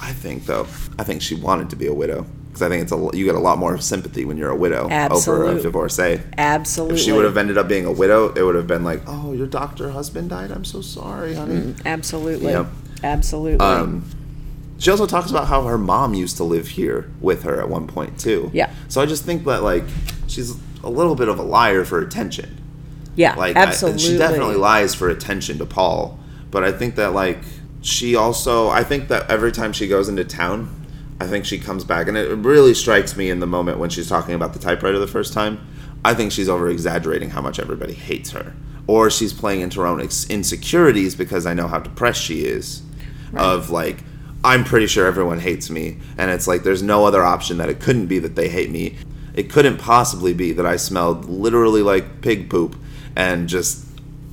I 0.00 0.12
think 0.12 0.46
though, 0.46 0.66
I 0.98 1.04
think 1.04 1.22
she 1.22 1.34
wanted 1.34 1.70
to 1.70 1.76
be 1.76 1.86
a 1.86 1.94
widow 1.94 2.26
because 2.56 2.66
I 2.66 2.70
think 2.70 2.84
it's 2.84 2.92
a 2.92 3.16
you 3.16 3.26
get 3.26 3.34
a 3.34 3.38
lot 3.40 3.58
more 3.58 3.76
sympathy 3.76 4.24
when 4.24 4.38
you're 4.38 4.50
a 4.50 4.56
widow 4.56 4.88
over 5.10 5.44
a 5.44 5.60
divorcee. 5.60 6.20
Absolutely. 6.38 6.96
If 6.96 7.02
she 7.02 7.12
would 7.12 7.26
have 7.26 7.36
ended 7.36 7.58
up 7.58 7.68
being 7.68 7.84
a 7.84 7.92
widow, 7.92 8.32
it 8.32 8.42
would 8.42 8.54
have 8.54 8.66
been 8.66 8.82
like, 8.82 9.02
oh, 9.06 9.34
your 9.34 9.46
doctor 9.46 9.90
husband 9.90 10.30
died. 10.30 10.50
I'm 10.50 10.64
so 10.64 10.80
sorry, 10.80 11.34
honey. 11.34 11.74
Absolutely. 11.84 12.52
Yep. 12.52 12.66
Absolutely. 13.04 13.60
Um, 13.60 14.08
she 14.78 14.90
also 14.90 15.06
talks 15.06 15.30
about 15.30 15.48
how 15.48 15.64
her 15.64 15.76
mom 15.76 16.14
used 16.14 16.38
to 16.38 16.44
live 16.44 16.68
here 16.68 17.10
with 17.20 17.42
her 17.42 17.60
at 17.60 17.68
one 17.68 17.86
point 17.86 18.18
too. 18.18 18.50
Yeah. 18.54 18.70
So 18.88 19.02
I 19.02 19.06
just 19.06 19.24
think 19.24 19.44
that 19.44 19.62
like 19.62 19.84
she's 20.26 20.56
a 20.82 20.88
little 20.90 21.14
bit 21.14 21.28
of 21.28 21.38
a 21.38 21.42
liar 21.42 21.84
for 21.84 22.00
attention. 22.00 22.58
yeah. 23.16 23.34
Like 23.34 23.54
I- 23.56 23.64
absolutely. 23.64 24.00
she 24.00 24.16
definitely 24.16 24.56
lies 24.56 24.94
for 24.94 25.10
attention 25.10 25.58
to 25.58 25.66
Paul, 25.66 26.18
but 26.50 26.64
I 26.64 26.72
think 26.72 26.94
that 26.94 27.12
like 27.12 27.38
she 27.82 28.16
also 28.16 28.68
I 28.70 28.82
think 28.82 29.08
that 29.08 29.30
every 29.30 29.52
time 29.52 29.74
she 29.74 29.86
goes 29.88 30.08
into 30.08 30.24
town, 30.24 30.85
I 31.20 31.26
think 31.26 31.44
she 31.44 31.58
comes 31.58 31.84
back 31.84 32.08
and 32.08 32.16
it 32.16 32.28
really 32.36 32.74
strikes 32.74 33.16
me 33.16 33.30
in 33.30 33.40
the 33.40 33.46
moment 33.46 33.78
when 33.78 33.90
she's 33.90 34.08
talking 34.08 34.34
about 34.34 34.52
the 34.52 34.58
typewriter 34.58 34.98
the 34.98 35.06
first 35.06 35.32
time. 35.32 35.66
I 36.04 36.14
think 36.14 36.30
she's 36.30 36.48
over 36.48 36.68
exaggerating 36.68 37.30
how 37.30 37.40
much 37.40 37.58
everybody 37.58 37.94
hates 37.94 38.30
her. 38.30 38.54
Or 38.86 39.10
she's 39.10 39.32
playing 39.32 39.62
into 39.62 39.80
her 39.80 39.86
own 39.86 40.00
ex- 40.00 40.28
insecurities 40.28 41.14
because 41.14 41.46
I 41.46 41.54
know 41.54 41.68
how 41.68 41.80
depressed 41.80 42.22
she 42.22 42.44
is. 42.44 42.82
Of 43.34 43.70
like, 43.70 43.98
I'm 44.44 44.62
pretty 44.62 44.86
sure 44.86 45.06
everyone 45.06 45.40
hates 45.40 45.68
me. 45.68 45.98
And 46.16 46.30
it's 46.30 46.46
like, 46.46 46.62
there's 46.62 46.82
no 46.82 47.04
other 47.04 47.24
option 47.24 47.56
that 47.58 47.68
it 47.68 47.80
couldn't 47.80 48.06
be 48.06 48.18
that 48.20 48.36
they 48.36 48.48
hate 48.48 48.70
me. 48.70 48.96
It 49.34 49.50
couldn't 49.50 49.78
possibly 49.78 50.32
be 50.32 50.52
that 50.52 50.64
I 50.64 50.76
smelled 50.76 51.24
literally 51.26 51.82
like 51.82 52.22
pig 52.22 52.48
poop 52.48 52.76
and 53.16 53.48
just 53.48 53.86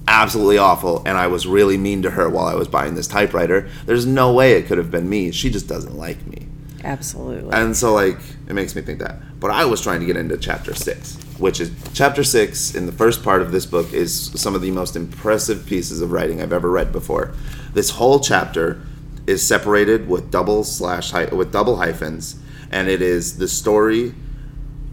absolutely 0.08 0.58
awful 0.58 1.02
and 1.06 1.17
I 1.17 1.28
was 1.28 1.48
really 1.48 1.78
mean 1.78 2.02
to 2.04 2.12
her 2.12 2.30
while 2.30 2.46
I 2.46 2.56
was 2.56 2.67
buying 2.67 2.96
this 2.96 3.08
typewriter. 3.08 3.69
There's 3.86 4.06
no 4.06 4.34
way 4.34 4.54
it 4.54 4.67
could 4.67 4.78
have 4.78 4.91
been 4.91 5.10
me. 5.10 5.32
She 5.32 5.50
just 5.50 5.67
doesn't 5.67 5.98
like 5.98 6.26
me. 6.28 6.43
Absolutely. 6.84 7.52
And 7.54 7.76
so 7.76 7.93
like 7.93 8.19
it 8.48 8.54
makes 8.54 8.76
me 8.76 8.82
think 8.82 9.00
that. 9.00 9.39
But 9.39 9.52
I 9.52 9.65
was 9.65 9.82
trying 9.82 10.00
to 10.00 10.06
get 10.06 10.17
into 10.17 10.38
chapter 10.38 10.74
6, 10.74 11.15
which 11.38 11.60
is 11.60 11.72
chapter 11.93 12.24
6 12.24 12.76
in 12.76 12.86
the 12.86 12.91
first 12.91 13.24
part 13.24 13.41
of 13.41 13.52
this 13.52 13.65
book 13.65 13.93
is 13.93 14.32
some 14.39 14.56
of 14.56 14.62
the 14.62 14.72
most 14.72 14.96
impressive 14.96 15.65
pieces 15.65 16.02
of 16.02 16.12
writing 16.12 16.41
I've 16.41 16.54
ever 16.54 16.69
read 16.69 16.91
before. 16.91 17.34
This 17.74 17.91
whole 17.91 18.19
chapter 18.19 18.82
is 19.28 19.46
separated 19.46 20.08
with 20.08 20.30
double 20.32 20.63
slash 20.63 21.12
hy- 21.12 21.34
with 21.34 21.52
double 21.52 21.78
hyphens 21.78 22.41
and 22.74 22.89
it 22.89 23.02
is 23.02 23.38
the 23.38 23.48
story 23.48 24.13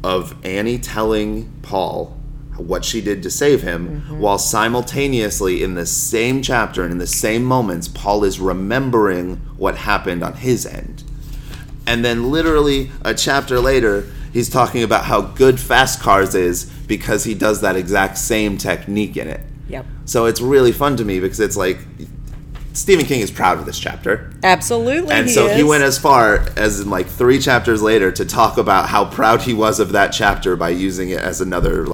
of 0.04 0.34
Annie 0.44 0.78
telling 0.78 1.50
Paul 1.62 2.16
what 2.56 2.84
she 2.84 3.00
did 3.00 3.22
to 3.22 3.30
save 3.30 3.62
him, 3.62 4.02
mm-hmm. 4.02 4.18
while 4.18 4.38
simultaneously 4.38 5.62
in 5.62 5.74
the 5.74 5.86
same 5.86 6.42
chapter 6.42 6.82
and 6.82 6.92
in 6.92 6.98
the 6.98 7.06
same 7.06 7.42
moments, 7.42 7.88
Paul 7.88 8.22
is 8.24 8.38
remembering 8.38 9.36
what 9.56 9.76
happened 9.76 10.22
on 10.22 10.34
his 10.34 10.66
end. 10.66 11.04
And 11.86 12.04
then, 12.04 12.30
literally, 12.30 12.90
a 13.02 13.14
chapter 13.14 13.58
later, 13.58 14.06
he's 14.32 14.48
talking 14.48 14.82
about 14.82 15.04
how 15.04 15.20
good 15.20 15.58
Fast 15.58 16.00
Cars 16.00 16.34
is 16.34 16.66
because 16.86 17.24
he 17.24 17.34
does 17.34 17.60
that 17.62 17.76
exact 17.76 18.18
same 18.18 18.58
technique 18.58 19.16
in 19.16 19.28
it. 19.28 19.40
yep. 19.68 19.86
So 20.04 20.26
it's 20.26 20.40
really 20.40 20.72
fun 20.72 20.96
to 20.96 21.04
me 21.04 21.20
because 21.20 21.40
it's 21.40 21.56
like 21.56 21.78
Stephen 22.72 23.04
King 23.04 23.20
is 23.20 23.30
proud 23.30 23.58
of 23.58 23.66
this 23.66 23.78
chapter. 23.78 24.32
Absolutely. 24.42 25.12
And 25.12 25.26
he 25.26 25.32
so 25.32 25.48
he 25.48 25.62
went 25.62 25.82
as 25.82 25.98
far 25.98 26.46
as 26.56 26.80
in 26.80 26.90
like 26.90 27.06
three 27.06 27.38
chapters 27.38 27.82
later 27.82 28.12
to 28.12 28.24
talk 28.24 28.58
about 28.58 28.88
how 28.88 29.04
proud 29.04 29.42
he 29.42 29.54
was 29.54 29.80
of 29.80 29.92
that 29.92 30.08
chapter 30.08 30.56
by 30.56 30.70
using 30.70 31.10
it 31.10 31.20
as 31.20 31.40
another 31.40 31.86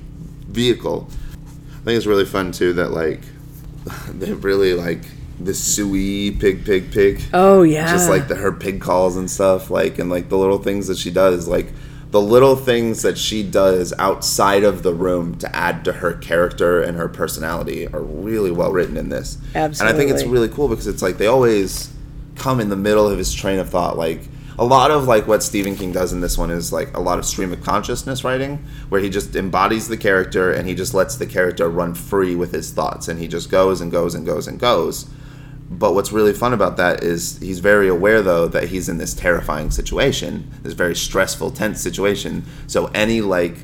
vehicle. 0.49 1.09
I 1.33 1.85
think 1.85 1.96
it's 1.96 2.07
really 2.07 2.27
fun 2.27 2.53
too 2.53 2.75
that 2.75 2.90
like 2.90 3.20
they 4.09 4.33
really 4.33 4.75
like 4.75 5.03
the 5.38 5.55
suey 5.55 6.31
pig 6.31 6.64
pig 6.64 6.90
pig. 6.92 7.22
Oh 7.33 7.62
yeah. 7.62 7.90
Just 7.90 8.09
like 8.09 8.29
the 8.29 8.37
her 8.37 8.53
pig 8.53 8.81
calls 8.81 9.16
and 9.16 9.31
stuff, 9.31 9.70
like 9.70 9.99
and 9.99 10.11
like 10.11 10.29
the 10.29 10.38
little 10.38 10.59
things 10.59 10.87
that 10.87 10.99
she 10.99 11.11
does, 11.11 11.46
like 11.46 11.72
the 12.11 12.20
little 12.20 12.57
things 12.57 13.03
that 13.03 13.18
she 13.18 13.42
does 13.42 13.92
outside 13.99 14.64
of 14.64 14.83
the 14.83 14.94
room 14.94 15.37
to 15.38 15.55
add 15.55 15.85
to 15.85 15.92
her 15.92 16.14
character 16.14 16.81
and 16.81 16.96
her 16.96 17.09
personality 17.09 17.87
are 17.88 18.03
really 18.03 18.51
well 18.51 18.72
written 18.72 18.96
in 18.96 19.09
this. 19.09 19.38
Absolutely 19.55 19.81
and 19.81 19.88
I 19.88 19.99
think 19.99 20.11
it's 20.16 20.29
really 20.29 20.49
cool 20.49 20.68
because 20.68 20.87
it's 20.87 21.03
like 21.03 21.18
they 21.18 21.27
always 21.27 21.92
come 22.37 22.61
in 22.61 22.68
the 22.68 22.77
middle 22.77 23.09
of 23.09 23.18
his 23.18 23.35
train 23.35 23.59
of 23.59 23.68
thought. 23.68 23.96
Like 23.96 24.22
a 24.59 24.64
lot 24.64 24.90
of 24.90 25.07
like 25.07 25.27
what 25.27 25.42
Stephen 25.42 25.77
King 25.77 25.92
does 25.92 26.12
in 26.12 26.20
this 26.20 26.38
one 26.38 26.51
is 26.51 26.72
like 26.72 26.96
a 26.96 27.01
lot 27.01 27.18
of 27.18 27.27
stream 27.27 27.53
of 27.53 27.62
consciousness 27.62 28.25
writing, 28.25 28.64
where 28.88 29.01
he 29.01 29.11
just 29.11 29.35
embodies 29.37 29.88
the 29.88 29.96
character 29.96 30.53
and 30.53 30.66
he 30.66 30.75
just 30.75 30.94
lets 30.94 31.16
the 31.16 31.27
character 31.27 31.68
run 31.68 31.94
free 31.94 32.35
with 32.35 32.53
his 32.53 32.70
thoughts, 32.70 33.09
and 33.09 33.20
he 33.20 33.29
just 33.29 33.51
goes 33.51 33.81
and 33.81 33.90
goes 33.90 34.14
and 34.14 34.25
goes 34.25 34.46
and 34.46 34.59
goes. 34.59 35.11
But 35.68 35.94
what's 35.94 36.12
really 36.12 36.33
fun 36.33 36.52
about 36.52 36.76
that 36.76 37.02
is 37.02 37.38
he's 37.38 37.59
very 37.59 37.88
aware 37.88 38.22
though 38.22 38.46
that 38.48 38.68
he's 38.68 38.88
in 38.88 38.98
this 38.98 39.14
terrifying 39.14 39.70
situation, 39.70 40.50
this 40.62 40.74
very 40.74 40.94
stressful, 40.94 41.50
tense 41.50 41.81
situation. 41.81 42.44
So 42.66 42.87
any 42.94 43.20
like 43.20 43.57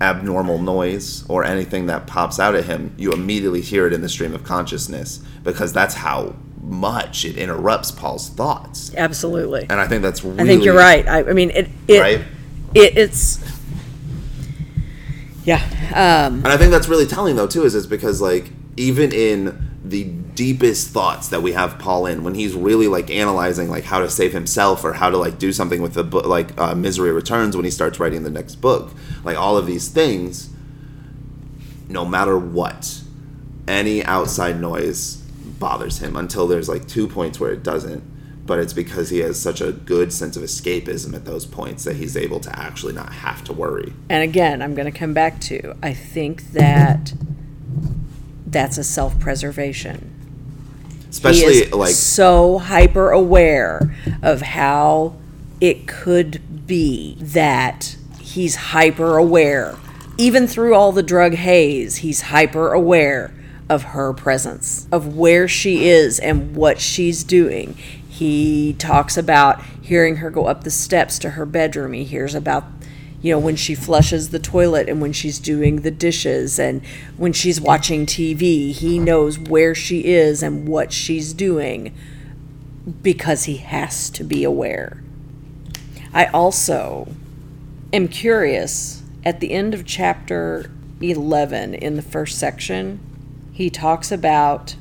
abnormal 0.00 0.62
noise 0.62 1.28
or 1.28 1.42
anything 1.44 1.86
that 1.86 2.06
pops 2.06 2.38
out 2.38 2.54
at 2.54 2.64
him, 2.66 2.94
you 2.96 3.12
immediately 3.12 3.60
hear 3.60 3.86
it 3.88 3.92
in 3.92 4.02
the 4.02 4.08
stream 4.08 4.34
of 4.34 4.44
consciousness 4.44 5.20
because 5.42 5.72
that's 5.72 5.94
how 5.94 6.36
much 6.62 7.24
it 7.24 7.36
interrupts 7.36 7.90
Paul's 7.90 8.28
thoughts. 8.28 8.94
Absolutely. 8.94 9.62
And 9.68 9.80
I 9.80 9.88
think 9.88 10.02
that's 10.02 10.22
really 10.22 10.40
I 10.40 10.46
think 10.46 10.64
you're 10.64 10.76
right. 10.76 11.06
I, 11.08 11.20
I 11.20 11.32
mean, 11.32 11.50
it, 11.50 11.68
it, 11.88 12.00
Right? 12.00 12.20
it, 12.74 12.96
it's, 12.96 13.40
yeah. 15.44 15.62
Um, 15.88 16.44
And 16.44 16.48
I 16.48 16.56
think 16.56 16.70
that's 16.70 16.88
really 16.88 17.06
telling 17.06 17.34
though 17.34 17.46
too, 17.48 17.64
is 17.64 17.74
it's 17.74 17.86
because 17.86 18.20
like 18.20 18.50
even 18.76 19.12
in 19.12 19.76
the 19.84 20.12
deepest 20.38 20.90
thoughts 20.90 21.26
that 21.30 21.42
we 21.42 21.50
have 21.50 21.80
Paul 21.80 22.06
in, 22.06 22.22
when 22.22 22.36
he's 22.36 22.54
really 22.54 22.86
like 22.86 23.10
analyzing 23.10 23.68
like 23.68 23.82
how 23.82 23.98
to 23.98 24.08
save 24.08 24.32
himself 24.32 24.84
or 24.84 24.92
how 24.92 25.10
to 25.10 25.16
like 25.16 25.36
do 25.36 25.52
something 25.52 25.82
with 25.82 25.94
the 25.94 26.04
book, 26.04 26.26
like 26.26 26.56
uh, 26.56 26.76
Misery 26.76 27.10
Returns, 27.10 27.56
when 27.56 27.64
he 27.64 27.72
starts 27.72 27.98
writing 27.98 28.22
the 28.22 28.30
next 28.30 28.54
book, 28.54 28.92
like 29.24 29.36
all 29.36 29.56
of 29.56 29.66
these 29.66 29.88
things, 29.88 30.48
no 31.88 32.04
matter 32.04 32.38
what, 32.38 33.02
any 33.66 34.04
outside 34.04 34.60
noise 34.60 35.16
bothers 35.58 35.98
him 35.98 36.14
until 36.14 36.46
there's 36.46 36.68
like 36.68 36.86
two 36.86 37.08
points 37.08 37.40
where 37.40 37.50
it 37.50 37.64
doesn't. 37.64 38.04
But 38.46 38.60
it's 38.60 38.72
because 38.72 39.10
he 39.10 39.18
has 39.18 39.42
such 39.42 39.60
a 39.60 39.72
good 39.72 40.12
sense 40.12 40.36
of 40.36 40.44
escapism 40.44 41.14
at 41.14 41.24
those 41.24 41.46
points 41.46 41.82
that 41.82 41.96
he's 41.96 42.16
able 42.16 42.38
to 42.40 42.56
actually 42.56 42.92
not 42.92 43.12
have 43.12 43.42
to 43.44 43.52
worry. 43.52 43.92
and 44.08 44.22
again, 44.22 44.62
I'm 44.62 44.76
going 44.76 44.90
to 44.90 44.96
come 44.96 45.14
back 45.14 45.40
to, 45.42 45.74
I 45.82 45.94
think 45.94 46.52
that 46.52 47.12
that's 48.46 48.78
a 48.78 48.84
self-preservation. 48.84 50.17
he 50.17 50.17
Especially 51.08 51.54
is 51.54 51.72
like 51.72 51.94
so 51.94 52.58
hyper 52.58 53.10
aware 53.10 53.96
of 54.22 54.42
how 54.42 55.14
it 55.60 55.86
could 55.86 56.66
be 56.66 57.16
that 57.20 57.96
he's 58.20 58.56
hyper 58.56 59.16
aware 59.16 59.74
even 60.18 60.46
through 60.46 60.74
all 60.74 60.92
the 60.92 61.02
drug 61.02 61.32
haze 61.34 61.96
he's 61.96 62.20
hyper 62.20 62.72
aware 62.72 63.32
of 63.68 63.82
her 63.82 64.12
presence 64.12 64.88
of 64.90 65.16
where 65.16 65.46
she 65.46 65.88
is 65.88 66.18
and 66.18 66.56
what 66.56 66.80
she's 66.80 67.22
doing. 67.22 67.74
He 68.08 68.74
talks 68.74 69.16
about 69.16 69.62
hearing 69.82 70.16
her 70.16 70.30
go 70.30 70.46
up 70.46 70.64
the 70.64 70.70
steps 70.70 71.18
to 71.20 71.30
her 71.30 71.46
bedroom. 71.46 71.92
He 71.92 72.04
hears 72.04 72.34
about 72.34 72.77
you 73.20 73.32
know 73.32 73.38
when 73.38 73.56
she 73.56 73.74
flushes 73.74 74.30
the 74.30 74.38
toilet 74.38 74.88
and 74.88 75.00
when 75.00 75.12
she's 75.12 75.38
doing 75.38 75.82
the 75.82 75.90
dishes 75.90 76.58
and 76.58 76.84
when 77.16 77.32
she's 77.32 77.60
watching 77.60 78.06
TV 78.06 78.72
he 78.72 78.98
knows 78.98 79.38
where 79.38 79.74
she 79.74 80.04
is 80.04 80.42
and 80.42 80.68
what 80.68 80.92
she's 80.92 81.32
doing 81.32 81.94
because 83.02 83.44
he 83.44 83.58
has 83.58 84.08
to 84.08 84.24
be 84.24 84.44
aware. 84.44 85.02
I 86.14 86.26
also 86.26 87.08
am 87.92 88.08
curious 88.08 89.02
at 89.24 89.40
the 89.40 89.52
end 89.52 89.74
of 89.74 89.84
chapter 89.84 90.70
11 91.00 91.74
in 91.74 91.96
the 91.96 92.02
first 92.02 92.38
section 92.38 93.00
he 93.52 93.70
talks 93.70 94.10
about 94.10 94.76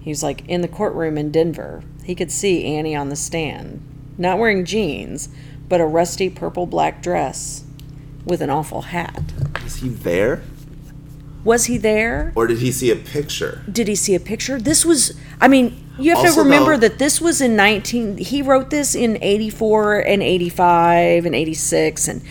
he's 0.00 0.22
like 0.22 0.46
in 0.46 0.60
the 0.60 0.68
courtroom 0.68 1.18
in 1.18 1.30
Denver 1.30 1.82
he 2.04 2.14
could 2.14 2.30
see 2.30 2.64
Annie 2.64 2.96
on 2.96 3.08
the 3.08 3.16
stand 3.16 3.82
not 4.16 4.38
wearing 4.38 4.64
jeans 4.64 5.28
but 5.68 5.80
a 5.80 5.86
rusty 5.86 6.30
purple 6.30 6.66
black 6.66 7.02
dress 7.02 7.64
with 8.28 8.40
an 8.40 8.50
awful 8.50 8.82
hat 8.82 9.22
is 9.66 9.76
he 9.76 9.88
there? 9.88 10.42
was 11.44 11.64
he 11.66 11.78
there 11.78 12.32
Or 12.34 12.46
did 12.46 12.58
he 12.58 12.70
see 12.72 12.90
a 12.90 12.96
picture? 12.96 13.62
did 13.70 13.88
he 13.88 13.94
see 13.94 14.14
a 14.14 14.20
picture 14.20 14.60
this 14.60 14.84
was 14.84 15.16
i 15.40 15.48
mean 15.48 15.84
you 15.98 16.10
have 16.14 16.24
Also, 16.24 16.34
to 16.36 16.42
remember 16.42 16.76
though- 16.76 16.88
that 16.88 16.98
this 16.98 17.20
was 17.20 17.40
in 17.40 17.56
19 17.56 18.18
he 18.18 18.42
wrote 18.42 18.70
this 18.70 18.94
in 18.94 19.18
84 19.22 20.00
and 20.00 20.22
85 20.22 21.26
and 21.26 21.34
86 21.34 22.08
and 22.08 22.22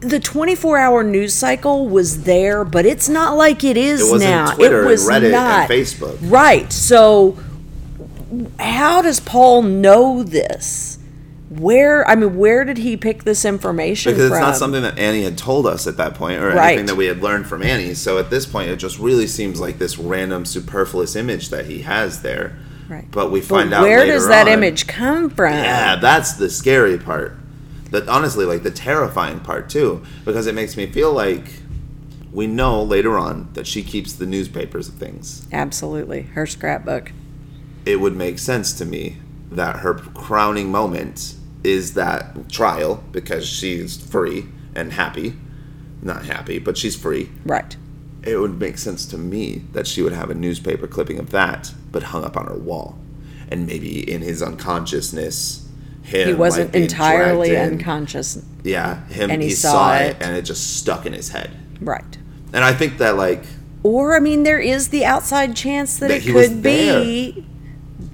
the 0.00 0.20
24 0.20 0.78
hour 0.78 1.02
news 1.02 1.34
cycle 1.34 1.88
was 1.88 2.22
there 2.24 2.64
but 2.64 2.86
it's 2.86 3.08
not 3.08 3.36
like 3.36 3.64
it 3.64 3.76
is 3.76 4.00
It 4.12 4.18
now 4.20 4.52
Twitter 4.54 4.76
it 4.76 4.80
and 4.80 4.88
was 4.88 5.08
Reddit 5.08 5.22
and 5.24 5.32
not 5.32 5.68
Facebook. 5.70 6.18
right 6.22 6.72
so 6.72 7.36
how 8.60 9.02
does 9.02 9.20
paul 9.20 9.62
know 9.62 10.22
this 10.22 10.97
where 11.50 12.06
i 12.08 12.14
mean 12.14 12.36
where 12.36 12.64
did 12.64 12.76
he 12.78 12.96
pick 12.96 13.24
this 13.24 13.44
information 13.44 14.12
Because 14.12 14.26
it's 14.26 14.34
from 14.38 14.42
not 14.48 14.56
something 14.56 14.82
that 14.82 14.98
Annie 14.98 15.22
had 15.22 15.38
told 15.38 15.66
us 15.66 15.86
at 15.86 15.96
that 15.96 16.14
point, 16.14 16.42
or 16.42 16.48
Right. 16.50 16.68
anything 16.72 16.86
that 16.86 16.96
we 16.96 17.06
had 17.06 17.22
learned 17.22 17.46
from 17.46 17.62
Annie. 17.62 17.94
So 17.94 18.18
at 18.18 18.28
this 18.30 18.44
point, 18.44 18.68
it 18.70 18.76
just 18.76 18.98
really 18.98 19.26
seems 19.26 19.58
like 19.60 19.78
this 19.78 19.98
random, 19.98 20.44
superfluous 20.44 21.16
image 21.16 21.48
that 21.48 21.64
he 21.66 21.82
has 21.82 22.20
there. 22.22 22.56
right 22.88 23.06
But 23.10 23.30
we 23.30 23.40
But 23.40 23.48
find 23.48 23.72
out 23.72 23.82
where 23.82 24.04
does 24.04 24.28
that 24.28 24.46
on- 24.46 24.52
image 24.52 24.86
come 24.86 25.30
from 25.30 25.54
Yeah, 25.54 25.96
that's 25.96 26.32
the 26.34 26.50
scary 26.50 26.98
part. 26.98 27.34
That 27.92 28.06
honestly, 28.08 28.44
like 28.44 28.62
the 28.62 28.70
terrifying 28.70 29.40
part 29.40 29.70
too, 29.70 30.02
because 30.26 30.46
it 30.46 30.54
makes 30.54 30.76
me 30.76 30.86
feel 30.86 31.12
like 31.12 31.44
we 32.30 32.46
know 32.46 32.82
later 32.82 33.16
on 33.16 33.48
that 33.54 33.66
she 33.66 33.82
keeps 33.82 34.12
the 34.12 34.26
newspapers 34.26 34.88
of 34.88 34.94
things. 34.94 35.46
absolutely 35.50 36.22
her 36.34 36.44
scrapbook 36.46 37.12
it 37.86 38.00
would 38.00 38.14
make 38.14 38.38
sense 38.38 38.74
to 38.74 38.84
me 38.84 39.16
that 39.50 39.76
her 39.76 39.94
crowning 39.94 40.70
moment 40.70 41.34
is 41.64 41.94
that 41.94 42.48
trial 42.50 43.02
because 43.12 43.46
she's 43.46 43.96
free 43.96 44.46
and 44.74 44.92
happy. 44.92 45.34
Not 46.02 46.24
happy, 46.26 46.58
but 46.58 46.78
she's 46.78 46.94
free. 46.96 47.30
right 47.44 47.76
It 48.22 48.36
would 48.36 48.58
make 48.60 48.78
sense 48.78 49.04
to 49.06 49.18
me 49.18 49.62
that 49.72 49.86
she 49.86 50.02
would 50.02 50.12
have 50.12 50.30
a 50.30 50.34
newspaper 50.34 50.86
clipping 50.86 51.18
of 51.18 51.30
that, 51.30 51.72
but 51.90 52.04
hung 52.04 52.24
up 52.24 52.36
on 52.36 52.46
her 52.46 52.56
wall. 52.56 52.98
And 53.50 53.66
maybe 53.66 54.08
in 54.10 54.20
his 54.22 54.42
unconsciousness, 54.42 55.66
him 56.02 56.28
he 56.28 56.34
wasn't 56.34 56.72
like, 56.74 56.82
entirely 56.82 57.54
in. 57.54 57.72
unconscious 57.74 58.42
Yeah, 58.62 59.04
him. 59.06 59.30
and 59.30 59.42
he, 59.42 59.48
he 59.48 59.54
saw, 59.54 59.72
saw 59.72 59.96
it, 59.96 60.10
it. 60.10 60.16
and 60.20 60.36
it 60.36 60.42
just 60.42 60.76
stuck 60.76 61.04
in 61.06 61.12
his 61.12 61.30
head. 61.30 61.50
right 61.80 62.18
And 62.52 62.64
I 62.64 62.72
think 62.72 62.98
that 62.98 63.16
like 63.16 63.44
or 63.84 64.16
i 64.16 64.20
mean 64.20 64.42
there 64.42 64.58
is 64.58 64.88
the 64.88 65.04
outside 65.04 65.54
chance 65.54 65.98
that, 65.98 66.08
That 66.08 66.26
it 66.26 66.32
could 66.32 66.62
be 66.62 67.44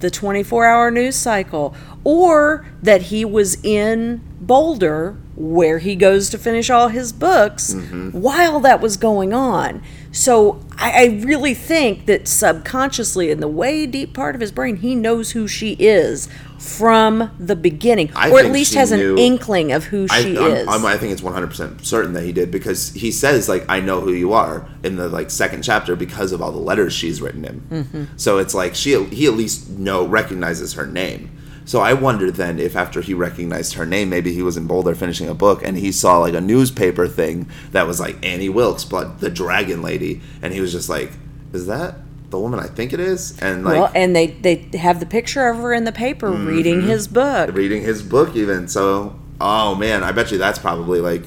the 0.00 0.10
24 0.10 0.64
hour 0.66 0.90
news 0.90 1.16
cycle 1.16 1.74
or 2.04 2.66
that 2.82 3.02
he 3.02 3.24
was 3.24 3.56
in 3.64 4.20
boulder 4.40 5.16
where 5.36 5.78
he 5.78 5.96
goes 5.96 6.30
to 6.30 6.38
finish 6.38 6.70
all 6.70 6.88
his 6.88 7.12
books 7.12 7.74
Mm-hmm. 7.74 8.10
while 8.10 8.60
that 8.60 8.80
was 8.80 8.96
going 8.96 9.32
on 9.32 9.82
so 10.14 10.60
I, 10.78 11.02
I 11.02 11.04
really 11.24 11.54
think 11.54 12.06
that 12.06 12.28
subconsciously 12.28 13.30
in 13.30 13.40
the 13.40 13.48
way 13.48 13.84
deep 13.86 14.14
part 14.14 14.34
of 14.34 14.40
his 14.40 14.52
brain 14.52 14.76
he 14.76 14.94
knows 14.94 15.32
who 15.32 15.46
she 15.48 15.72
is 15.72 16.28
from 16.58 17.30
the 17.38 17.56
beginning 17.56 18.10
I 18.14 18.30
or 18.30 18.38
at 18.38 18.50
least 18.50 18.74
has 18.74 18.90
an 18.92 19.18
inkling 19.18 19.72
of 19.72 19.84
who 19.84 20.06
I, 20.10 20.22
she 20.22 20.38
I'm- 20.38 20.50
is 20.52 20.68
I'm- 20.68 20.86
i 20.86 20.96
think 20.96 21.12
it's 21.12 21.20
100% 21.20 21.84
certain 21.84 22.12
that 22.14 22.22
he 22.22 22.32
did 22.32 22.50
because 22.50 22.92
he 22.92 23.10
says 23.12 23.48
like 23.48 23.64
I 23.68 23.80
know 23.80 24.00
who 24.00 24.12
you 24.12 24.32
are 24.32 24.66
in 24.82 24.96
the 24.96 25.08
like 25.08 25.30
second 25.30 25.62
chapter 25.62 25.96
because 25.96 26.32
of 26.32 26.40
all 26.40 26.52
the 26.52 26.58
letters 26.58 26.92
she's 26.92 27.20
written 27.20 27.44
him. 27.44 27.66
Mm-hmm. 27.70 28.04
So 28.16 28.38
it's 28.38 28.54
like 28.54 28.74
she 28.74 29.02
he 29.06 29.26
at 29.26 29.34
least 29.34 29.68
know 29.70 30.06
recognizes 30.06 30.74
her 30.74 30.86
name. 30.86 31.30
So 31.66 31.80
I 31.80 31.94
wonder 31.94 32.30
then 32.30 32.58
if 32.58 32.76
after 32.76 33.00
he 33.00 33.14
recognized 33.14 33.74
her 33.74 33.86
name, 33.86 34.10
maybe 34.10 34.32
he 34.32 34.42
was 34.42 34.56
in 34.56 34.66
Boulder 34.66 34.94
finishing 34.94 35.28
a 35.28 35.34
book 35.34 35.62
and 35.64 35.78
he 35.78 35.92
saw 35.92 36.18
like 36.18 36.34
a 36.34 36.40
newspaper 36.40 37.08
thing 37.08 37.48
that 37.72 37.86
was 37.86 37.98
like 37.98 38.24
Annie 38.24 38.50
Wilkes, 38.50 38.84
but 38.84 39.20
the 39.20 39.30
Dragon 39.30 39.80
Lady, 39.80 40.20
and 40.42 40.52
he 40.52 40.60
was 40.60 40.72
just 40.72 40.88
like, 40.90 41.12
"Is 41.54 41.66
that 41.66 41.96
the 42.28 42.38
woman 42.38 42.60
I 42.60 42.66
think 42.66 42.92
it 42.92 43.00
is?" 43.00 43.38
And 43.40 43.64
like 43.64 43.80
well 43.80 43.92
and 43.94 44.14
they 44.14 44.26
they 44.28 44.56
have 44.76 45.00
the 45.00 45.06
picture 45.06 45.48
of 45.48 45.56
her 45.56 45.72
in 45.72 45.84
the 45.84 45.92
paper 45.92 46.30
reading 46.30 46.80
Mm-hmm. 46.80 46.88
his 46.88 47.08
book 47.08 47.54
reading 47.54 47.82
his 47.82 48.02
book 48.02 48.36
even 48.36 48.68
so 48.68 49.18
oh 49.40 49.74
man 49.74 50.02
i 50.04 50.12
bet 50.12 50.30
you 50.30 50.38
that's 50.38 50.58
probably 50.58 51.00
like 51.00 51.22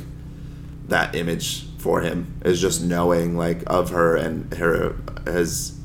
that 0.87 1.13
image 1.15 1.65
for 1.77 2.01
him 2.01 2.33
is 2.45 2.59
just 2.61 2.81
knowing 2.83 3.35
like 3.37 3.63
of 3.67 3.89
her 3.89 4.15
and 4.15 4.53
her 4.55 4.95
his 5.25 5.77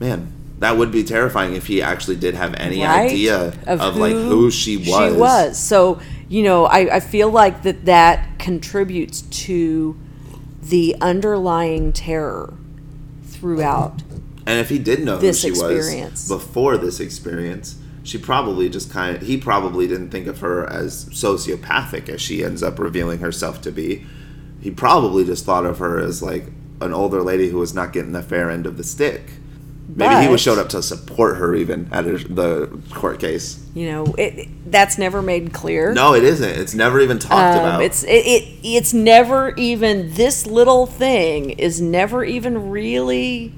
man 0.00 0.32
that 0.64 0.78
would 0.78 0.90
be 0.90 1.04
terrifying 1.04 1.54
if 1.54 1.66
he 1.66 1.82
actually 1.82 2.16
did 2.16 2.34
have 2.34 2.54
any 2.54 2.82
right? 2.82 3.10
idea 3.10 3.52
of, 3.66 3.96
like 3.96 4.14
who 4.14 4.50
she 4.50 4.78
was 4.78 4.86
She 5.14 5.20
was. 5.20 5.58
So, 5.58 6.00
you 6.28 6.42
know, 6.42 6.64
I, 6.64 6.96
I 6.96 7.00
feel 7.00 7.28
like 7.30 7.62
that 7.64 7.84
that 7.84 8.38
contributes 8.38 9.22
to 9.44 9.94
the 10.62 10.96
underlying 11.02 11.92
terror 11.92 12.54
throughout. 13.24 14.02
and 14.46 14.58
if 14.58 14.70
he 14.70 14.78
did 14.78 15.04
know 15.04 15.18
This 15.18 15.42
who 15.42 15.48
she 15.48 15.50
experience. 15.50 16.28
was 16.30 16.40
before 16.40 16.78
this 16.78 16.98
experience 17.00 17.76
she 18.02 18.16
probably 18.18 18.68
just 18.70 18.90
kind 18.90 19.16
of 19.16 19.22
he 19.22 19.36
probably 19.36 19.86
didn't 19.86 20.10
think 20.10 20.26
of 20.26 20.40
her 20.40 20.66
as 20.70 21.04
sociopathic 21.06 22.08
as 22.08 22.20
she 22.20 22.42
ends 22.44 22.62
up 22.62 22.78
revealing 22.78 23.18
herself 23.18 23.60
to 23.62 23.70
be 23.70 24.06
he 24.60 24.70
probably 24.70 25.24
just 25.24 25.44
thought 25.44 25.66
of 25.66 25.78
her 25.78 25.98
as 25.98 26.22
like 26.22 26.46
an 26.80 26.92
older 26.94 27.22
lady 27.22 27.48
who 27.50 27.58
was 27.58 27.74
not 27.74 27.92
getting 27.92 28.12
the 28.12 28.22
fair 28.22 28.50
end 28.50 28.66
of 28.66 28.76
the 28.78 28.84
stick 28.84 29.32
maybe 29.88 30.22
he 30.24 30.28
was 30.28 30.40
showed 30.40 30.58
up 30.58 30.68
to 30.70 30.82
support 30.82 31.36
her 31.36 31.54
even 31.54 31.88
at 31.92 32.04
her, 32.04 32.18
the 32.18 32.66
court 32.92 33.18
case. 33.20 33.60
You 33.74 33.90
know, 33.90 34.04
it, 34.16 34.48
that's 34.70 34.98
never 34.98 35.20
made 35.22 35.52
clear. 35.52 35.92
no 35.92 36.14
it 36.14 36.22
isn't. 36.24 36.48
It's 36.48 36.74
never 36.74 37.00
even 37.00 37.18
talked 37.18 37.58
Um, 37.58 37.64
about. 37.64 37.82
it's 37.82 38.02
it, 38.04 38.08
it 38.26 38.44
it's 38.62 38.94
never 38.94 39.54
even 39.56 40.14
this 40.14 40.46
little 40.46 40.86
thing 40.86 41.50
is 41.50 41.80
never 41.80 42.24
even 42.24 42.70
really 42.70 43.52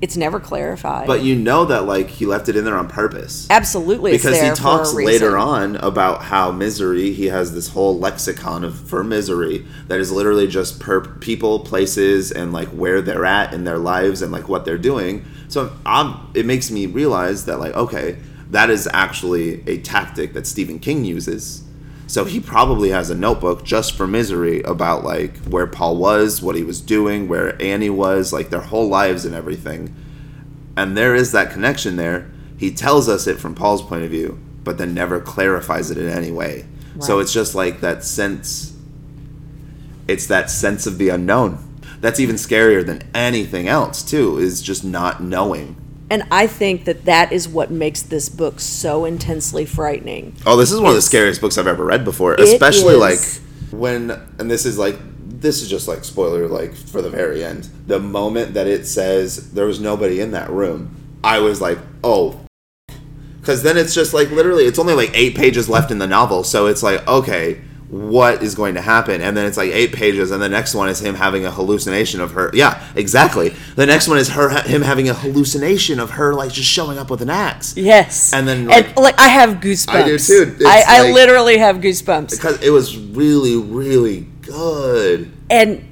It's 0.00 0.16
never 0.16 0.38
clarified. 0.38 1.06
But 1.06 1.22
you 1.22 1.34
know 1.34 1.64
that 1.66 1.84
like 1.84 2.08
he 2.08 2.26
left 2.26 2.48
it 2.48 2.56
in 2.56 2.64
there 2.64 2.76
on 2.76 2.88
purpose. 2.88 3.46
absolutely, 3.50 4.12
because 4.12 4.34
he 4.34 4.40
there 4.40 4.54
for 4.54 4.60
a 4.60 4.62
talks 4.62 4.92
later 4.92 5.38
on 5.38 5.76
about 5.76 6.22
how 6.24 6.52
misery 6.52 7.12
he 7.12 7.26
has 7.26 7.54
this 7.54 7.68
whole 7.68 7.98
lexicon 7.98 8.64
of 8.64 8.78
for 8.78 9.02
misery 9.02 9.64
that 9.88 9.98
is 10.00 10.12
literally 10.12 10.46
just 10.46 10.80
per 10.80 11.00
people 11.00 11.60
places 11.60 12.30
and 12.30 12.52
like 12.52 12.68
where 12.68 13.00
they're 13.00 13.24
at 13.24 13.52
in 13.54 13.64
their 13.64 13.78
lives 13.78 14.22
and 14.22 14.32
like 14.32 14.48
what 14.48 14.64
they're 14.64 14.78
doing 14.78 15.24
so 15.48 15.72
I'm, 15.84 16.30
it 16.34 16.46
makes 16.46 16.70
me 16.70 16.86
realize 16.86 17.46
that 17.46 17.58
like 17.58 17.74
okay 17.74 18.18
that 18.50 18.70
is 18.70 18.88
actually 18.92 19.66
a 19.68 19.78
tactic 19.78 20.32
that 20.34 20.46
stephen 20.46 20.78
king 20.78 21.04
uses 21.04 21.62
so 22.06 22.24
he 22.24 22.38
probably 22.40 22.90
has 22.90 23.10
a 23.10 23.14
notebook 23.14 23.64
just 23.64 23.96
for 23.96 24.06
misery 24.06 24.62
about 24.62 25.04
like 25.04 25.36
where 25.44 25.66
paul 25.66 25.96
was 25.96 26.40
what 26.40 26.54
he 26.54 26.62
was 26.62 26.80
doing 26.80 27.28
where 27.28 27.60
annie 27.60 27.90
was 27.90 28.32
like 28.32 28.50
their 28.50 28.60
whole 28.60 28.88
lives 28.88 29.24
and 29.24 29.34
everything 29.34 29.94
and 30.76 30.96
there 30.96 31.14
is 31.14 31.32
that 31.32 31.50
connection 31.50 31.96
there. 31.96 32.30
He 32.58 32.70
tells 32.70 33.08
us 33.08 33.26
it 33.26 33.38
from 33.38 33.54
Paul's 33.54 33.82
point 33.82 34.04
of 34.04 34.10
view, 34.10 34.38
but 34.62 34.76
then 34.78 34.92
never 34.92 35.20
clarifies 35.20 35.90
it 35.90 35.98
in 35.98 36.08
any 36.08 36.30
way. 36.30 36.66
So 37.00 37.18
it's 37.18 37.32
just 37.32 37.54
like 37.54 37.80
that 37.80 38.04
sense. 38.04 38.74
It's 40.06 40.26
that 40.26 40.50
sense 40.50 40.86
of 40.86 40.98
the 40.98 41.08
unknown. 41.08 41.62
That's 42.00 42.20
even 42.20 42.36
scarier 42.36 42.84
than 42.84 43.02
anything 43.14 43.68
else, 43.68 44.02
too, 44.02 44.38
is 44.38 44.62
just 44.62 44.84
not 44.84 45.22
knowing. 45.22 45.76
And 46.08 46.22
I 46.30 46.46
think 46.46 46.84
that 46.84 47.04
that 47.06 47.32
is 47.32 47.48
what 47.48 47.70
makes 47.70 48.02
this 48.02 48.28
book 48.28 48.60
so 48.60 49.04
intensely 49.04 49.64
frightening. 49.64 50.36
Oh, 50.46 50.56
this 50.56 50.70
is 50.70 50.80
one 50.80 50.90
of 50.90 50.94
the 50.94 51.02
scariest 51.02 51.40
books 51.40 51.58
I've 51.58 51.66
ever 51.66 51.84
read 51.84 52.04
before, 52.04 52.34
especially 52.34 52.94
like 52.94 53.18
when, 53.72 54.10
and 54.38 54.50
this 54.50 54.66
is 54.66 54.78
like, 54.78 54.96
this 55.40 55.62
is 55.62 55.68
just 55.68 55.88
like 55.88 56.04
spoiler, 56.04 56.46
like 56.46 56.74
for 56.74 57.02
the 57.02 57.10
very 57.10 57.44
end. 57.44 57.68
The 57.86 57.98
moment 57.98 58.54
that 58.54 58.66
it 58.66 58.86
says 58.86 59.52
there 59.52 59.66
was 59.66 59.80
nobody 59.80 60.20
in 60.20 60.30
that 60.30 60.48
room, 60.50 60.94
I 61.24 61.40
was 61.40 61.60
like, 61.60 61.78
oh. 62.04 62.40
Because 63.40 63.62
then 63.62 63.76
it's 63.76 63.94
just 63.94 64.14
like 64.14 64.30
literally, 64.30 64.64
it's 64.64 64.78
only 64.78 64.94
like 64.94 65.10
eight 65.12 65.36
pages 65.36 65.68
left 65.68 65.90
in 65.90 65.98
the 65.98 66.06
novel. 66.06 66.44
So 66.44 66.66
it's 66.66 66.82
like, 66.82 67.06
okay, 67.06 67.60
what 67.88 68.42
is 68.42 68.54
going 68.54 68.74
to 68.74 68.80
happen? 68.80 69.20
And 69.20 69.36
then 69.36 69.46
it's 69.46 69.56
like 69.56 69.70
eight 69.70 69.92
pages, 69.92 70.30
and 70.30 70.42
the 70.42 70.48
next 70.48 70.74
one 70.74 70.88
is 70.88 71.00
him 71.00 71.14
having 71.14 71.44
a 71.46 71.50
hallucination 71.50 72.20
of 72.20 72.32
her. 72.32 72.50
Yeah, 72.52 72.82
exactly. 72.94 73.54
The 73.76 73.86
next 73.86 74.08
one 74.08 74.18
is 74.18 74.30
her, 74.30 74.48
him 74.62 74.82
having 74.82 75.08
a 75.08 75.14
hallucination 75.14 76.00
of 76.00 76.10
her 76.10 76.34
like 76.34 76.50
just 76.52 76.68
showing 76.68 76.98
up 76.98 77.10
with 77.10 77.22
an 77.22 77.30
axe. 77.30 77.76
Yes. 77.76 78.32
And 78.32 78.46
then, 78.48 78.58
and 78.62 78.68
like- 78.68 78.96
like 78.96 79.18
I 79.20 79.28
have 79.28 79.60
goosebumps. 79.60 79.88
I 79.94 80.04
do 80.04 80.18
too. 80.18 80.56
It's 80.58 80.64
I, 80.64 80.82
I 80.86 81.12
literally 81.12 81.58
have 81.58 81.76
goosebumps. 81.76 82.30
because 82.30 82.60
it 82.62 82.70
was 82.70 82.96
really 82.96 83.56
really 83.56 84.26
good 84.42 85.30
and 85.50 85.84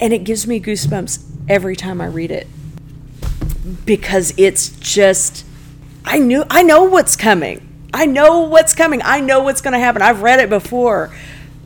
and 0.00 0.12
it 0.12 0.24
gives 0.24 0.46
me 0.46 0.60
goosebumps 0.60 1.24
every 1.48 1.74
time 1.76 2.00
I 2.00 2.06
read 2.06 2.30
it 2.30 2.46
because 3.84 4.34
it's 4.36 4.68
just 4.70 5.44
I 6.04 6.18
knew 6.18 6.44
I 6.50 6.62
know 6.62 6.84
what's 6.84 7.16
coming. 7.16 7.65
I 7.96 8.04
know 8.04 8.40
what's 8.40 8.74
coming. 8.74 9.00
I 9.02 9.20
know 9.20 9.42
what's 9.42 9.62
going 9.62 9.72
to 9.72 9.78
happen. 9.78 10.02
I've 10.02 10.20
read 10.20 10.38
it 10.38 10.50
before. 10.50 11.14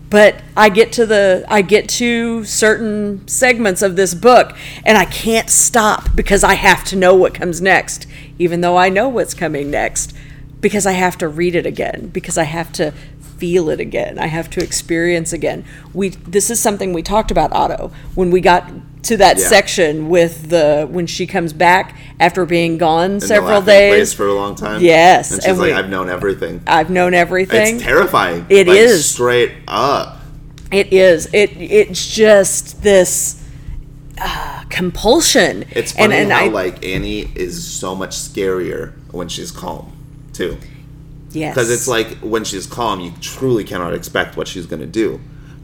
But 0.09 0.43
I 0.57 0.69
get 0.69 0.93
to 0.93 1.07
the 1.07 1.45
I 1.49 1.63
get 1.63 1.89
to 1.91 2.45
certain 2.45 3.27
segments 3.29 3.81
of 3.81 3.95
this 3.95 4.15
book 4.15 4.57
and 4.85 4.99
I 4.99 5.05
can't 5.05 5.49
stop 5.49 6.17
because 6.17 6.43
I 6.43 6.55
have 6.55 6.85
to 6.87 6.97
know 6.97 7.15
what 7.15 7.33
comes 7.33 7.61
next 7.61 8.09
even 8.37 8.61
though 8.61 8.77
I 8.77 8.89
know 8.89 9.09
what's 9.09 9.35
coming 9.35 9.71
next 9.71 10.13
because 10.61 10.85
I 10.85 10.93
have 10.93 11.17
to 11.19 11.29
read 11.29 11.55
it 11.55 11.65
again 11.65 12.09
because 12.09 12.37
I 12.37 12.43
have 12.43 12.73
to 12.73 12.93
feel 13.39 13.71
it 13.71 13.79
again. 13.79 14.19
I 14.19 14.27
have 14.27 14.51
to 14.51 14.63
experience 14.63 15.33
again. 15.33 15.65
We 15.95 16.09
this 16.09 16.51
is 16.51 16.59
something 16.61 16.93
we 16.93 17.03
talked 17.03 17.31
about 17.31 17.53
Otto 17.53 17.93
when 18.17 18.33
we 18.33 18.41
got 18.41 18.69
to 19.03 19.17
that 19.17 19.39
Yeah. 19.39 19.49
section 19.49 20.09
with 20.09 20.51
the 20.51 20.87
when 20.91 21.07
she 21.07 21.27
comes 21.27 21.53
back 21.53 21.97
after 22.19 22.45
being 22.45 22.77
gone 22.79 23.19
the 23.19 23.27
several 23.27 23.63
days. 23.63 24.13
for 24.13 24.27
a 24.27 24.35
long 24.35 24.55
time 24.55 24.83
Yes, 24.83 25.31
and 25.33 25.41
she's 25.43 25.51
and 25.51 25.59
like 25.59 25.69
we- 25.69 25.73
i've 25.73 25.89
known 25.89 26.09
everything 26.11 26.61
I've 26.67 26.91
known 26.91 27.15
everything. 27.15 27.77
it's 27.77 27.83
terrifying 27.85 28.45
It 28.51 28.69
is 28.69 28.91
is. 28.93 29.07
straight 29.11 29.53
up 29.67 30.19
It 30.71 30.93
is. 30.93 31.27
It 31.33 31.51
it's 31.59 32.07
just 32.07 32.83
this 32.83 33.37
uh, 34.23 34.65
compulsion. 34.69 35.65
it's 35.71 35.93
funny 35.93 36.05
and, 36.15 36.31
and 36.31 36.33
how 36.33 36.45
I, 36.45 36.49
like 36.49 36.85
annie 36.85 37.31
is 37.35 37.65
so 37.65 37.95
much 37.95 38.11
scarier 38.17 38.93
when 39.13 39.29
she's 39.29 39.51
calm 39.51 39.93
too 40.35 40.59
yes, 41.33 41.55
because 41.55 41.71
it's 41.71 41.89
like 41.89 42.19
when 42.19 42.45
she's 42.45 42.67
calm 42.67 43.01
you 43.01 43.13
truly 43.23 43.65
cannot 43.65 43.95
expect 43.95 44.37
what 44.37 44.47
she's 44.47 44.67
going 44.67 44.81
to 44.81 44.87
do 44.87 45.21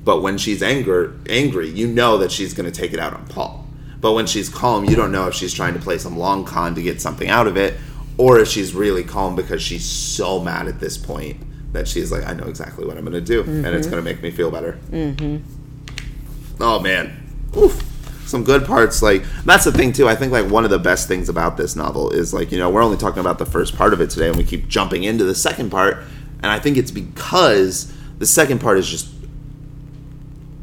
but 0.06 0.22
when 0.22 0.38
she's 0.38 0.62
anger 0.62 1.12
angry 1.28 1.68
you 1.68 1.86
know 1.86 2.16
that 2.16 2.32
she's 2.32 2.54
going 2.54 2.70
to 2.70 2.80
take 2.80 2.94
it 2.94 2.98
out 2.98 3.12
on 3.12 3.26
paul. 3.26 3.66
But 4.00 4.12
when 4.12 4.26
she's 4.26 4.48
calm 4.48 4.84
you 4.86 4.96
don't 4.96 5.12
know 5.12 5.26
if 5.26 5.34
she's 5.34 5.52
trying 5.52 5.74
to 5.74 5.80
play 5.80 5.98
some 5.98 6.16
long 6.16 6.46
con 6.46 6.74
to 6.76 6.82
get 6.82 7.02
something 7.02 7.28
out 7.28 7.46
of 7.46 7.58
it 7.58 7.74
or 8.16 8.38
if 8.38 8.48
she's 8.48 8.72
really 8.72 9.04
calm 9.04 9.36
because 9.36 9.60
she's 9.60 9.84
so 9.84 10.40
mad 10.40 10.68
at 10.68 10.80
this 10.80 10.96
point 10.96 11.36
that 11.72 11.86
she's 11.86 12.10
like 12.10 12.24
i 12.26 12.32
know 12.32 12.44
exactly 12.44 12.86
what 12.86 12.96
i'm 12.96 13.04
going 13.04 13.12
to 13.12 13.20
do 13.20 13.42
and 13.42 13.66
it's 13.66 13.86
going 13.86 14.02
to 14.02 14.08
make 14.10 14.22
me 14.22 14.30
feel 14.30 14.50
better. 14.50 14.78
Mm-hmm. 14.90 16.62
oh 16.62 16.78
man. 16.80 17.22
Oof. 17.56 17.82
some 18.26 18.44
good 18.44 18.64
parts 18.64 19.02
like 19.02 19.24
that's 19.44 19.64
the 19.64 19.72
thing 19.72 19.92
too. 19.92 20.08
I 20.08 20.14
think 20.14 20.30
like 20.32 20.50
one 20.50 20.64
of 20.64 20.70
the 20.70 20.78
best 20.78 21.08
things 21.08 21.28
about 21.28 21.56
this 21.56 21.74
novel 21.74 22.10
is 22.10 22.34
like 22.34 22.52
you 22.52 22.58
know 22.58 22.70
we're 22.70 22.82
only 22.82 22.98
talking 22.98 23.20
about 23.20 23.38
the 23.38 23.46
first 23.46 23.76
part 23.76 23.92
of 23.92 24.00
it 24.00 24.10
today 24.10 24.28
and 24.28 24.36
we 24.36 24.44
keep 24.44 24.68
jumping 24.68 25.04
into 25.04 25.24
the 25.24 25.34
second 25.34 25.70
part 25.70 25.98
and 26.42 26.46
i 26.46 26.58
think 26.58 26.76
it's 26.76 26.90
because 26.90 27.92
the 28.18 28.26
second 28.26 28.60
part 28.60 28.78
is 28.78 28.88
just 28.88 29.08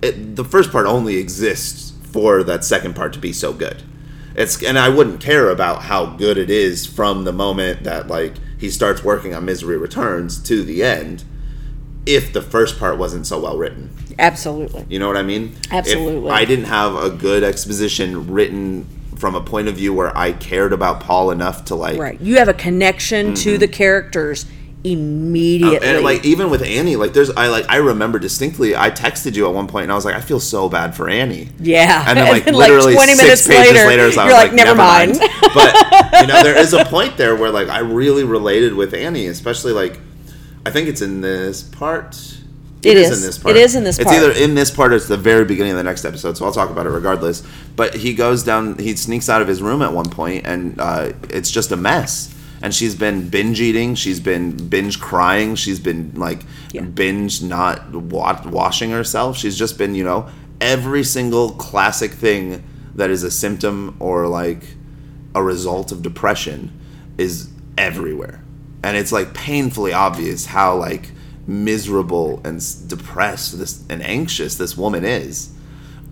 it, 0.04 0.36
the 0.36 0.46
first 0.46 0.72
part 0.72 0.86
only 0.86 1.18
exists 1.18 1.94
for 2.12 2.44
that 2.44 2.64
second 2.64 2.96
part 2.96 3.14
to 3.14 3.20
be 3.20 3.34
so 3.34 3.54
good 3.54 3.84
it's 4.36 4.62
and 4.64 4.78
i 4.78 4.90
wouldn't 4.90 5.20
care 5.20 5.50
about 5.50 5.84
how 5.84 6.06
good 6.06 6.38
it 6.38 6.50
is 6.50 6.86
from 6.86 7.24
the 7.24 7.34
moment 7.34 7.84
that 7.84 8.08
like 8.08 8.34
he 8.58 8.70
starts 8.70 9.04
working 9.04 9.34
on 9.34 9.46
misery 9.46 9.78
returns 9.78 10.42
to 10.42 10.64
the 10.64 10.84
end 10.84 11.24
if 12.06 12.34
the 12.34 12.42
first 12.42 12.78
part 12.78 12.98
wasn't 12.98 13.26
so 13.26 13.40
well 13.40 13.58
written 13.58 13.90
absolutely. 14.20 14.86
you 14.90 15.00
know 15.00 15.08
what 15.08 15.18
I 15.18 15.24
mean? 15.24 15.56
Absolutely. 15.72 16.30
If 16.30 16.36
I 16.36 16.46
didn't 16.46 16.66
have 16.66 16.96
a 16.96 17.10
good 17.10 17.44
exposition 17.44 18.32
written 18.32 18.88
from 19.16 19.36
a 19.36 19.42
point 19.42 19.68
of 19.68 19.76
view 19.76 19.94
where 19.94 20.16
I 20.18 20.34
cared 20.34 20.74
about 20.74 21.00
Paul 21.00 21.32
enough 21.32 21.66
to 21.66 21.76
like 21.76 21.98
Right. 21.98 22.20
You 22.20 22.38
have 22.38 22.50
a 22.50 22.54
connection 22.54 23.34
to 23.36 23.58
the 23.58 23.68
characters 23.68 24.46
immediately. 24.84 25.78
Mm-hmm. 25.78 25.96
and 25.96 26.04
like 26.04 26.26
even 26.26 26.50
with 26.50 26.62
Annie, 26.62 26.96
like 26.96 27.14
there's 27.14 27.30
I 27.32 27.48
like 27.48 27.70
I 27.70 27.78
remember 27.78 28.20
distinctly 28.20 28.76
I 28.76 28.92
texted 28.92 29.36
you 29.36 29.48
at 29.48 29.54
one 29.54 29.68
point 29.68 29.84
and 29.84 29.92
I 29.92 29.96
was 29.96 30.06
like, 30.06 30.16
I 30.16 30.22
feel 30.22 30.40
so 30.40 30.70
bad 30.70 30.96
for 30.96 31.10
Annie. 31.10 31.50
yeah. 31.60 32.04
And 32.08 32.18
then 32.18 32.28
like 32.30 32.46
then, 32.46 32.54
literally 32.54 32.94
20 32.94 33.14
six 33.14 33.48
minutes 33.48 33.48
pages 33.48 33.74
later, 33.74 33.88
later, 33.88 34.12
so 34.12 34.22
I 34.22 34.26
you're 34.26 34.34
was 34.34 34.44
like, 34.44 34.54
never, 34.54 34.76
mind. 34.76 35.20
but 35.54 36.22
you 36.22 36.28
know, 36.28 36.44
there 36.44 36.58
is 36.58 36.74
a 36.74 36.84
point 36.94 37.18
there 37.18 37.36
where 37.36 37.52
like 37.52 37.70
I 37.70 37.80
really 37.80 38.24
related 38.24 38.74
with 38.74 38.94
Annie, 38.94 39.28
especially 39.28 39.72
like 39.72 40.00
I 40.66 40.72
think 40.72 40.88
it's 40.88 41.02
in 41.02 41.22
this 41.22 41.64
part. 41.64 42.16
It 42.84 42.98
is 42.98 43.12
is. 43.12 43.22
in 43.22 43.28
this 43.28 43.38
part. 43.38 43.56
It 43.56 43.60
is 43.62 43.76
in 43.76 43.86
this 43.86 43.98
part. 43.98 44.14
It's 44.14 44.16
either 44.18 44.32
in 44.32 44.56
this 44.56 44.70
part 44.70 44.92
or 44.92 44.98
it's 44.98 45.08
the 45.08 45.16
very 45.16 45.46
beginning 45.46 45.72
of 45.72 45.78
the 45.78 45.86
next 45.86 46.04
episode, 46.04 46.38
so 46.38 46.46
I'll 46.46 46.52
talk 46.52 46.70
about 46.70 46.86
it 46.86 46.90
regardless. 46.90 47.42
But 47.78 47.96
he 47.96 48.14
goes 48.14 48.44
down, 48.44 48.78
he 48.78 48.94
sneaks 48.98 49.30
out 49.30 49.42
of 49.42 49.48
his 49.48 49.62
room 49.62 49.82
at 49.82 49.94
one 49.94 50.10
point, 50.10 50.46
and 50.46 50.80
uh, 50.82 51.14
it's 51.30 51.50
just 51.50 51.72
a 51.72 51.78
mess. 51.78 52.33
And 52.64 52.74
she's 52.74 52.96
been 52.96 53.28
binge 53.30 53.60
eating, 53.62 53.94
she's 53.94 54.20
been 54.22 54.56
binge 54.70 55.00
crying, 55.00 55.56
she's 55.56 55.80
been 55.82 56.14
like 56.16 56.44
Yeah. 56.72 56.82
binge 56.84 57.44
not 57.44 57.94
wa- 57.94 58.42
washing 58.46 58.90
herself. 58.90 59.38
She's 59.38 59.58
just 59.58 59.78
been, 59.78 59.94
you 59.96 60.06
know, 60.06 60.28
every 60.62 61.04
single 61.04 61.52
classic 61.52 62.12
thing 62.12 62.64
that 62.96 63.10
is 63.10 63.22
a 63.24 63.30
symptom 63.30 63.96
or 64.00 64.28
like 64.28 64.64
a 65.36 65.44
result 65.44 65.92
of 65.92 66.02
depression 66.02 66.72
is 67.18 67.50
everywhere. 67.78 68.42
And 68.82 68.96
it's 68.96 69.12
like 69.12 69.34
painfully 69.34 69.92
obvious 69.92 70.46
how 70.48 70.78
like 70.78 71.12
miserable 71.46 72.40
and 72.46 72.62
depressed 72.88 73.60
this 73.60 73.84
and 73.90 74.02
anxious 74.04 74.56
this 74.56 74.78
woman 74.78 75.04
is. 75.04 75.50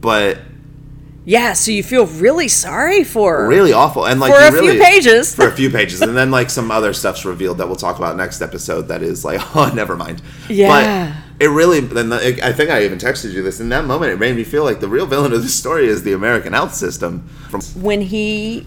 But 0.02 0.40
yeah. 1.26 1.54
So 1.54 1.72
you 1.72 1.84
feel 1.84 2.06
really 2.08 2.48
sorry 2.48 3.04
for 3.04 3.38
her. 3.38 3.48
really 3.48 3.74
awful 3.74 4.06
and 4.06 4.20
like 4.20 4.32
For 4.34 4.40
a 4.40 4.52
few 4.62 4.80
pages. 4.82 5.36
for 5.36 5.48
a 5.48 5.52
few 5.56 5.70
pages 5.70 6.02
and 6.02 6.16
then 6.18 6.32
like 6.32 6.50
some 6.50 6.72
other 6.72 6.94
stuff's 6.94 7.26
revealed 7.26 7.58
that 7.60 7.68
we'll 7.68 7.76
talk 7.76 7.98
about 7.98 8.18
next 8.18 8.42
episode 8.42 8.88
that 8.90 9.02
is 9.04 9.24
like 9.26 9.40
oh 9.56 9.72
never 9.74 9.96
mind 9.96 10.22
Yeah. 10.50 11.16
but 11.38 11.44
it 11.44 11.50
really 11.50 11.80
then 11.80 12.12
i 12.14 12.52
think 12.52 12.70
i 12.70 12.84
even 12.84 12.98
texted 13.00 13.32
you 13.34 13.42
this 13.42 13.60
in 13.60 13.70
that 13.70 13.86
moment 13.86 14.12
it 14.14 14.20
made 14.20 14.36
me 14.36 14.44
feel 14.44 14.64
like 14.64 14.80
the 14.80 14.88
real 14.88 15.08
villain 15.08 15.34
of 15.34 15.42
the 15.42 15.50
story 15.50 15.88
is 15.88 16.04
the 16.04 16.14
american 16.14 16.54
health 16.54 16.74
system 16.76 17.28
from 17.50 17.62
When 17.82 18.02
he 18.02 18.66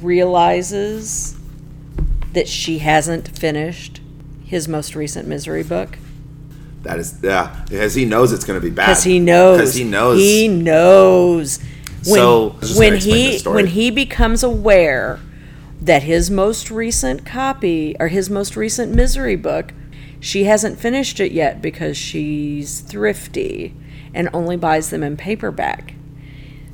realizes 0.00 1.36
that 2.32 2.48
she 2.48 2.78
hasn't 2.78 3.28
finished 3.36 4.00
his 4.44 4.68
most 4.68 4.94
recent 4.94 5.26
misery 5.28 5.62
book, 5.62 5.98
that 6.82 6.98
is 6.98 7.18
yeah 7.22 7.64
because 7.68 7.94
he 7.94 8.04
knows 8.04 8.32
it's 8.32 8.44
going 8.44 8.58
to 8.60 8.64
be 8.64 8.72
bad 8.74 8.86
because 8.86 9.04
he 9.04 9.18
knows 9.18 9.58
because 9.58 9.74
he 9.74 9.84
knows 9.84 10.18
he 10.18 10.48
knows 10.48 11.58
when, 12.04 12.14
So, 12.14 12.50
I 12.50 12.54
was 12.56 12.68
just 12.68 12.78
when 12.78 12.96
he 12.96 13.38
when 13.40 13.66
he 13.68 13.90
becomes 13.90 14.42
aware 14.42 15.20
that 15.80 16.04
his 16.04 16.30
most 16.30 16.70
recent 16.70 17.26
copy 17.26 17.96
or 17.98 18.08
his 18.08 18.30
most 18.30 18.56
recent 18.56 18.94
misery 18.94 19.36
book 19.36 19.72
she 20.22 20.44
hasn't 20.44 20.78
finished 20.78 21.18
it 21.18 21.32
yet 21.32 21.60
because 21.60 21.96
she's 21.96 22.78
thrifty 22.78 23.74
and 24.14 24.28
only 24.32 24.56
buys 24.56 24.90
them 24.90 25.02
in 25.02 25.16
paperback. 25.16 25.94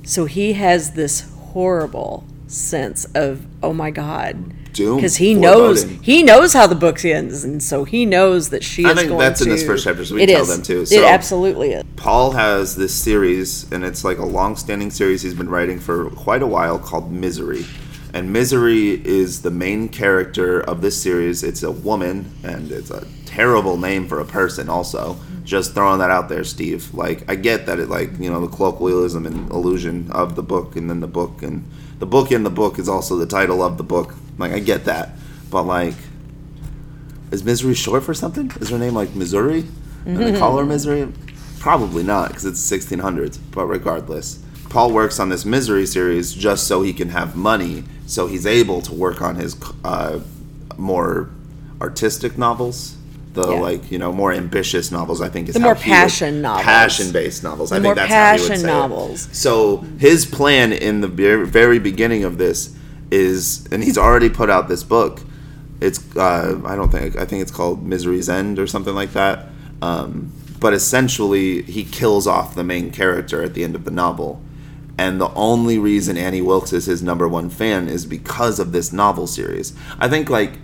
So 0.02 0.26
he 0.26 0.52
has 0.52 0.92
this 0.92 1.30
horrible 1.34 2.26
sense 2.46 3.06
of 3.14 3.46
oh 3.62 3.72
my 3.72 3.90
god 3.90 4.54
Doom, 4.78 4.96
because 4.96 5.16
he 5.16 5.34
knows 5.34 5.82
he 5.82 6.22
knows 6.22 6.52
how 6.52 6.66
the 6.66 6.74
book 6.74 7.04
ends 7.04 7.44
and 7.44 7.62
so 7.62 7.84
he 7.84 8.06
knows 8.06 8.48
that 8.50 8.64
she 8.64 8.84
I 8.84 8.94
think 8.94 9.08
going 9.08 9.20
that's 9.20 9.40
to 9.40 9.44
in 9.44 9.50
this 9.50 9.66
first 9.66 9.84
chapter, 9.84 10.04
so 10.04 10.14
we 10.14 10.26
tell 10.26 10.42
is. 10.42 10.48
them 10.48 10.62
too. 10.62 10.84
it 10.90 11.04
absolutely 11.04 11.72
is 11.72 11.84
Paul 11.98 12.30
has 12.30 12.76
this 12.76 12.94
series, 12.94 13.70
and 13.72 13.84
it's 13.84 14.04
like 14.04 14.18
a 14.18 14.24
long-standing 14.24 14.90
series 14.90 15.20
he's 15.20 15.34
been 15.34 15.48
writing 15.48 15.80
for 15.80 16.10
quite 16.10 16.42
a 16.42 16.46
while 16.46 16.78
called 16.78 17.10
Misery. 17.10 17.66
And 18.14 18.32
Misery 18.32 19.04
is 19.04 19.42
the 19.42 19.50
main 19.50 19.88
character 19.88 20.60
of 20.60 20.80
this 20.80 21.00
series. 21.02 21.42
It's 21.42 21.64
a 21.64 21.72
woman, 21.72 22.32
and 22.44 22.70
it's 22.70 22.90
a 22.90 23.06
terrible 23.26 23.76
name 23.76 24.06
for 24.08 24.20
a 24.20 24.24
person. 24.24 24.68
Also, 24.68 25.18
just 25.44 25.74
throwing 25.74 25.98
that 25.98 26.10
out 26.10 26.28
there, 26.28 26.44
Steve. 26.44 26.94
Like, 26.94 27.28
I 27.28 27.34
get 27.34 27.66
that 27.66 27.78
it, 27.80 27.88
like, 27.88 28.18
you 28.18 28.30
know, 28.30 28.40
the 28.40 28.56
colloquialism 28.56 29.26
and 29.26 29.50
illusion 29.50 30.10
of 30.12 30.36
the 30.36 30.42
book, 30.42 30.76
and 30.76 30.88
then 30.88 31.00
the 31.00 31.08
book, 31.08 31.42
and 31.42 31.68
the 31.98 32.06
book 32.06 32.30
in 32.32 32.44
the 32.44 32.50
book 32.50 32.78
is 32.78 32.88
also 32.88 33.16
the 33.16 33.26
title 33.26 33.62
of 33.62 33.76
the 33.76 33.84
book. 33.84 34.14
Like, 34.38 34.52
I 34.52 34.60
get 34.60 34.84
that, 34.84 35.10
but 35.50 35.64
like, 35.64 35.94
is 37.30 37.44
Misery 37.44 37.74
short 37.74 38.04
for 38.04 38.14
something? 38.14 38.50
Is 38.60 38.70
her 38.70 38.78
name 38.78 38.94
like 38.94 39.14
Missouri? 39.14 39.64
And 40.06 40.16
they 40.16 40.38
call 40.38 40.56
her 40.58 40.64
Misery? 40.64 41.12
Probably 41.58 42.02
not, 42.02 42.28
because 42.28 42.44
it's 42.46 42.60
1600s. 42.70 43.38
But 43.50 43.66
regardless, 43.66 44.42
Paul 44.70 44.92
works 44.92 45.18
on 45.20 45.28
this 45.28 45.44
Misery 45.44 45.84
series 45.86 46.32
just 46.32 46.66
so 46.66 46.82
he 46.82 46.92
can 46.92 47.10
have 47.10 47.36
money, 47.36 47.84
so 48.06 48.26
he's 48.26 48.46
able 48.46 48.80
to 48.82 48.94
work 48.94 49.20
on 49.20 49.34
his 49.36 49.56
uh, 49.84 50.20
more 50.76 51.28
artistic 51.80 52.38
novels. 52.38 52.94
The 53.34 53.52
Yeah. 53.52 53.60
like 53.60 53.90
you 53.92 53.98
know 53.98 54.10
more 54.12 54.32
ambitious 54.32 54.90
novels, 54.90 55.20
I 55.20 55.28
think 55.28 55.48
is 55.48 55.54
The 55.54 55.60
more 55.60 55.74
he 55.74 55.90
would- 55.90 55.94
passion 55.96 56.40
novels. 56.42 56.64
passion-based 56.64 57.42
novels. 57.44 57.70
I 57.72 57.76
think 57.76 57.84
more 57.84 57.94
that's 57.94 58.10
how 58.12 58.32
he 58.36 58.40
would 58.40 58.48
passion 58.48 58.62
say 58.62 58.68
it. 58.68 58.72
novels. 58.72 59.28
So 59.32 59.84
his 59.98 60.24
plan 60.24 60.72
in 60.72 61.02
the 61.02 61.08
very 61.08 61.78
beginning 61.78 62.24
of 62.24 62.38
this 62.38 62.70
is, 63.10 63.66
and 63.70 63.82
he's 63.82 63.98
already 63.98 64.28
put 64.28 64.50
out 64.50 64.68
this 64.68 64.82
book. 64.82 65.22
It's 65.80 66.16
uh, 66.16 66.60
I 66.64 66.76
don't 66.76 66.90
think 66.90 67.16
I 67.16 67.24
think 67.24 67.42
it's 67.42 67.52
called 67.52 67.84
Misery's 67.86 68.28
End 68.28 68.58
or 68.58 68.66
something 68.66 68.94
like 68.94 69.12
that. 69.12 69.46
Um, 69.80 70.32
but 70.58 70.74
essentially, 70.74 71.62
he 71.62 71.84
kills 71.84 72.26
off 72.26 72.54
the 72.54 72.64
main 72.64 72.90
character 72.90 73.42
at 73.42 73.54
the 73.54 73.62
end 73.62 73.76
of 73.76 73.84
the 73.84 73.92
novel, 73.92 74.42
and 74.98 75.20
the 75.20 75.32
only 75.34 75.78
reason 75.78 76.16
Annie 76.16 76.42
Wilkes 76.42 76.72
is 76.72 76.86
his 76.86 77.02
number 77.02 77.28
one 77.28 77.48
fan 77.48 77.88
is 77.88 78.06
because 78.06 78.58
of 78.58 78.72
this 78.72 78.92
novel 78.92 79.26
series. 79.28 79.72
I 80.00 80.08
think 80.08 80.28
like 80.28 80.54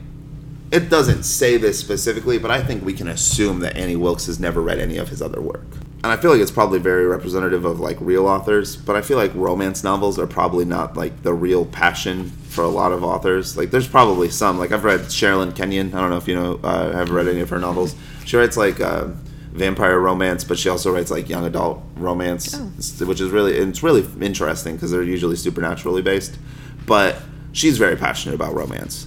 it 0.72 0.90
doesn't 0.90 1.22
say 1.22 1.56
this 1.56 1.78
specifically, 1.78 2.38
but 2.38 2.50
I 2.50 2.60
think 2.60 2.84
we 2.84 2.92
can 2.92 3.06
assume 3.06 3.60
that 3.60 3.76
Annie 3.76 3.94
Wilkes 3.94 4.26
has 4.26 4.40
never 4.40 4.60
read 4.60 4.80
any 4.80 4.96
of 4.96 5.08
his 5.08 5.22
other 5.22 5.40
work. 5.40 5.66
And 6.04 6.12
I 6.12 6.18
feel 6.18 6.30
like 6.30 6.40
it's 6.42 6.50
probably 6.50 6.78
very 6.78 7.06
representative 7.06 7.64
of 7.64 7.80
like 7.80 7.96
real 7.98 8.26
authors, 8.26 8.76
but 8.76 8.94
I 8.94 9.00
feel 9.00 9.16
like 9.16 9.34
romance 9.34 9.82
novels 9.82 10.18
are 10.18 10.26
probably 10.26 10.66
not 10.66 10.98
like 10.98 11.22
the 11.22 11.32
real 11.32 11.64
passion 11.64 12.28
for 12.28 12.62
a 12.62 12.68
lot 12.68 12.92
of 12.92 13.02
authors. 13.02 13.56
Like 13.56 13.70
there's 13.70 13.88
probably 13.88 14.28
some. 14.28 14.58
Like 14.58 14.70
I've 14.70 14.84
read 14.84 15.00
Sherilyn 15.00 15.56
Kenyon. 15.56 15.94
I 15.94 16.02
don't 16.02 16.10
know 16.10 16.18
if 16.18 16.28
you 16.28 16.34
know 16.34 16.60
uh, 16.62 16.92
have 16.92 17.10
read 17.10 17.26
any 17.26 17.40
of 17.40 17.48
her 17.48 17.58
novels. 17.58 17.96
She 18.26 18.36
writes 18.36 18.58
like 18.58 18.82
uh, 18.82 19.06
vampire 19.52 19.98
romance, 19.98 20.44
but 20.44 20.58
she 20.58 20.68
also 20.68 20.92
writes 20.92 21.10
like 21.10 21.30
young 21.30 21.46
adult 21.46 21.82
romance, 21.96 22.54
which 23.00 23.22
is 23.22 23.30
really 23.30 23.56
it's 23.56 23.82
really 23.82 24.04
interesting 24.20 24.74
because 24.74 24.90
they're 24.90 25.02
usually 25.02 25.36
supernaturally 25.36 26.02
based. 26.02 26.38
But 26.84 27.16
she's 27.52 27.78
very 27.78 27.96
passionate 27.96 28.34
about 28.34 28.52
romance 28.52 29.06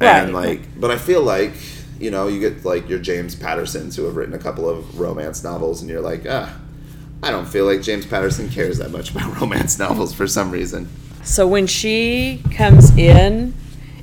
and 0.00 0.32
like 0.32 0.60
but 0.78 0.90
i 0.90 0.98
feel 0.98 1.22
like 1.22 1.52
you 1.98 2.10
know 2.10 2.28
you 2.28 2.38
get 2.40 2.64
like 2.64 2.88
your 2.88 2.98
james 2.98 3.34
pattersons 3.34 3.96
who 3.96 4.04
have 4.04 4.16
written 4.16 4.34
a 4.34 4.38
couple 4.38 4.68
of 4.68 4.98
romance 4.98 5.42
novels 5.42 5.80
and 5.80 5.90
you're 5.90 6.00
like 6.00 6.24
ah 6.28 6.56
i 7.22 7.30
don't 7.30 7.46
feel 7.46 7.64
like 7.66 7.82
james 7.82 8.06
patterson 8.06 8.48
cares 8.48 8.78
that 8.78 8.90
much 8.90 9.10
about 9.10 9.34
romance 9.40 9.78
novels 9.78 10.14
for 10.14 10.26
some 10.26 10.50
reason 10.50 10.88
So 11.24 11.46
when 11.46 11.66
she 11.66 12.40
comes 12.52 12.96
in 12.96 13.52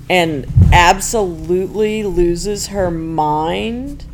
and 0.10 0.46
absolutely 0.72 2.04
loses 2.04 2.68
her 2.68 2.92
mind 2.92 4.06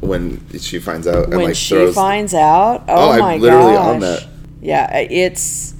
when 0.00 0.40
she 0.58 0.80
finds 0.80 1.06
out 1.06 1.26
and 1.26 1.36
when 1.36 1.44
like 1.46 1.54
she 1.54 1.74
throws 1.76 1.94
finds 1.94 2.34
out, 2.34 2.82
Oh, 2.88 3.12
oh, 3.12 3.18
my 3.20 3.36
literally 3.36 3.74
gosh. 3.74 3.86
on 3.94 4.00
that. 4.00 4.26
Yeah, 4.60 4.98
it's 4.98 5.74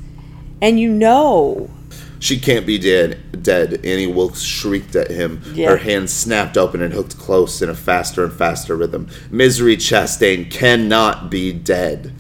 and 0.60 0.78
you 0.78 0.88
know, 0.92 1.68
she 2.22 2.38
can't 2.38 2.64
be 2.64 2.78
dead 2.78 3.42
dead. 3.42 3.84
Annie 3.84 4.06
wilkes 4.06 4.42
shrieked 4.42 4.94
at 4.94 5.10
him. 5.10 5.42
Yeah. 5.54 5.70
her 5.70 5.76
hands 5.76 6.12
snapped 6.12 6.56
open 6.56 6.80
and 6.80 6.94
hooked 6.94 7.18
close 7.18 7.60
in 7.60 7.68
a 7.68 7.74
faster 7.74 8.24
and 8.24 8.32
faster 8.32 8.76
rhythm. 8.76 9.08
Misery 9.30 9.76
chastain 9.76 10.50
cannot 10.50 11.30
be 11.30 11.52
dead. 11.52 12.14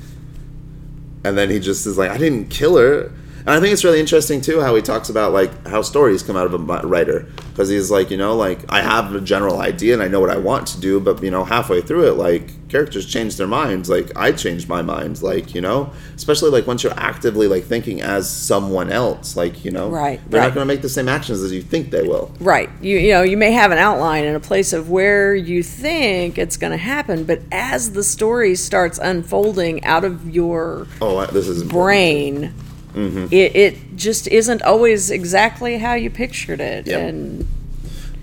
And 1.24 1.38
then 1.38 1.50
he 1.50 1.60
just 1.60 1.86
is 1.86 1.96
like 1.96 2.10
i 2.10 2.18
didn't 2.18 2.48
kill 2.48 2.76
her 2.76 3.12
and 3.46 3.50
i 3.50 3.60
think 3.60 3.72
it's 3.72 3.84
really 3.84 4.00
interesting 4.00 4.40
too 4.40 4.60
how 4.60 4.74
he 4.74 4.82
talks 4.82 5.08
about 5.08 5.32
like 5.32 5.66
how 5.66 5.82
stories 5.82 6.22
come 6.22 6.36
out 6.36 6.46
of 6.46 6.54
a 6.54 6.86
writer 6.86 7.26
because 7.50 7.68
he's 7.68 7.90
like 7.90 8.10
you 8.10 8.16
know 8.16 8.34
like 8.34 8.60
i 8.70 8.80
have 8.80 9.14
a 9.14 9.20
general 9.20 9.60
idea 9.60 9.92
and 9.94 10.02
i 10.02 10.08
know 10.08 10.20
what 10.20 10.30
i 10.30 10.36
want 10.36 10.66
to 10.66 10.80
do 10.80 10.98
but 10.98 11.22
you 11.22 11.30
know 11.30 11.44
halfway 11.44 11.80
through 11.80 12.06
it 12.08 12.14
like 12.14 12.50
characters 12.68 13.04
change 13.04 13.36
their 13.36 13.46
minds 13.46 13.90
like 13.90 14.10
i 14.16 14.32
changed 14.32 14.66
my 14.68 14.80
mind 14.80 15.20
like 15.22 15.54
you 15.54 15.60
know 15.60 15.92
especially 16.16 16.50
like 16.50 16.66
once 16.66 16.82
you're 16.82 16.98
actively 16.98 17.46
like 17.46 17.64
thinking 17.64 18.00
as 18.00 18.28
someone 18.28 18.90
else 18.90 19.36
like 19.36 19.64
you 19.64 19.70
know 19.70 19.90
Right, 19.90 20.20
they're 20.30 20.40
right. 20.40 20.46
not 20.46 20.54
going 20.54 20.66
to 20.66 20.72
make 20.74 20.80
the 20.80 20.88
same 20.88 21.08
actions 21.08 21.42
as 21.42 21.52
you 21.52 21.60
think 21.60 21.90
they 21.90 22.02
will 22.02 22.34
right. 22.40 22.70
You 22.80 22.96
you 22.96 23.12
know, 23.12 23.22
you 23.22 23.36
may 23.36 23.52
have 23.52 23.72
an 23.72 23.78
outline 23.78 24.24
and 24.24 24.36
a 24.36 24.40
place 24.40 24.72
of 24.72 24.88
where 24.88 25.34
you 25.34 25.62
think 25.62 26.38
it's 26.38 26.56
going 26.56 26.70
to 26.70 26.76
happen, 26.76 27.24
but 27.24 27.40
as 27.50 27.92
the 27.92 28.02
story 28.02 28.54
starts 28.54 28.98
unfolding 28.98 29.84
out 29.84 30.04
of 30.04 30.30
your 30.34 30.86
oh 31.00 31.26
this 31.26 31.48
is 31.48 31.62
important. 31.62 32.52
Mm-hmm. 32.94 33.26
it 33.30 33.56
it 33.56 33.96
just 33.96 34.28
isn't 34.28 34.62
always 34.62 35.10
exactly 35.10 35.78
how 35.78 35.94
you 35.94 36.10
pictured 36.10 36.60
it, 36.60 36.86
Yep. 36.86 37.00
and 37.00 37.46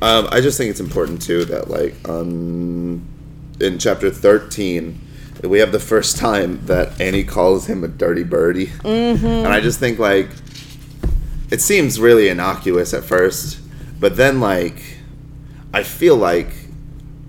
Um, 0.02 0.28
I 0.32 0.40
just 0.42 0.58
think 0.58 0.70
it's 0.70 0.80
important 0.80 1.22
too 1.22 1.44
that 1.46 1.70
like 1.70 1.96
um, 2.08 3.02
in 3.60 3.80
chapter 3.80 4.10
thirteen, 4.10 5.00
we 5.44 5.60
have 5.60 5.72
the 5.72 5.80
first 5.80 6.18
time 6.18 6.66
that 6.68 7.02
Annie 7.02 7.24
calls 7.26 7.66
him 7.68 7.84
a 7.84 7.88
dirty 7.88 8.24
birdie, 8.24 8.68
mm-hmm. 8.68 9.26
and 9.26 9.48
I 9.48 9.60
just 9.60 9.80
think 9.80 10.00
like 10.00 10.30
it 11.52 11.62
seems 11.62 12.00
really 12.00 12.30
innocuous 12.30 12.94
at 12.94 13.04
first, 13.04 13.60
but 14.00 14.16
then 14.18 14.40
like 14.40 14.98
I 15.74 15.84
feel 15.84 16.16
like 16.16 16.50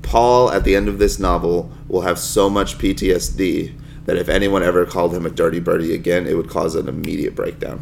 Paul 0.02 0.50
at 0.50 0.64
the 0.64 0.76
end 0.76 0.88
of 0.88 0.98
this 0.98 1.18
novel 1.18 1.72
will 1.88 2.02
have 2.02 2.18
so 2.18 2.48
much 2.50 2.78
PTSD 2.78 3.72
that 4.10 4.16
if 4.16 4.28
anyone 4.28 4.64
ever 4.64 4.84
called 4.84 5.14
him 5.14 5.24
a 5.24 5.30
dirty 5.30 5.60
birdie 5.60 5.94
again, 5.94 6.26
it 6.26 6.34
would 6.34 6.50
cause 6.50 6.74
an 6.74 6.88
immediate 6.88 7.36
breakdown. 7.36 7.80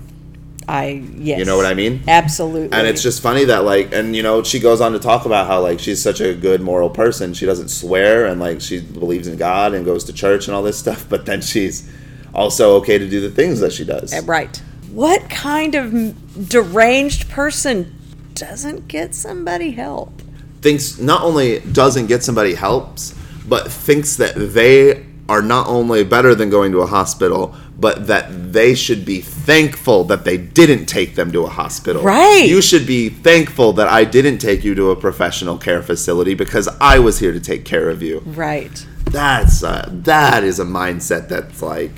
I 0.69 1.03
yes, 1.17 1.39
You 1.39 1.47
know 1.47 1.57
what 1.57 1.65
I 1.65 1.73
mean? 1.73 2.03
Absolutely, 2.07 2.77
And 2.77 2.87
it's 2.87 3.03
just 3.03 3.23
funny 3.23 3.47
that 3.47 3.65
like, 3.65 3.95
and 3.95 4.15
you 4.15 4.23
know, 4.23 4.43
she 4.43 4.61
goes 4.61 4.83
on 4.83 4.93
to 4.93 4.99
talk 4.99 5.25
about 5.25 5.47
how 5.47 5.63
like 5.63 5.81
she's 5.81 6.03
such 6.03 6.21
a 6.21 6.35
good 6.35 6.61
moral 6.61 6.91
person. 6.91 7.33
She 7.33 7.47
doesn't 7.47 7.69
swear 7.69 8.27
and 8.27 8.39
like 8.39 8.61
she 8.61 8.83
believes 8.83 9.27
in 9.27 9.39
God 9.39 9.73
and 9.73 9.87
goes 9.87 10.05
to 10.05 10.13
church 10.13 10.49
and 10.49 10.55
all 10.55 10.63
this 10.63 10.79
stuff. 10.85 11.09
But 11.09 11.25
then 11.25 11.41
she's 11.41 11.91
also 12.35 12.77
okay 12.81 12.99
to 12.99 13.09
do 13.09 13.23
the 13.23 13.31
things 13.31 13.61
that 13.61 13.73
she 13.73 13.87
does. 13.87 14.13
Uh, 14.13 14.21
Right. 14.27 14.61
What 14.93 15.31
kind 15.31 15.75
of 15.75 16.49
deranged 16.51 17.31
person 17.31 17.95
doesn't 18.35 18.87
get 18.87 19.15
somebody 19.15 19.71
help? 19.71 20.13
Thinks 20.61 20.99
not 20.99 21.23
only 21.23 21.61
doesn't 21.61 22.07
get 22.07 22.23
somebody 22.23 22.53
helps, 22.55 23.15
but 23.47 23.73
thinks 23.73 24.17
that 24.17 24.35
they 24.35 25.08
are 25.29 25.43
not 25.43 25.67
only 25.67 26.05
better 26.05 26.35
than 26.35 26.51
going 26.51 26.73
to 26.73 26.81
a 26.81 26.87
hospital, 26.87 27.55
but 27.79 28.07
that 28.07 28.53
they 28.53 28.75
should 28.75 29.05
be 29.05 29.21
thankful 29.21 30.05
that 30.05 30.25
they 30.25 30.37
didn't 30.37 30.87
take 30.87 31.15
them 31.15 31.31
to 31.33 31.45
a 31.45 31.49
hospital. 31.49 32.03
Right. 32.03 32.47
You 32.49 32.63
should 32.63 32.87
be 32.87 33.09
thankful 33.09 33.73
that 33.75 33.89
I 33.89 34.05
didn't 34.05 34.39
take 34.39 34.65
you 34.65 34.75
to 34.75 34.91
a 34.91 34.97
professional 34.97 35.59
care 35.59 35.83
facility 35.83 36.35
because 36.35 36.69
I 36.81 36.99
was 36.99 37.19
here 37.19 37.33
to 37.33 37.41
take 37.41 37.65
care 37.65 37.91
of 37.91 38.03
you. 38.03 38.21
Right. 38.25 38.87
That's 39.05 39.63
uh, 39.63 39.89
that 39.91 40.45
is 40.45 40.59
a 40.59 40.65
mindset 40.65 41.29
that's 41.29 41.63
like 41.63 41.93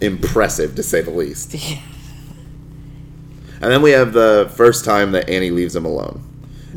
impressive 0.00 0.74
to 0.76 0.82
say 0.82 1.00
the 1.00 1.10
least. 1.10 1.56
And 3.64 3.72
then 3.72 3.80
we 3.80 3.92
have 3.92 4.12
the 4.12 4.52
first 4.56 4.84
time 4.84 5.12
that 5.12 5.30
Annie 5.30 5.50
leaves 5.50 5.74
him 5.74 5.86
alone. 5.86 6.20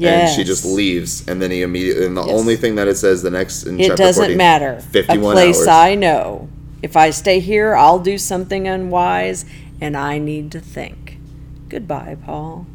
And 0.01 0.29
she 0.29 0.43
just 0.43 0.63
leaves, 0.65 1.27
and 1.27 1.41
then 1.41 1.51
he 1.51 1.61
immediately. 1.61 2.05
And 2.05 2.15
the 2.17 2.23
Yes. 2.25 2.39
only 2.39 2.55
thing 2.55 2.75
that 2.75 2.87
it 2.87 2.97
says 2.97 3.21
the 3.21 3.31
next 3.31 3.63
in 3.63 3.79
It 3.79 3.87
chapter 3.87 4.03
doesn't 4.03 4.23
40, 4.23 4.35
matter. 4.35 4.81
A 4.93 5.17
place 5.17 5.57
hours. 5.59 5.67
I 5.67 5.95
know. 5.95 6.49
If 6.83 6.95
I 6.95 7.09
stay 7.09 7.39
here, 7.39 7.75
I'll 7.75 7.99
do 7.99 8.17
something 8.17 8.67
unwise, 8.67 9.45
and 9.81 9.97
I 9.97 10.19
need 10.19 10.51
to 10.51 10.59
think. 10.59 11.17
Goodbye, 11.69 12.17
Paul. 12.25 12.67